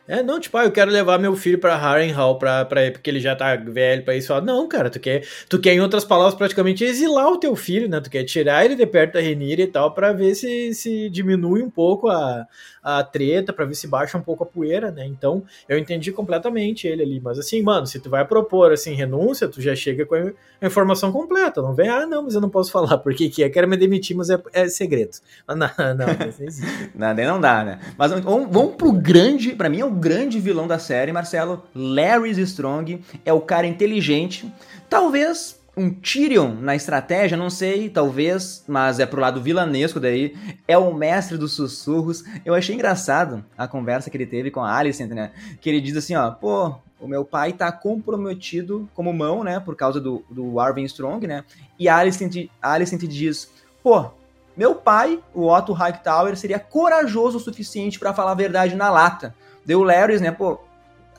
É, 0.07 0.21
não, 0.21 0.39
tipo, 0.39 0.55
ah, 0.55 0.65
eu 0.65 0.71
quero 0.71 0.91
levar 0.91 1.17
meu 1.17 1.35
filho 1.35 1.57
pra 1.57 1.75
Harrenhal 1.75 2.37
pra, 2.37 2.63
pra, 2.63 2.91
porque 2.91 3.09
ele 3.09 3.19
já 3.19 3.35
tá 3.35 3.55
velho 3.55 4.03
pra 4.03 4.15
isso. 4.15 4.39
Não, 4.41 4.67
cara, 4.67 4.87
tu 4.87 4.99
quer, 4.99 5.27
tu 5.49 5.59
quer, 5.59 5.73
em 5.73 5.81
outras 5.81 6.05
palavras, 6.05 6.35
praticamente 6.35 6.83
exilar 6.83 7.27
o 7.27 7.39
teu 7.39 7.55
filho, 7.55 7.89
né? 7.89 7.99
Tu 7.99 8.11
quer 8.11 8.23
tirar 8.23 8.63
ele 8.63 8.75
de 8.75 8.85
perto 8.85 9.13
da 9.13 9.19
Renira 9.19 9.63
e 9.63 9.67
tal, 9.67 9.95
pra 9.95 10.13
ver 10.13 10.35
se, 10.35 10.75
se 10.75 11.09
diminui 11.09 11.63
um 11.63 11.71
pouco 11.71 12.07
a, 12.07 12.45
a 12.85 13.03
treta, 13.03 13.51
pra 13.51 13.65
ver 13.65 13.73
se 13.73 13.87
baixa 13.87 14.15
um 14.15 14.21
pouco 14.21 14.43
a 14.43 14.45
poeira, 14.45 14.91
né? 14.91 15.07
Então, 15.07 15.41
eu 15.67 15.75
entendi 15.75 16.11
completamente 16.11 16.87
ele 16.87 17.01
ali. 17.01 17.19
Mas 17.19 17.39
assim, 17.39 17.63
mano, 17.63 17.87
se 17.87 17.99
tu 17.99 18.11
vai 18.11 18.23
propor, 18.23 18.71
assim, 18.71 18.93
renúncia, 18.93 19.47
tu 19.47 19.59
já 19.59 19.75
chega 19.75 20.05
com 20.05 20.13
a 20.13 20.31
informação 20.61 21.11
completa. 21.11 21.63
Não 21.63 21.73
vem, 21.73 21.89
ah, 21.89 22.05
não, 22.05 22.21
mas 22.21 22.35
eu 22.35 22.41
não 22.41 22.49
posso 22.49 22.69
falar 22.71 22.99
porque 22.99 23.27
que 23.27 23.43
é, 23.43 23.49
quero 23.49 23.67
me 23.67 23.75
demitir, 23.75 24.15
mas 24.15 24.29
é, 24.29 24.39
é 24.53 24.67
segredo. 24.67 25.17
Não, 25.47 25.55
não, 25.55 25.95
não, 25.95 26.07
não 26.07 26.27
existe. 26.27 26.65
não, 26.93 27.13
não 27.13 27.39
dá, 27.39 27.63
né? 27.63 27.79
Mas 27.97 28.11
vamos, 28.11 28.51
vamos 28.51 28.75
pro 28.75 28.91
grande, 28.91 29.55
pra 29.55 29.69
mim 29.69 29.79
é 29.79 29.85
o 29.85 29.91
grande 29.91 30.39
vilão 30.39 30.67
da 30.67 30.77
série, 30.77 31.13
Marcelo. 31.13 31.63
Larry 31.73 32.31
Strong 32.41 33.01
é 33.23 33.31
o 33.31 33.39
cara 33.39 33.65
inteligente. 33.65 34.51
Talvez 34.89 35.57
um 35.77 35.89
Tyrion 35.93 36.55
na 36.55 36.75
estratégia, 36.75 37.37
não 37.37 37.49
sei, 37.49 37.89
talvez, 37.89 38.63
mas 38.67 38.99
é 38.99 39.05
pro 39.05 39.19
lado 39.19 39.41
vilanesco 39.41 39.99
daí. 39.99 40.35
É 40.67 40.77
o 40.77 40.93
mestre 40.93 41.37
dos 41.37 41.53
sussurros. 41.53 42.23
Eu 42.45 42.53
achei 42.53 42.73
engraçado 42.73 43.43
a 43.57 43.67
conversa 43.67 44.09
que 44.09 44.17
ele 44.17 44.25
teve 44.25 44.51
com 44.51 44.61
a 44.61 44.73
Alicent, 44.73 45.11
né? 45.11 45.31
Que 45.59 45.69
ele 45.69 45.81
diz 45.81 45.97
assim, 45.97 46.15
ó, 46.15 46.31
pô, 46.31 46.75
o 46.99 47.07
meu 47.07 47.25
pai 47.25 47.51
tá 47.51 47.71
comprometido 47.71 48.89
como 48.93 49.13
mão, 49.13 49.43
né? 49.43 49.59
Por 49.59 49.75
causa 49.75 49.99
do, 49.99 50.23
do 50.29 50.59
Arwen 50.59 50.85
Strong, 50.85 51.27
né? 51.27 51.43
E 51.77 51.89
a 51.89 51.97
Alicent, 51.97 52.49
a 52.61 52.71
Alicent 52.71 53.01
diz, 53.01 53.51
pô, 53.83 54.11
meu 54.55 54.75
pai, 54.75 55.21
o 55.33 55.47
Otto 55.47 55.73
Hightower, 55.73 56.37
seria 56.37 56.59
corajoso 56.59 57.37
o 57.37 57.41
suficiente 57.41 57.99
para 57.99 58.13
falar 58.13 58.31
a 58.31 58.35
verdade 58.35 58.75
na 58.75 58.89
lata. 58.89 59.35
Deu 59.65 59.83
Larry, 59.83 60.19
né? 60.19 60.31
Pô, 60.31 60.59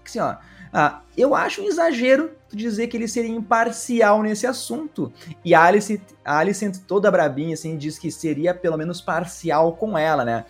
assim, 0.05 0.21
ó. 0.21 0.37
Ah, 0.73 1.01
eu 1.17 1.35
acho 1.35 1.63
um 1.63 1.67
exagero 1.67 2.31
dizer 2.53 2.87
que 2.87 2.97
ele 2.97 3.09
seria 3.09 3.31
imparcial 3.31 4.23
nesse 4.23 4.47
assunto. 4.47 5.13
E 5.45 5.55
a 5.55 5.63
Alicent, 5.63 6.01
a 6.25 6.39
Alicent 6.39 6.79
toda 6.87 7.11
brabinha, 7.11 7.55
assim, 7.55 7.77
diz 7.77 7.99
que 7.99 8.11
seria 8.11 8.55
pelo 8.55 8.77
menos 8.77 9.01
parcial 9.01 9.73
com 9.73 9.97
ela, 9.97 10.25
né? 10.25 10.45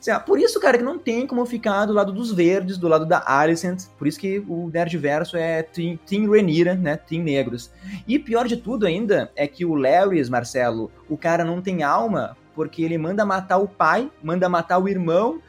Assim, 0.00 0.10
por 0.26 0.38
isso, 0.38 0.58
cara, 0.58 0.76
que 0.76 0.82
não 0.82 0.98
tem 0.98 1.26
como 1.26 1.46
ficar 1.46 1.86
do 1.86 1.92
lado 1.92 2.12
dos 2.12 2.32
verdes, 2.32 2.76
do 2.76 2.88
lado 2.88 3.06
da 3.06 3.22
Alicent. 3.24 3.84
Por 3.96 4.08
isso 4.08 4.18
que 4.18 4.40
o 4.48 4.68
Nerdverso 4.68 5.36
é 5.36 5.62
Team, 5.62 5.96
team 6.04 6.28
Renira, 6.28 6.74
né? 6.74 6.96
Team 6.96 7.22
Negros. 7.22 7.70
E 8.06 8.18
pior 8.18 8.48
de 8.48 8.56
tudo 8.56 8.84
ainda 8.84 9.30
é 9.36 9.46
que 9.46 9.64
o 9.64 9.76
Larry, 9.76 10.28
Marcelo, 10.28 10.90
o 11.08 11.16
cara 11.16 11.44
não 11.44 11.62
tem 11.62 11.84
alma 11.84 12.36
porque 12.54 12.82
ele 12.82 12.98
manda 12.98 13.24
matar 13.24 13.58
o 13.58 13.68
pai, 13.68 14.10
manda 14.22 14.48
matar 14.48 14.78
o 14.78 14.88
irmão, 14.88 15.40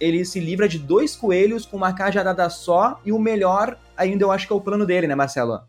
ele 0.00 0.24
se 0.24 0.40
livra 0.40 0.68
de 0.68 0.78
dois 0.78 1.14
coelhos 1.16 1.66
com 1.66 1.76
uma 1.76 1.92
cajadada 1.92 2.48
só, 2.50 3.00
e 3.04 3.12
o 3.12 3.18
melhor 3.18 3.78
ainda 3.96 4.24
eu 4.24 4.30
acho 4.30 4.46
que 4.46 4.52
é 4.52 4.56
o 4.56 4.60
plano 4.60 4.86
dele, 4.86 5.06
né, 5.06 5.14
Marcelo? 5.14 5.60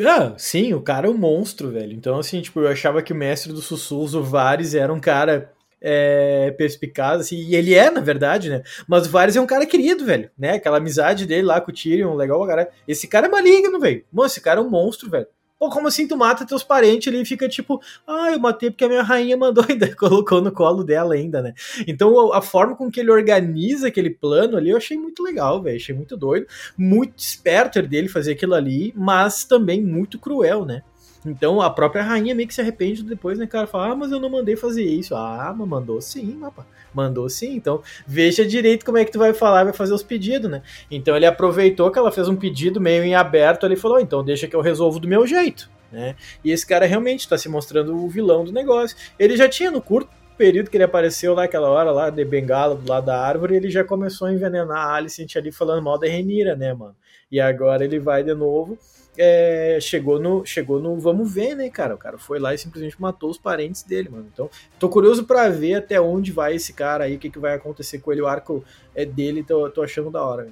Ah, 0.00 0.34
sim, 0.36 0.74
o 0.74 0.82
cara 0.82 1.06
é 1.06 1.10
um 1.10 1.16
monstro, 1.16 1.70
velho. 1.70 1.92
Então, 1.92 2.18
assim, 2.18 2.40
tipo, 2.40 2.60
eu 2.60 2.68
achava 2.68 3.02
que 3.02 3.12
o 3.12 3.16
mestre 3.16 3.52
dos 3.52 3.64
sussurros, 3.64 4.14
o 4.14 4.22
Vares, 4.22 4.74
era 4.74 4.92
um 4.92 4.98
cara 4.98 5.52
é, 5.86 6.50
perspicaz, 6.52 7.20
assim, 7.20 7.36
e 7.36 7.54
ele 7.54 7.74
é, 7.74 7.90
na 7.90 8.00
verdade, 8.00 8.48
né? 8.48 8.62
Mas 8.88 9.06
o 9.06 9.10
Varys 9.10 9.36
é 9.36 9.40
um 9.40 9.46
cara 9.46 9.66
querido, 9.66 10.04
velho, 10.04 10.30
né? 10.36 10.52
Aquela 10.52 10.78
amizade 10.78 11.26
dele 11.26 11.42
lá 11.42 11.60
com 11.60 11.70
o 11.70 11.74
Tyrion, 11.74 12.14
legal, 12.14 12.44
cara. 12.46 12.70
Esse 12.88 13.06
cara 13.06 13.26
é 13.26 13.30
maligno, 13.30 13.78
velho. 13.78 14.02
Mano, 14.10 14.26
esse 14.26 14.40
cara 14.40 14.60
é 14.60 14.62
um 14.62 14.70
monstro, 14.70 15.10
velho. 15.10 15.26
Pô, 15.58 15.70
como 15.70 15.88
assim 15.88 16.06
tu 16.06 16.16
mata 16.16 16.44
teus 16.46 16.62
parentes? 16.62 17.06
Ele 17.06 17.24
fica 17.24 17.48
tipo, 17.48 17.80
ah, 18.06 18.32
eu 18.32 18.38
matei 18.38 18.70
porque 18.70 18.84
a 18.84 18.88
minha 18.88 19.02
rainha 19.02 19.36
mandou, 19.36 19.64
ainda 19.68 19.94
colocou 19.94 20.40
no 20.40 20.52
colo 20.52 20.82
dela 20.82 21.14
ainda, 21.14 21.40
né? 21.40 21.54
Então 21.86 22.32
a 22.32 22.42
forma 22.42 22.76
com 22.76 22.90
que 22.90 23.00
ele 23.00 23.10
organiza 23.10 23.88
aquele 23.88 24.10
plano 24.10 24.56
ali, 24.56 24.70
eu 24.70 24.76
achei 24.76 24.96
muito 24.96 25.22
legal, 25.22 25.62
velho. 25.62 25.76
Achei 25.76 25.94
muito 25.94 26.16
doido. 26.16 26.46
Muito 26.76 27.18
esperto 27.18 27.80
dele 27.82 28.08
fazer 28.08 28.32
aquilo 28.32 28.54
ali, 28.54 28.92
mas 28.96 29.44
também 29.44 29.82
muito 29.82 30.18
cruel, 30.18 30.64
né? 30.64 30.82
Então 31.24 31.60
a 31.60 31.70
própria 31.70 32.02
rainha 32.02 32.34
meio 32.34 32.46
que 32.46 32.54
se 32.54 32.60
arrepende 32.60 33.02
depois, 33.02 33.38
né, 33.38 33.46
cara? 33.46 33.66
Fala, 33.66 33.92
ah, 33.92 33.96
mas 33.96 34.12
eu 34.12 34.20
não 34.20 34.28
mandei 34.28 34.56
fazer 34.56 34.84
isso. 34.84 35.14
Ah, 35.14 35.54
mas 35.56 35.66
mandou 35.66 36.00
sim, 36.00 36.34
mapa. 36.34 36.66
Mandou 36.92 37.28
sim. 37.28 37.54
Então 37.54 37.82
veja 38.06 38.44
direito 38.44 38.84
como 38.84 38.98
é 38.98 39.04
que 39.04 39.12
tu 39.12 39.18
vai 39.18 39.32
falar, 39.32 39.64
vai 39.64 39.72
fazer 39.72 39.94
os 39.94 40.02
pedidos, 40.02 40.50
né? 40.50 40.62
Então 40.90 41.16
ele 41.16 41.26
aproveitou 41.26 41.90
que 41.90 41.98
ela 41.98 42.12
fez 42.12 42.28
um 42.28 42.36
pedido 42.36 42.80
meio 42.80 43.02
em 43.02 43.14
aberto, 43.14 43.64
ele 43.64 43.76
falou, 43.76 43.98
então 43.98 44.22
deixa 44.22 44.46
que 44.46 44.54
eu 44.54 44.60
resolvo 44.60 45.00
do 45.00 45.08
meu 45.08 45.26
jeito, 45.26 45.70
né? 45.90 46.14
E 46.44 46.50
esse 46.50 46.66
cara 46.66 46.86
realmente 46.86 47.20
está 47.20 47.38
se 47.38 47.48
mostrando 47.48 47.96
o 47.96 48.08
vilão 48.08 48.44
do 48.44 48.52
negócio. 48.52 48.96
Ele 49.18 49.36
já 49.36 49.48
tinha 49.48 49.70
no 49.70 49.80
curto 49.80 50.10
período 50.36 50.68
que 50.68 50.76
ele 50.76 50.84
apareceu 50.84 51.32
lá, 51.32 51.44
aquela 51.44 51.68
hora 51.68 51.90
lá, 51.90 52.10
de 52.10 52.24
bengala 52.24 52.74
do 52.74 52.88
lado 52.88 53.06
da 53.06 53.18
árvore, 53.18 53.54
ele 53.54 53.70
já 53.70 53.84
começou 53.84 54.26
a 54.26 54.32
envenenar 54.32 54.76
a 54.76 54.94
Alicent 54.94 55.36
ali 55.36 55.52
falando 55.52 55.82
mal 55.82 55.98
da 55.98 56.08
Renira, 56.08 56.56
né, 56.56 56.74
mano? 56.74 56.96
E 57.30 57.40
agora 57.40 57.84
ele 57.84 57.98
vai 57.98 58.22
de 58.22 58.34
novo 58.34 58.76
é, 59.16 59.78
chegou 59.80 60.20
no 60.20 60.44
chegou 60.44 60.80
no 60.80 60.98
vamos 60.98 61.32
ver, 61.32 61.54
né, 61.54 61.68
cara? 61.70 61.94
O 61.94 61.98
cara 61.98 62.18
foi 62.18 62.38
lá 62.38 62.54
e 62.54 62.58
simplesmente 62.58 63.00
matou 63.00 63.30
os 63.30 63.38
parentes 63.38 63.82
dele, 63.82 64.08
mano. 64.08 64.26
Então, 64.32 64.50
tô 64.78 64.88
curioso 64.88 65.24
para 65.24 65.48
ver 65.48 65.74
até 65.74 66.00
onde 66.00 66.32
vai 66.32 66.54
esse 66.54 66.72
cara 66.72 67.04
aí, 67.04 67.16
o 67.16 67.18
que, 67.18 67.30
que 67.30 67.38
vai 67.38 67.54
acontecer 67.54 67.98
com 67.98 68.12
ele. 68.12 68.22
O 68.22 68.26
arco 68.26 68.64
é 68.94 69.04
dele, 69.04 69.42
tô, 69.42 69.68
tô 69.70 69.82
achando 69.82 70.10
da 70.10 70.22
hora. 70.22 70.48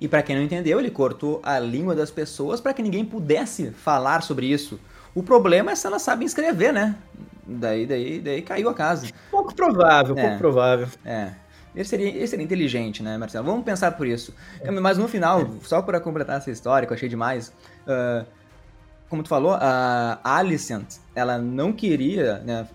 E 0.00 0.08
para 0.08 0.22
quem 0.22 0.34
não 0.34 0.42
entendeu, 0.42 0.80
ele 0.80 0.90
cortou 0.90 1.40
a 1.42 1.58
língua 1.58 1.94
das 1.94 2.10
pessoas 2.10 2.60
para 2.60 2.74
que 2.74 2.82
ninguém 2.82 3.04
pudesse 3.04 3.70
falar 3.70 4.22
sobre 4.22 4.46
isso. 4.46 4.80
O 5.14 5.22
problema 5.22 5.70
é 5.70 5.74
se 5.74 5.86
elas 5.86 6.02
sabem 6.02 6.26
escrever, 6.26 6.72
né? 6.72 6.96
Daí, 7.46 7.86
daí, 7.86 8.20
daí 8.20 8.42
caiu 8.42 8.68
a 8.68 8.74
casa. 8.74 9.06
Pouco 9.30 9.54
provável, 9.54 10.16
é, 10.18 10.22
pouco 10.22 10.38
provável. 10.38 10.88
É. 11.04 11.32
Ele 11.74 11.84
seria, 11.84 12.08
ele 12.08 12.26
seria 12.26 12.44
inteligente, 12.44 13.02
né, 13.02 13.18
Marcelo? 13.18 13.44
Vamos 13.44 13.64
pensar 13.64 13.92
por 13.92 14.06
isso. 14.06 14.34
É. 14.60 14.70
Mas 14.70 14.96
no 14.96 15.08
final, 15.08 15.48
só 15.62 15.82
para 15.82 16.00
completar 16.00 16.38
essa 16.38 16.50
história, 16.50 16.86
que 16.86 16.92
eu 16.92 16.96
achei 16.96 17.08
demais, 17.08 17.52
uh, 17.86 18.24
como 19.08 19.22
tu 19.22 19.28
falou, 19.28 19.54
a 19.54 20.18
Alicent, 20.22 20.96
ela 21.14 21.38
não 21.38 21.72
queria, 21.72 22.38
né, 22.38 22.66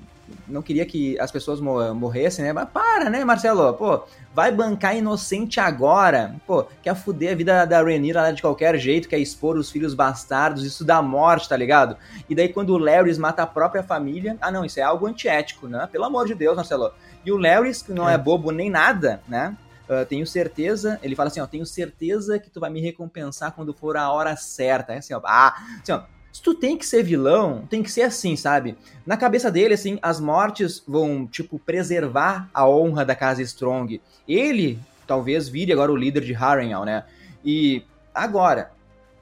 não 0.48 0.62
queria 0.62 0.86
que 0.86 1.20
as 1.20 1.32
pessoas 1.32 1.60
morressem, 1.60 2.46
né? 2.46 2.54
Mas 2.54 2.70
para, 2.70 3.10
né, 3.10 3.24
Marcelo? 3.24 3.74
Pô, 3.74 4.04
vai 4.34 4.52
bancar 4.52 4.96
inocente 4.96 5.60
agora. 5.60 6.36
Pô, 6.46 6.66
quer 6.82 6.96
fuder 6.96 7.34
a 7.34 7.36
vida 7.36 7.66
da 7.66 7.82
Rhaenyra 7.82 8.32
de 8.32 8.42
qualquer 8.42 8.78
jeito, 8.78 9.10
quer 9.10 9.20
expor 9.20 9.58
os 9.58 9.72
filhos 9.72 9.94
bastardos, 9.94 10.64
isso 10.64 10.86
dá 10.86 11.02
morte, 11.02 11.50
tá 11.50 11.58
ligado? 11.58 11.98
E 12.30 12.36
daí 12.36 12.50
quando 12.50 12.72
o 12.72 12.78
Larry 12.78 13.18
mata 13.18 13.44
a 13.44 13.48
própria 13.48 13.84
família, 13.84 14.38
ah 14.42 14.52
não, 14.52 14.66
isso 14.66 14.80
é 14.80 14.84
algo 14.84 15.08
antiético, 15.08 15.68
né? 15.68 15.88
Pelo 15.92 16.06
amor 16.06 16.28
de 16.28 16.36
Deus, 16.36 16.56
Marcelo. 16.56 16.92
E 17.26 17.32
o 17.32 17.38
Larry, 17.38 17.72
que 17.84 17.92
não 17.92 18.10
é, 18.10 18.14
é 18.14 18.18
bobo 18.18 18.52
nem 18.52 18.70
nada, 18.70 19.22
né? 19.28 19.56
Uh, 19.90 20.06
tenho 20.06 20.26
certeza, 20.26 21.00
ele 21.02 21.16
fala 21.16 21.30
assim, 21.30 21.40
ó, 21.40 21.48
tenho 21.48 21.66
certeza 21.66 22.38
que 22.38 22.50
tu 22.50 22.60
vai 22.60 22.70
me 22.70 22.80
recompensar 22.80 23.54
quando 23.54 23.74
for 23.74 23.98
a 23.98 24.12
hora 24.12 24.36
certa. 24.36 24.94
É 24.94 24.98
assim, 24.98 25.14
ó, 25.14 25.22
ah, 25.26 25.56
assim, 25.82 25.92
ó, 25.92 26.04
se 26.32 26.44
tu 26.44 26.54
tem 26.54 26.78
que 26.78 26.86
ser 26.86 27.04
vilão, 27.04 27.66
tem 27.70 27.82
que 27.82 27.92
ser 27.92 28.04
assim, 28.04 28.36
sabe? 28.36 28.78
Na 29.06 29.18
cabeça 29.18 29.50
dele, 29.50 29.74
assim, 29.74 29.98
as 30.02 30.20
mortes 30.20 30.84
vão, 30.88 31.26
tipo, 31.26 31.58
preservar 31.58 32.50
a 32.54 32.68
honra 32.70 33.04
da 33.04 33.16
casa 33.16 33.42
Strong. 33.42 34.00
Ele, 34.28 34.80
talvez, 35.08 35.50
vire 35.50 35.74
agora 35.74 35.92
o 35.92 35.96
líder 35.96 36.24
de 36.24 36.34
Harrenhal, 36.34 36.86
né? 36.86 37.04
E 37.44 37.84
agora, 38.14 38.72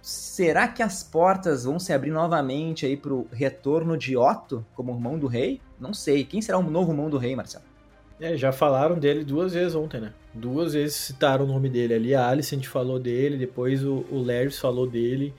será 0.01 0.67
que 0.67 0.83
as 0.83 1.01
portas 1.01 1.63
vão 1.63 1.79
se 1.79 1.93
abrir 1.93 2.11
novamente 2.11 2.85
aí 2.85 2.97
pro 2.97 3.25
retorno 3.31 3.97
de 3.97 4.17
Otto 4.17 4.65
como 4.75 4.93
irmão 4.93 5.17
do 5.17 5.27
rei? 5.27 5.61
Não 5.79 5.93
sei. 5.93 6.25
Quem 6.25 6.41
será 6.41 6.57
o 6.57 6.63
novo 6.63 6.91
irmão 6.91 7.09
do 7.09 7.17
rei, 7.17 7.35
Marcelo? 7.35 7.63
É, 8.19 8.35
já 8.35 8.51
falaram 8.51 8.97
dele 8.97 9.23
duas 9.23 9.53
vezes 9.53 9.75
ontem, 9.75 10.01
né? 10.01 10.11
Duas 10.33 10.73
vezes 10.73 10.95
citaram 10.95 11.45
o 11.45 11.47
nome 11.47 11.69
dele 11.69 11.93
ali. 11.93 12.15
A 12.15 12.27
Alicent 12.27 12.65
falou 12.65 12.99
dele, 12.99 13.37
depois 13.37 13.83
o, 13.83 14.05
o 14.11 14.25
falou 14.51 14.87
dele. 14.87 15.33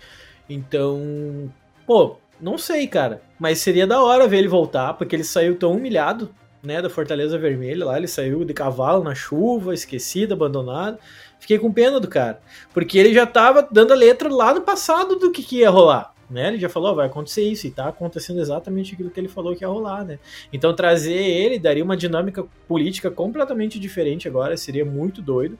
Então, 0.48 1.52
pô, 1.86 2.16
não 2.40 2.56
sei, 2.56 2.86
cara. 2.86 3.20
Mas 3.38 3.58
seria 3.58 3.86
da 3.86 4.00
hora 4.02 4.28
ver 4.28 4.38
ele 4.38 4.48
voltar, 4.48 4.94
porque 4.94 5.16
ele 5.16 5.24
saiu 5.24 5.56
tão 5.56 5.72
humilhado, 5.72 6.32
né, 6.62 6.80
da 6.80 6.88
Fortaleza 6.88 7.36
Vermelha 7.36 7.84
lá. 7.84 7.96
Ele 7.96 8.06
saiu 8.06 8.44
de 8.44 8.54
cavalo 8.54 9.02
na 9.02 9.14
chuva, 9.14 9.74
esquecido, 9.74 10.34
abandonado. 10.34 10.98
Fiquei 11.40 11.58
com 11.58 11.72
pena 11.72 11.98
do 11.98 12.06
cara. 12.06 12.40
Porque 12.72 12.96
ele 12.96 13.12
já 13.12 13.26
tava 13.26 13.66
dando 13.70 13.92
a 13.92 13.96
letra 13.96 14.28
lá 14.32 14.54
no 14.54 14.60
passado 14.60 15.16
do 15.16 15.32
que, 15.32 15.42
que 15.42 15.58
ia 15.58 15.70
rolar 15.70 16.14
né? 16.30 16.48
Ele 16.48 16.58
já 16.58 16.68
falou, 16.68 16.94
vai 16.94 17.06
acontecer 17.06 17.42
isso, 17.42 17.66
e 17.66 17.70
tá 17.70 17.88
acontecendo 17.88 18.40
exatamente 18.40 18.94
aquilo 18.94 19.10
que 19.10 19.18
ele 19.18 19.28
falou 19.28 19.54
que 19.54 19.64
ia 19.64 19.68
rolar, 19.68 20.04
né? 20.04 20.18
Então 20.52 20.74
trazer 20.74 21.14
ele 21.14 21.58
daria 21.58 21.84
uma 21.84 21.96
dinâmica 21.96 22.44
política 22.66 23.10
completamente 23.10 23.78
diferente 23.78 24.28
agora, 24.28 24.56
seria 24.56 24.84
muito 24.84 25.22
doido, 25.22 25.58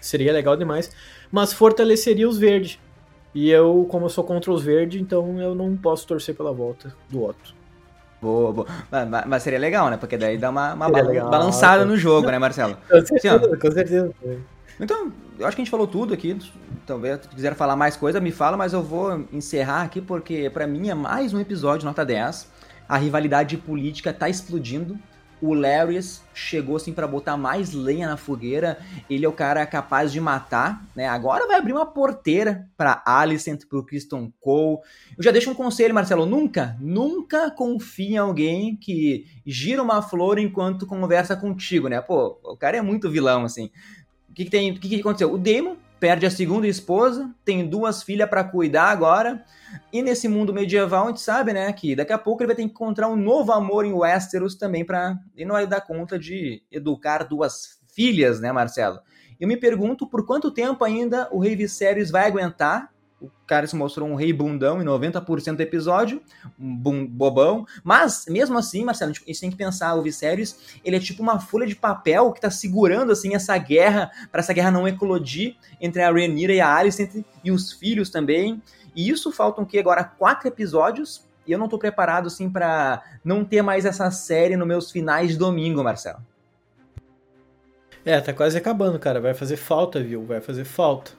seria 0.00 0.32
legal 0.32 0.56
demais, 0.56 0.90
mas 1.30 1.52
fortaleceria 1.52 2.28
os 2.28 2.38
verdes. 2.38 2.78
E 3.34 3.48
eu, 3.48 3.86
como 3.88 4.06
eu 4.06 4.08
sou 4.08 4.24
contra 4.24 4.50
os 4.50 4.62
verdes, 4.62 5.00
então 5.00 5.40
eu 5.40 5.54
não 5.54 5.76
posso 5.76 6.06
torcer 6.06 6.34
pela 6.34 6.52
volta 6.52 6.94
do 7.08 7.22
Otto. 7.22 7.54
Boa, 8.20 8.52
boa. 8.52 8.66
Mas, 8.90 9.26
mas, 9.26 9.42
seria 9.42 9.58
legal, 9.58 9.88
né? 9.88 9.96
Porque 9.96 10.18
daí 10.18 10.36
dá 10.36 10.50
uma, 10.50 10.74
uma 10.74 10.90
balançada 10.90 11.86
no 11.86 11.96
jogo, 11.96 12.30
né, 12.30 12.38
Marcelo? 12.38 12.76
Com 12.90 13.06
certeza, 13.06 13.36
assim, 13.36 13.58
com 13.58 13.70
certeza. 13.70 14.14
Então, 14.80 15.12
eu 15.38 15.46
acho 15.46 15.54
que 15.54 15.60
a 15.60 15.64
gente 15.64 15.70
falou 15.70 15.86
tudo 15.86 16.14
aqui. 16.14 16.36
Talvez 16.86 17.20
se 17.22 17.28
quiser 17.28 17.54
falar 17.54 17.76
mais 17.76 17.96
coisa, 17.96 18.18
me 18.18 18.32
fala, 18.32 18.56
mas 18.56 18.72
eu 18.72 18.82
vou 18.82 19.26
encerrar 19.32 19.82
aqui 19.82 20.00
porque 20.00 20.48
para 20.48 20.66
mim 20.66 20.88
é 20.88 20.94
mais 20.94 21.34
um 21.34 21.38
episódio 21.38 21.84
nota 21.84 22.04
10. 22.04 22.50
A 22.88 22.96
rivalidade 22.96 23.56
política 23.58 24.12
tá 24.12 24.28
explodindo 24.28 24.98
o 25.40 25.54
Larrys 25.54 26.22
chegou 26.34 26.76
assim 26.76 26.92
para 26.92 27.06
botar 27.06 27.36
mais 27.36 27.72
lenha 27.72 28.08
na 28.08 28.16
fogueira. 28.16 28.78
Ele 29.08 29.24
é 29.24 29.28
o 29.28 29.32
cara 29.32 29.64
capaz 29.66 30.12
de 30.12 30.20
matar, 30.20 30.86
né? 30.94 31.08
Agora 31.08 31.46
vai 31.46 31.58
abrir 31.58 31.72
uma 31.72 31.86
porteira 31.86 32.68
para 32.76 33.02
Alicent, 33.06 33.66
pro 33.66 33.84
Kristen 33.84 34.32
Cole. 34.40 34.78
Eu 35.16 35.24
já 35.24 35.30
deixo 35.30 35.50
um 35.50 35.54
conselho, 35.54 35.94
Marcelo, 35.94 36.26
nunca, 36.26 36.76
nunca 36.78 37.50
confie 37.50 38.14
em 38.14 38.18
alguém 38.18 38.76
que 38.76 39.24
gira 39.46 39.82
uma 39.82 40.02
flor 40.02 40.38
enquanto 40.38 40.86
conversa 40.86 41.34
contigo, 41.34 41.88
né? 41.88 42.00
Pô, 42.00 42.38
o 42.44 42.56
cara 42.56 42.76
é 42.76 42.82
muito 42.82 43.10
vilão 43.10 43.44
assim. 43.44 43.70
O 44.30 44.34
que, 44.34 44.44
que 44.44 44.50
tem? 44.50 44.70
O 44.70 44.78
que, 44.78 44.88
que 44.88 45.00
aconteceu? 45.00 45.32
O 45.32 45.38
Damon 45.38 45.76
perde 45.98 46.24
a 46.24 46.30
segunda 46.30 46.66
esposa, 46.66 47.30
tem 47.44 47.68
duas 47.68 48.02
filhas 48.02 48.28
para 48.28 48.42
cuidar 48.42 48.86
agora. 48.86 49.44
E 49.92 50.02
nesse 50.02 50.26
mundo 50.26 50.52
medieval, 50.52 51.04
a 51.04 51.08
gente 51.08 51.20
sabe, 51.20 51.52
né, 51.52 51.70
que 51.72 51.94
daqui 51.94 52.12
a 52.12 52.18
pouco 52.18 52.42
ele 52.42 52.48
vai 52.48 52.56
ter 52.56 52.62
que 52.62 52.68
encontrar 52.68 53.08
um 53.08 53.16
novo 53.16 53.52
amor 53.52 53.84
em 53.84 53.92
Westeros 53.92 54.54
também 54.54 54.84
para 54.84 55.18
ele 55.36 55.44
não 55.44 55.54
vai 55.54 55.66
dar 55.66 55.82
conta 55.82 56.18
de 56.18 56.62
educar 56.72 57.24
duas 57.24 57.78
filhas, 57.94 58.40
né, 58.40 58.50
Marcelo? 58.50 58.98
Eu 59.38 59.46
me 59.46 59.56
pergunto 59.56 60.08
por 60.08 60.26
quanto 60.26 60.50
tempo 60.50 60.84
ainda 60.84 61.28
o 61.30 61.38
Rei 61.38 61.54
Viserys 61.54 62.10
vai 62.10 62.26
aguentar 62.26 62.90
o 63.20 63.30
cara 63.46 63.66
se 63.66 63.76
mostrou 63.76 64.08
um 64.08 64.14
rei 64.14 64.32
bundão 64.32 64.80
em 64.80 64.84
90% 64.84 65.56
do 65.56 65.60
episódio, 65.60 66.22
um 66.58 66.74
bum, 66.74 67.06
bobão. 67.06 67.66
Mas, 67.84 68.24
mesmo 68.28 68.56
assim, 68.56 68.84
Marcelo, 68.84 69.10
a 69.10 69.14
gente 69.14 69.40
tem 69.40 69.50
que 69.50 69.56
pensar, 69.56 69.94
o 69.94 70.02
Viserys, 70.02 70.78
ele 70.84 70.96
é 70.96 71.00
tipo 71.00 71.22
uma 71.22 71.38
folha 71.38 71.66
de 71.66 71.76
papel 71.76 72.32
que 72.32 72.40
tá 72.40 72.50
segurando, 72.50 73.12
assim, 73.12 73.34
essa 73.34 73.56
guerra, 73.58 74.10
para 74.32 74.40
essa 74.40 74.52
guerra 74.52 74.70
não 74.70 74.88
eclodir 74.88 75.56
entre 75.80 76.02
a 76.02 76.10
Rhaenyra 76.10 76.54
e 76.54 76.60
a 76.60 76.74
Alicent 76.74 77.24
e 77.44 77.50
os 77.50 77.72
filhos 77.72 78.08
também. 78.08 78.62
E 78.96 79.08
isso 79.08 79.30
faltam 79.30 79.64
que 79.64 79.78
agora 79.78 80.02
quatro 80.02 80.48
episódios, 80.48 81.28
e 81.46 81.52
eu 81.52 81.58
não 81.58 81.68
tô 81.68 81.78
preparado, 81.78 82.28
assim, 82.28 82.48
para 82.48 83.02
não 83.24 83.44
ter 83.44 83.60
mais 83.60 83.84
essa 83.84 84.10
série 84.10 84.56
nos 84.56 84.66
meus 84.66 84.90
finais 84.90 85.30
de 85.30 85.36
domingo, 85.36 85.84
Marcelo. 85.84 86.18
É, 88.04 88.18
tá 88.20 88.32
quase 88.32 88.56
acabando, 88.56 88.98
cara. 88.98 89.20
Vai 89.20 89.34
fazer 89.34 89.56
falta, 89.56 90.02
viu? 90.02 90.24
Vai 90.24 90.40
fazer 90.40 90.64
falta. 90.64 91.12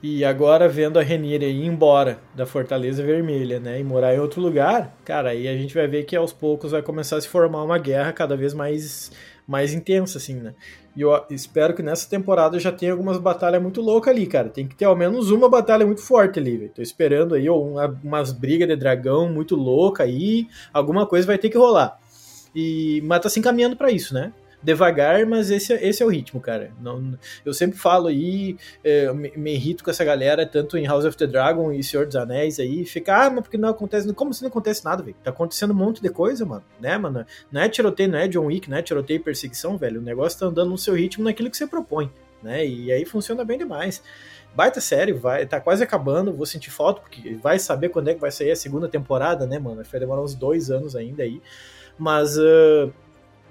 E 0.00 0.24
agora 0.24 0.68
vendo 0.68 0.98
a 0.98 1.02
Renira 1.02 1.44
ir 1.44 1.66
embora 1.66 2.20
da 2.32 2.46
Fortaleza 2.46 3.02
Vermelha, 3.02 3.58
né, 3.58 3.80
e 3.80 3.84
morar 3.84 4.14
em 4.14 4.20
outro 4.20 4.40
lugar, 4.40 4.96
cara, 5.04 5.30
aí 5.30 5.48
a 5.48 5.56
gente 5.56 5.74
vai 5.74 5.88
ver 5.88 6.04
que 6.04 6.14
aos 6.14 6.32
poucos 6.32 6.70
vai 6.70 6.82
começar 6.82 7.16
a 7.16 7.20
se 7.20 7.26
formar 7.26 7.64
uma 7.64 7.78
guerra 7.78 8.12
cada 8.12 8.36
vez 8.36 8.54
mais 8.54 9.10
mais 9.44 9.72
intensa, 9.72 10.18
assim, 10.18 10.34
né? 10.34 10.54
E 10.94 11.00
eu 11.00 11.24
espero 11.30 11.74
que 11.74 11.82
nessa 11.82 12.08
temporada 12.08 12.60
já 12.60 12.70
tenha 12.70 12.92
algumas 12.92 13.16
batalhas 13.16 13.62
muito 13.62 13.80
loucas 13.80 14.12
ali, 14.12 14.26
cara. 14.26 14.50
Tem 14.50 14.68
que 14.68 14.76
ter 14.76 14.84
ao 14.84 14.94
menos 14.94 15.30
uma 15.30 15.48
batalha 15.48 15.86
muito 15.86 16.02
forte 16.02 16.38
ali, 16.38 16.58
velho. 16.58 16.70
Tô 16.70 16.82
esperando 16.82 17.34
aí 17.34 17.48
uma, 17.48 17.86
umas 18.04 18.30
brigas 18.30 18.68
de 18.68 18.76
dragão 18.76 19.26
muito 19.32 19.56
louca 19.56 20.02
aí, 20.02 20.46
alguma 20.70 21.06
coisa 21.06 21.26
vai 21.26 21.38
ter 21.38 21.48
que 21.48 21.56
rolar. 21.56 21.98
E 22.54 23.00
mas 23.06 23.20
tá 23.22 23.30
se 23.30 23.40
encaminhando 23.40 23.74
para 23.74 23.90
isso, 23.90 24.12
né? 24.12 24.34
Devagar, 24.62 25.24
mas 25.24 25.50
esse, 25.50 25.72
esse 25.74 26.02
é 26.02 26.06
o 26.06 26.08
ritmo, 26.08 26.40
cara. 26.40 26.72
Não, 26.80 27.16
eu 27.44 27.54
sempre 27.54 27.78
falo 27.78 28.08
aí, 28.08 28.56
é, 28.82 29.12
me, 29.12 29.32
me, 29.36 29.54
irrito 29.54 29.84
com 29.84 29.90
essa 29.90 30.04
galera, 30.04 30.44
tanto 30.46 30.76
em 30.76 30.86
House 30.86 31.04
of 31.04 31.16
the 31.16 31.26
Dragon 31.26 31.72
e 31.72 31.82
Senhor 31.82 32.06
dos 32.06 32.16
Anéis 32.16 32.58
aí, 32.58 32.84
fica, 32.84 33.26
ah, 33.26 33.30
mas 33.30 33.42
porque 33.42 33.56
não 33.56 33.68
acontece, 33.68 34.12
como 34.14 34.34
se 34.34 34.42
não 34.42 34.48
acontece 34.48 34.84
nada, 34.84 35.02
velho? 35.02 35.16
Tá 35.22 35.30
acontecendo 35.30 35.70
um 35.72 35.76
monte 35.76 36.02
de 36.02 36.10
coisa, 36.10 36.44
mano, 36.44 36.64
né, 36.80 36.98
mano? 36.98 37.24
Não 37.50 37.60
é 37.60 37.68
tiroteio, 37.68 38.10
não 38.10 38.18
é 38.18 38.26
John 38.26 38.46
Wick, 38.46 38.68
não 38.68 38.78
é 38.78 38.82
tiroteio 38.82 39.18
e 39.18 39.22
perseguição, 39.22 39.76
velho. 39.78 40.00
O 40.00 40.04
negócio 40.04 40.38
tá 40.38 40.46
andando 40.46 40.70
no 40.70 40.78
seu 40.78 40.94
ritmo 40.94 41.24
naquilo 41.24 41.50
que 41.50 41.56
você 41.56 41.66
propõe, 41.66 42.10
né? 42.42 42.66
E 42.66 42.90
aí 42.90 43.04
funciona 43.04 43.44
bem 43.44 43.58
demais. 43.58 44.02
Baita 44.54 44.80
série, 44.80 45.12
vai, 45.12 45.46
tá 45.46 45.60
quase 45.60 45.84
acabando, 45.84 46.32
vou 46.32 46.46
sentir 46.46 46.70
falta, 46.70 47.00
porque 47.00 47.34
vai 47.36 47.58
saber 47.60 47.90
quando 47.90 48.08
é 48.08 48.14
que 48.14 48.20
vai 48.20 48.30
sair 48.30 48.50
a 48.50 48.56
segunda 48.56 48.88
temporada, 48.88 49.46
né, 49.46 49.58
mano? 49.58 49.82
Vai 49.84 50.00
demorar 50.00 50.22
uns 50.22 50.34
dois 50.34 50.70
anos 50.70 50.96
ainda 50.96 51.22
aí. 51.22 51.40
Mas. 51.96 52.36
Uh, 52.36 52.92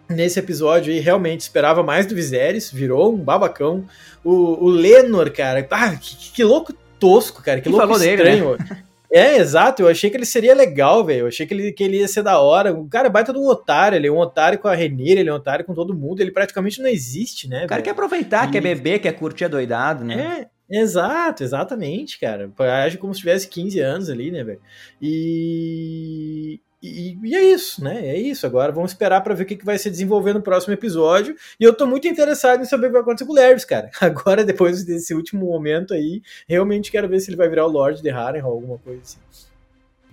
nesse 0.09 0.39
episódio 0.39 0.93
aí 0.93 0.99
realmente 0.99 1.41
esperava 1.41 1.83
mais 1.83 2.05
do 2.05 2.15
Viserys, 2.15 2.71
virou 2.71 3.13
um 3.13 3.17
babacão. 3.17 3.85
O, 4.23 4.65
o 4.65 4.69
Lenor, 4.69 5.31
cara, 5.31 5.65
ah, 5.69 5.95
que, 5.95 6.31
que 6.31 6.43
louco 6.43 6.73
tosco, 6.99 7.41
cara, 7.41 7.59
que 7.59 7.69
Quem 7.69 7.77
louco 7.77 7.93
estranho. 7.93 8.57
Dele, 8.57 8.69
né? 8.69 8.83
É, 9.09 9.37
exato, 9.37 9.81
eu 9.81 9.87
achei 9.87 10.09
que 10.09 10.17
ele 10.17 10.25
seria 10.25 10.53
legal, 10.53 11.03
velho. 11.05 11.21
Eu 11.21 11.27
achei 11.27 11.45
que 11.45 11.53
ele, 11.53 11.71
que 11.71 11.83
ele 11.83 11.97
ia 11.97 12.07
ser 12.07 12.23
da 12.23 12.39
hora. 12.39 12.73
O 12.73 12.87
cara 12.89 13.07
é 13.07 13.09
baita 13.09 13.31
de 13.31 13.39
um 13.39 13.47
otário, 13.47 13.95
ele 13.95 14.07
é 14.07 14.11
um 14.11 14.17
otário 14.17 14.59
com 14.59 14.67
a 14.67 14.75
Renira, 14.75 15.19
ele 15.19 15.29
é 15.29 15.33
um 15.33 15.37
otário 15.37 15.63
com 15.63 15.73
todo 15.73 15.95
mundo, 15.95 16.19
ele 16.19 16.31
praticamente 16.31 16.81
não 16.81 16.89
existe, 16.89 17.47
né? 17.47 17.63
O 17.63 17.67
cara 17.67 17.81
véio? 17.81 17.83
quer 17.85 17.91
aproveitar, 17.91 18.49
e... 18.49 18.51
quer 18.51 18.61
beber, 18.61 18.99
quer 18.99 19.13
curtir 19.13 19.45
a 19.45 19.47
doidado, 19.47 20.03
né? 20.03 20.47
É, 20.69 20.81
exato, 20.81 21.41
exatamente, 21.41 22.19
cara. 22.19 22.51
Age 22.83 22.97
como 22.97 23.13
se 23.13 23.21
tivesse 23.21 23.47
15 23.47 23.79
anos 23.79 24.09
ali, 24.09 24.29
né, 24.29 24.43
velho? 24.43 24.59
E 25.01 26.59
e, 26.81 27.17
e, 27.23 27.35
é 27.35 27.43
isso, 27.43 27.83
né? 27.83 28.07
É 28.07 28.17
isso. 28.17 28.45
Agora 28.45 28.71
vamos 28.71 28.91
esperar 28.91 29.21
para 29.21 29.33
ver 29.33 29.43
o 29.43 29.45
que, 29.45 29.55
que 29.55 29.65
vai 29.65 29.77
se 29.77 29.89
desenvolver 29.89 30.33
no 30.33 30.41
próximo 30.41 30.73
episódio. 30.73 31.35
E 31.59 31.63
eu 31.63 31.73
tô 31.73 31.87
muito 31.87 32.07
interessado 32.07 32.61
em 32.61 32.65
saber 32.65 32.85
o 32.85 32.89
que 32.89 32.93
vai 32.93 33.01
acontecer 33.01 33.25
com 33.25 33.33
o 33.33 33.35
Levis, 33.35 33.65
cara. 33.65 33.89
Agora, 33.99 34.43
depois 34.43 34.83
desse 34.83 35.13
último 35.13 35.45
momento 35.45 35.93
aí, 35.93 36.21
realmente 36.47 36.91
quero 36.91 37.09
ver 37.09 37.19
se 37.19 37.29
ele 37.29 37.37
vai 37.37 37.49
virar 37.49 37.65
o 37.65 37.69
Lorde 37.69 38.01
de 38.01 38.09
Harrenhal 38.09 38.49
ou 38.49 38.55
alguma 38.55 38.77
coisa 38.77 39.01
assim. 39.01 39.17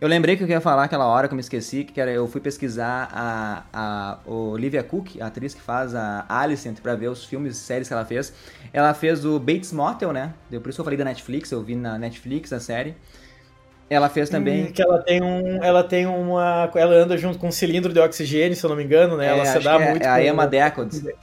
Eu 0.01 0.09
lembrei 0.09 0.37
que 0.37 0.43
eu 0.43 0.49
ia 0.49 0.61
falar 0.61 0.85
aquela 0.85 1.07
hora 1.07 1.29
que 1.29 1.33
eu 1.33 1.37
me 1.37 1.41
esqueci, 1.41 1.85
que 1.85 2.01
era 2.01 2.11
eu 2.11 2.27
fui 2.27 2.41
pesquisar 2.41 3.09
a, 3.13 3.63
a 3.73 4.19
Olivia 4.31 4.83
Cook, 4.83 5.21
a 5.21 5.27
atriz 5.27 5.55
que 5.55 5.63
faz 5.63 5.95
a 5.95 6.27
Alicent, 6.29 6.81
para 6.81 6.95
ver 6.95 7.09
os 7.09 7.25
filmes 7.25 7.57
e 7.57 7.61
séries 7.61 7.89
que 7.89 7.95
ela 7.95 8.05
fez. 8.05 8.33
Ela 8.73 8.93
fez 8.93 9.25
o 9.25 9.39
Bates 9.39 9.73
Motel, 9.73 10.13
né? 10.13 10.35
Por 10.51 10.69
isso 10.69 10.81
eu 10.81 10.85
falei 10.85 10.99
da 10.99 11.05
Netflix, 11.05 11.51
eu 11.53 11.63
vi 11.63 11.77
na 11.77 11.97
Netflix 11.97 12.53
a 12.53 12.59
série. 12.59 12.97
Ela 13.89 14.09
fez 14.09 14.29
também. 14.31 14.65
Hum, 14.65 14.73
que 14.73 14.83
ela 14.83 15.03
tem 15.03 15.23
um. 15.23 15.63
Ela 15.63 15.85
tem 15.85 16.07
uma. 16.07 16.71
Ela 16.75 16.95
anda 16.95 17.17
junto 17.17 17.39
com 17.39 17.49
um 17.49 17.53
cilindro 17.53 17.93
de 17.93 18.01
oxigênio, 18.01 18.57
se 18.57 18.65
eu 18.65 18.71
não 18.71 18.77
me 18.77 18.85
engano, 18.85 19.17
né? 19.17 19.27
É, 19.27 19.31
ela 19.31 19.45
se 19.45 19.59
dá 19.61 19.75
é, 19.75 19.91
muito. 19.91 20.03
É 20.03 20.09
a 20.09 20.25
Emma 20.25 20.47
Deckard. 20.47 21.15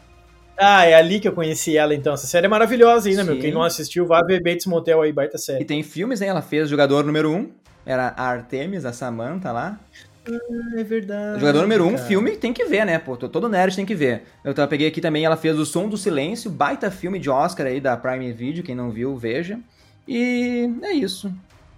Ah, 0.57 0.85
é 0.85 0.93
ali 0.93 1.19
que 1.19 1.27
eu 1.27 1.33
conheci 1.33 1.75
ela, 1.75 1.95
então. 1.95 2.13
Essa 2.13 2.27
série 2.27 2.45
é 2.45 2.49
maravilhosa 2.49 3.09
ainda, 3.09 3.23
Sim. 3.23 3.31
meu. 3.31 3.39
Quem 3.39 3.51
não 3.51 3.63
assistiu, 3.63 4.05
vá 4.05 4.21
ver 4.21 4.43
Bates 4.43 4.67
Motel 4.67 5.01
aí, 5.01 5.11
baita 5.11 5.37
série. 5.37 5.63
E 5.63 5.65
tem 5.65 5.81
filmes, 5.81 6.19
né? 6.19 6.27
Ela 6.27 6.41
fez 6.41 6.69
Jogador 6.69 7.03
Número 7.03 7.31
1, 7.31 7.35
um, 7.35 7.49
era 7.83 8.13
a 8.15 8.27
Artemis, 8.27 8.85
a 8.85 8.93
Samantha 8.93 9.51
lá. 9.51 9.79
Ah, 10.27 10.79
é 10.79 10.83
verdade. 10.83 11.39
Jogador 11.39 11.61
número 11.61 11.83
1, 11.85 11.93
um, 11.93 11.97
filme 11.97 12.37
tem 12.37 12.53
que 12.53 12.65
ver, 12.65 12.85
né? 12.85 12.99
Pô, 12.99 13.17
todo 13.17 13.49
nerd 13.49 13.75
tem 13.75 13.85
que 13.85 13.95
ver. 13.95 14.23
Eu 14.43 14.53
peguei 14.67 14.87
aqui 14.87 15.01
também, 15.01 15.25
ela 15.25 15.35
fez 15.35 15.57
O 15.57 15.65
Som 15.65 15.89
do 15.89 15.97
Silêncio, 15.97 16.51
baita 16.51 16.91
filme 16.91 17.17
de 17.17 17.29
Oscar 17.29 17.65
aí 17.65 17.81
da 17.81 17.97
Prime 17.97 18.31
Video, 18.31 18.63
quem 18.63 18.75
não 18.75 18.91
viu, 18.91 19.17
veja. 19.17 19.59
E 20.07 20.69
é 20.83 20.91
isso. 20.93 21.33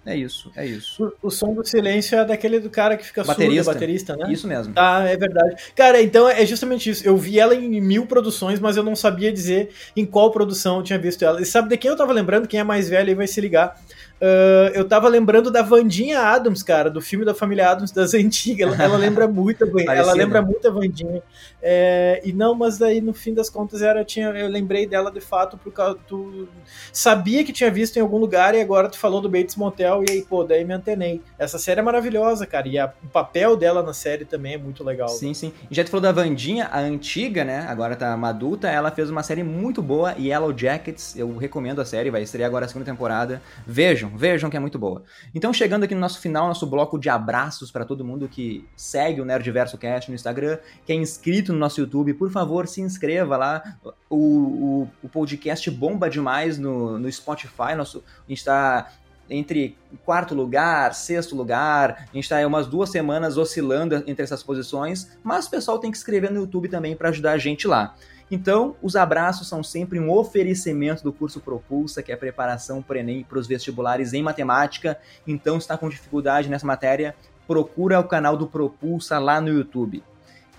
É 0.06 0.14
isso, 0.14 0.50
é 0.54 0.66
isso. 0.66 1.14
O, 1.22 1.28
o, 1.28 1.30
som 1.30 1.54
do 1.54 1.66
silêncio 1.66 2.18
é 2.18 2.24
daquele 2.24 2.60
do 2.60 2.68
cara 2.68 2.96
que 2.96 3.06
fica 3.06 3.24
baterista. 3.24 3.64
surdo, 3.64 3.74
baterista, 3.74 4.16
né? 4.16 4.30
Isso 4.30 4.46
mesmo. 4.46 4.74
Ah, 4.76 5.02
é 5.04 5.16
verdade. 5.16 5.56
Cara, 5.74 6.02
então 6.02 6.28
é 6.28 6.44
justamente 6.44 6.90
isso. 6.90 7.06
Eu 7.06 7.16
vi 7.16 7.38
ela 7.38 7.54
em 7.54 7.80
mil 7.80 8.06
produções, 8.06 8.60
mas 8.60 8.76
eu 8.76 8.82
não 8.82 8.94
sabia 8.94 9.32
dizer 9.32 9.70
em 9.96 10.04
qual 10.04 10.30
produção 10.30 10.76
eu 10.78 10.82
tinha 10.82 10.98
visto 10.98 11.24
ela. 11.24 11.40
E 11.40 11.46
sabe 11.46 11.70
de 11.70 11.78
quem 11.78 11.90
eu 11.90 11.96
tava 11.96 12.12
lembrando? 12.12 12.46
Quem 12.46 12.60
é 12.60 12.64
mais 12.64 12.88
velho 12.88 13.08
aí 13.08 13.14
vai 13.14 13.26
se 13.26 13.40
ligar. 13.40 13.80
Uh, 14.20 14.70
eu 14.74 14.86
tava 14.86 15.08
lembrando 15.08 15.50
da 15.50 15.60
Vandinha 15.60 16.20
Adams, 16.20 16.62
cara, 16.62 16.88
do 16.88 17.00
filme 17.00 17.24
da 17.24 17.34
família 17.34 17.70
Adams 17.70 17.90
das 17.90 18.12
antigas. 18.14 18.72
Ela, 18.72 18.82
ela 18.82 18.96
lembra 18.96 19.26
muito 19.26 19.64
a 19.64 19.94
ela 19.94 20.12
lembra 20.12 20.40
muito 20.40 20.66
a 20.66 20.70
Vandinha. 20.70 21.22
É, 21.66 22.20
e 22.22 22.30
não, 22.30 22.54
mas 22.54 22.76
daí 22.76 23.00
no 23.00 23.14
fim 23.14 23.32
das 23.32 23.48
contas 23.48 23.80
era, 23.80 24.04
tinha, 24.04 24.26
eu 24.26 24.48
lembrei 24.48 24.86
dela 24.86 25.10
de 25.10 25.20
fato 25.20 25.56
porque 25.56 25.80
tu 26.06 26.46
sabia 26.92 27.42
que 27.42 27.54
tinha 27.54 27.70
visto 27.70 27.96
em 27.96 28.00
algum 28.00 28.18
lugar 28.18 28.54
e 28.54 28.60
agora 28.60 28.86
tu 28.86 28.98
falou 28.98 29.18
do 29.18 29.30
Bates 29.30 29.56
Motel 29.56 30.04
e 30.06 30.12
aí, 30.12 30.22
pô, 30.22 30.44
daí 30.44 30.62
me 30.62 30.74
antenei. 30.74 31.22
Essa 31.38 31.58
série 31.58 31.80
é 31.80 31.82
maravilhosa, 31.82 32.46
cara, 32.46 32.68
e 32.68 32.78
a, 32.78 32.92
o 33.02 33.08
papel 33.08 33.56
dela 33.56 33.82
na 33.82 33.94
série 33.94 34.26
também 34.26 34.52
é 34.52 34.58
muito 34.58 34.84
legal. 34.84 35.08
Sim, 35.08 35.32
sim. 35.32 35.54
E 35.70 35.74
já 35.74 35.82
tu 35.82 35.88
falou 35.88 36.02
da 36.02 36.12
Vandinha, 36.12 36.68
a 36.70 36.80
antiga, 36.80 37.44
né? 37.44 37.60
Agora 37.66 37.96
tá 37.96 38.14
uma 38.14 38.28
adulta, 38.28 38.68
ela 38.68 38.90
fez 38.90 39.08
uma 39.08 39.22
série 39.22 39.42
muito 39.42 39.80
boa, 39.80 40.14
Yellow 40.18 40.52
Jackets. 40.54 41.16
Eu 41.16 41.34
recomendo 41.34 41.80
a 41.80 41.86
série, 41.86 42.10
vai 42.10 42.20
estrear 42.20 42.46
agora 42.46 42.66
a 42.66 42.68
segunda 42.68 42.84
temporada. 42.84 43.40
Vejam, 43.66 44.14
vejam 44.14 44.50
que 44.50 44.56
é 44.58 44.60
muito 44.60 44.78
boa. 44.78 45.02
Então, 45.34 45.50
chegando 45.50 45.84
aqui 45.84 45.94
no 45.94 46.00
nosso 46.02 46.20
final, 46.20 46.46
nosso 46.46 46.66
bloco 46.66 46.98
de 46.98 47.08
abraços 47.08 47.70
para 47.70 47.86
todo 47.86 48.04
mundo 48.04 48.28
que 48.28 48.68
segue 48.76 49.22
o 49.22 49.24
Nerdverso 49.24 49.78
Cast 49.78 50.10
no 50.10 50.14
Instagram, 50.14 50.58
que 50.84 50.92
é 50.92 50.96
inscrito 50.96 51.53
no 51.54 51.60
nosso 51.60 51.80
YouTube, 51.80 52.14
por 52.14 52.30
favor, 52.30 52.66
se 52.66 52.80
inscreva 52.80 53.36
lá. 53.36 53.78
O, 54.10 54.16
o, 54.16 54.90
o 55.02 55.08
podcast 55.08 55.70
bomba 55.70 56.10
demais 56.10 56.58
no, 56.58 56.98
no 56.98 57.10
Spotify. 57.10 57.74
Nosso, 57.76 58.02
a 58.26 58.28
gente 58.28 58.38
está 58.38 58.90
entre 59.28 59.76
quarto 60.04 60.34
lugar, 60.34 60.94
sexto 60.94 61.34
lugar. 61.34 62.08
A 62.10 62.14
gente 62.14 62.24
está 62.24 62.46
umas 62.46 62.66
duas 62.66 62.90
semanas 62.90 63.36
oscilando 63.36 64.02
entre 64.06 64.22
essas 64.22 64.42
posições, 64.42 65.16
mas 65.22 65.46
o 65.46 65.50
pessoal 65.50 65.78
tem 65.78 65.90
que 65.90 65.96
escrever 65.96 66.30
no 66.30 66.40
YouTube 66.40 66.68
também 66.68 66.96
para 66.96 67.08
ajudar 67.08 67.32
a 67.32 67.38
gente 67.38 67.66
lá. 67.66 67.94
Então, 68.30 68.74
os 68.82 68.96
abraços 68.96 69.48
são 69.48 69.62
sempre 69.62 70.00
um 70.00 70.10
oferecimento 70.10 71.02
do 71.04 71.12
curso 71.12 71.40
Propulsa, 71.40 72.02
que 72.02 72.10
é 72.10 72.14
a 72.14 72.18
preparação 72.18 72.82
para 72.82 72.98
Enem 72.98 73.22
para 73.22 73.38
os 73.38 73.46
vestibulares 73.46 74.12
em 74.12 74.22
matemática. 74.22 74.98
Então, 75.26 75.58
está 75.58 75.76
com 75.76 75.88
dificuldade 75.88 76.48
nessa 76.48 76.66
matéria, 76.66 77.14
procura 77.46 78.00
o 78.00 78.04
canal 78.04 78.36
do 78.36 78.46
Propulsa 78.46 79.18
lá 79.18 79.40
no 79.40 79.48
YouTube. 79.48 80.02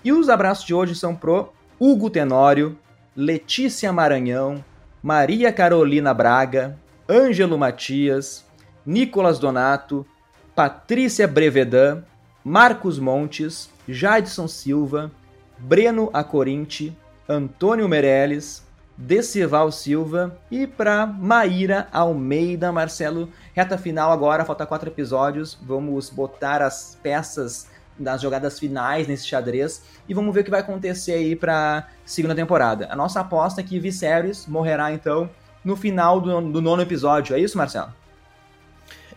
E 0.06 0.12
os 0.12 0.28
abraços 0.28 0.64
de 0.64 0.72
hoje 0.72 0.94
são 0.94 1.16
pro 1.16 1.52
Hugo 1.80 2.08
Tenório, 2.08 2.78
Letícia 3.16 3.92
Maranhão, 3.92 4.64
Maria 5.02 5.52
Carolina 5.52 6.14
Braga, 6.14 6.78
Ângelo 7.10 7.58
Matias, 7.58 8.44
Nicolas 8.86 9.40
Donato, 9.40 10.06
Patrícia 10.54 11.26
Brevedan, 11.26 12.04
Marcos 12.44 13.00
Montes, 13.00 13.68
Jadson 13.88 14.46
Silva, 14.46 15.10
Breno 15.58 16.08
Acorinti, 16.12 16.96
Antônio 17.28 17.88
Meirelles, 17.88 18.64
Decival 18.96 19.72
Silva 19.72 20.38
e 20.52 20.68
para 20.68 21.04
Maíra 21.04 21.88
Almeida. 21.92 22.70
Marcelo, 22.70 23.28
reta 23.52 23.76
final 23.76 24.12
agora, 24.12 24.44
falta 24.44 24.64
quatro 24.64 24.88
episódios. 24.88 25.58
Vamos 25.60 26.08
botar 26.10 26.62
as 26.62 26.96
peças 27.02 27.66
das 27.98 28.20
jogadas 28.20 28.58
finais 28.58 29.06
nesse 29.06 29.26
xadrez 29.26 29.82
e 30.08 30.14
vamos 30.14 30.34
ver 30.34 30.40
o 30.40 30.44
que 30.44 30.50
vai 30.50 30.60
acontecer 30.60 31.12
aí 31.12 31.34
para 31.34 31.88
segunda 32.04 32.34
temporada. 32.34 32.88
A 32.90 32.96
nossa 32.96 33.20
aposta 33.20 33.60
é 33.60 33.64
que 33.64 33.78
Viserys 33.78 34.46
morrerá 34.46 34.92
então 34.92 35.28
no 35.64 35.76
final 35.76 36.20
do, 36.20 36.40
do 36.40 36.62
nono 36.62 36.82
episódio. 36.82 37.34
É 37.34 37.40
isso, 37.40 37.58
Marcelo? 37.58 37.92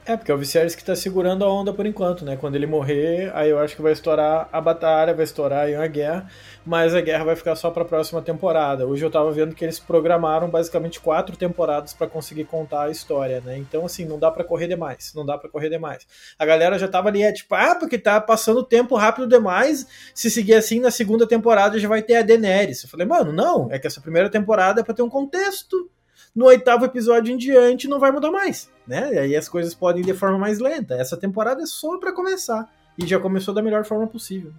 É, 0.09 0.17
porque 0.17 0.31
é 0.31 0.33
o 0.33 0.39
Viserys 0.39 0.73
que 0.73 0.83
tá 0.83 0.95
segurando 0.95 1.45
a 1.45 1.53
onda 1.53 1.71
por 1.71 1.85
enquanto, 1.85 2.25
né? 2.25 2.35
Quando 2.35 2.55
ele 2.55 2.65
morrer, 2.65 3.31
aí 3.35 3.51
eu 3.51 3.59
acho 3.59 3.75
que 3.75 3.81
vai 3.83 3.91
estourar 3.91 4.49
a 4.51 4.59
batalha, 4.59 5.13
vai 5.13 5.23
estourar 5.23 5.65
aí 5.65 5.75
uma 5.75 5.85
guerra, 5.85 6.27
mas 6.65 6.95
a 6.95 7.01
guerra 7.01 7.25
vai 7.25 7.35
ficar 7.35 7.55
só 7.55 7.69
pra 7.69 7.85
próxima 7.85 8.19
temporada. 8.19 8.87
Hoje 8.87 9.05
eu 9.05 9.11
tava 9.11 9.31
vendo 9.31 9.53
que 9.53 9.63
eles 9.63 9.77
programaram 9.77 10.49
basicamente 10.49 10.99
quatro 10.99 11.37
temporadas 11.37 11.93
para 11.93 12.07
conseguir 12.07 12.45
contar 12.45 12.85
a 12.85 12.89
história, 12.89 13.39
né? 13.41 13.55
Então, 13.59 13.85
assim, 13.85 14.03
não 14.03 14.17
dá 14.17 14.31
para 14.31 14.43
correr 14.43 14.67
demais, 14.67 15.13
não 15.13 15.23
dá 15.23 15.37
para 15.37 15.47
correr 15.47 15.69
demais. 15.69 16.07
A 16.39 16.43
galera 16.43 16.79
já 16.79 16.87
tava 16.87 17.09
ali, 17.09 17.21
é 17.21 17.31
tipo, 17.31 17.53
ah, 17.53 17.75
porque 17.75 17.99
tá 17.99 18.19
passando 18.19 18.63
tempo 18.63 18.95
rápido 18.95 19.27
demais, 19.27 19.85
se 20.15 20.31
seguir 20.31 20.55
assim, 20.55 20.79
na 20.79 20.89
segunda 20.89 21.27
temporada 21.27 21.77
já 21.77 21.87
vai 21.87 22.01
ter 22.01 22.15
a 22.15 22.23
Daenerys. 22.23 22.81
Eu 22.81 22.89
falei, 22.89 23.05
mano, 23.05 23.31
não, 23.31 23.71
é 23.71 23.77
que 23.77 23.85
essa 23.85 24.01
primeira 24.01 24.27
temporada 24.27 24.81
é 24.81 24.83
pra 24.83 24.95
ter 24.95 25.03
um 25.03 25.09
contexto, 25.09 25.87
no 26.35 26.45
oitavo 26.45 26.85
episódio 26.85 27.33
em 27.33 27.37
diante 27.37 27.87
não 27.87 27.99
vai 27.99 28.11
mudar 28.11 28.31
mais, 28.31 28.69
né? 28.87 29.13
E 29.13 29.17
aí 29.19 29.35
as 29.35 29.49
coisas 29.49 29.73
podem 29.73 30.01
ir 30.01 30.05
de 30.05 30.13
forma 30.13 30.37
mais 30.37 30.59
lenta. 30.59 30.95
Essa 30.95 31.17
temporada 31.17 31.61
é 31.61 31.65
só 31.65 31.97
para 31.97 32.11
começar 32.11 32.69
e 32.97 33.05
já 33.05 33.19
começou 33.19 33.53
da 33.53 33.61
melhor 33.61 33.85
forma 33.85 34.07
possível. 34.07 34.51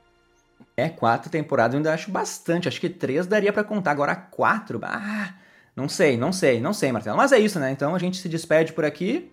É, 0.76 0.88
quatro 0.88 1.30
temporadas 1.30 1.74
eu 1.74 1.78
ainda 1.78 1.92
acho 1.92 2.10
bastante. 2.10 2.68
Acho 2.68 2.80
que 2.80 2.88
três 2.88 3.26
daria 3.26 3.52
para 3.52 3.64
contar. 3.64 3.90
Agora 3.90 4.14
quatro, 4.16 4.80
ah, 4.82 5.34
não 5.76 5.88
sei, 5.88 6.16
não 6.16 6.32
sei, 6.32 6.60
não 6.60 6.72
sei, 6.72 6.90
Marcelo. 6.92 7.16
Mas 7.16 7.32
é 7.32 7.38
isso, 7.38 7.58
né? 7.58 7.70
Então 7.70 7.94
a 7.94 7.98
gente 7.98 8.18
se 8.18 8.28
despede 8.28 8.72
por 8.72 8.84
aqui. 8.84 9.30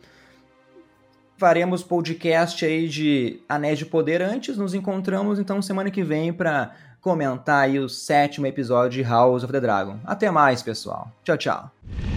Faremos 1.38 1.84
podcast 1.84 2.66
aí 2.66 2.88
de 2.88 3.40
Anéis 3.48 3.78
de 3.78 3.86
Poder 3.86 4.22
antes. 4.22 4.58
Nos 4.58 4.74
encontramos 4.74 5.40
então 5.40 5.62
semana 5.62 5.92
que 5.92 6.04
vem 6.04 6.34
para 6.34 6.72
comentar 7.00 7.64
aí 7.64 7.80
o 7.80 7.88
sétimo 7.88 8.48
episódio 8.48 9.04
de 9.04 9.08
House 9.08 9.44
of 9.44 9.54
the 9.54 9.62
Dragon. 9.62 10.00
Até 10.04 10.32
mais, 10.32 10.64
pessoal. 10.64 11.12
Tchau, 11.24 11.38
tchau. 11.38 12.17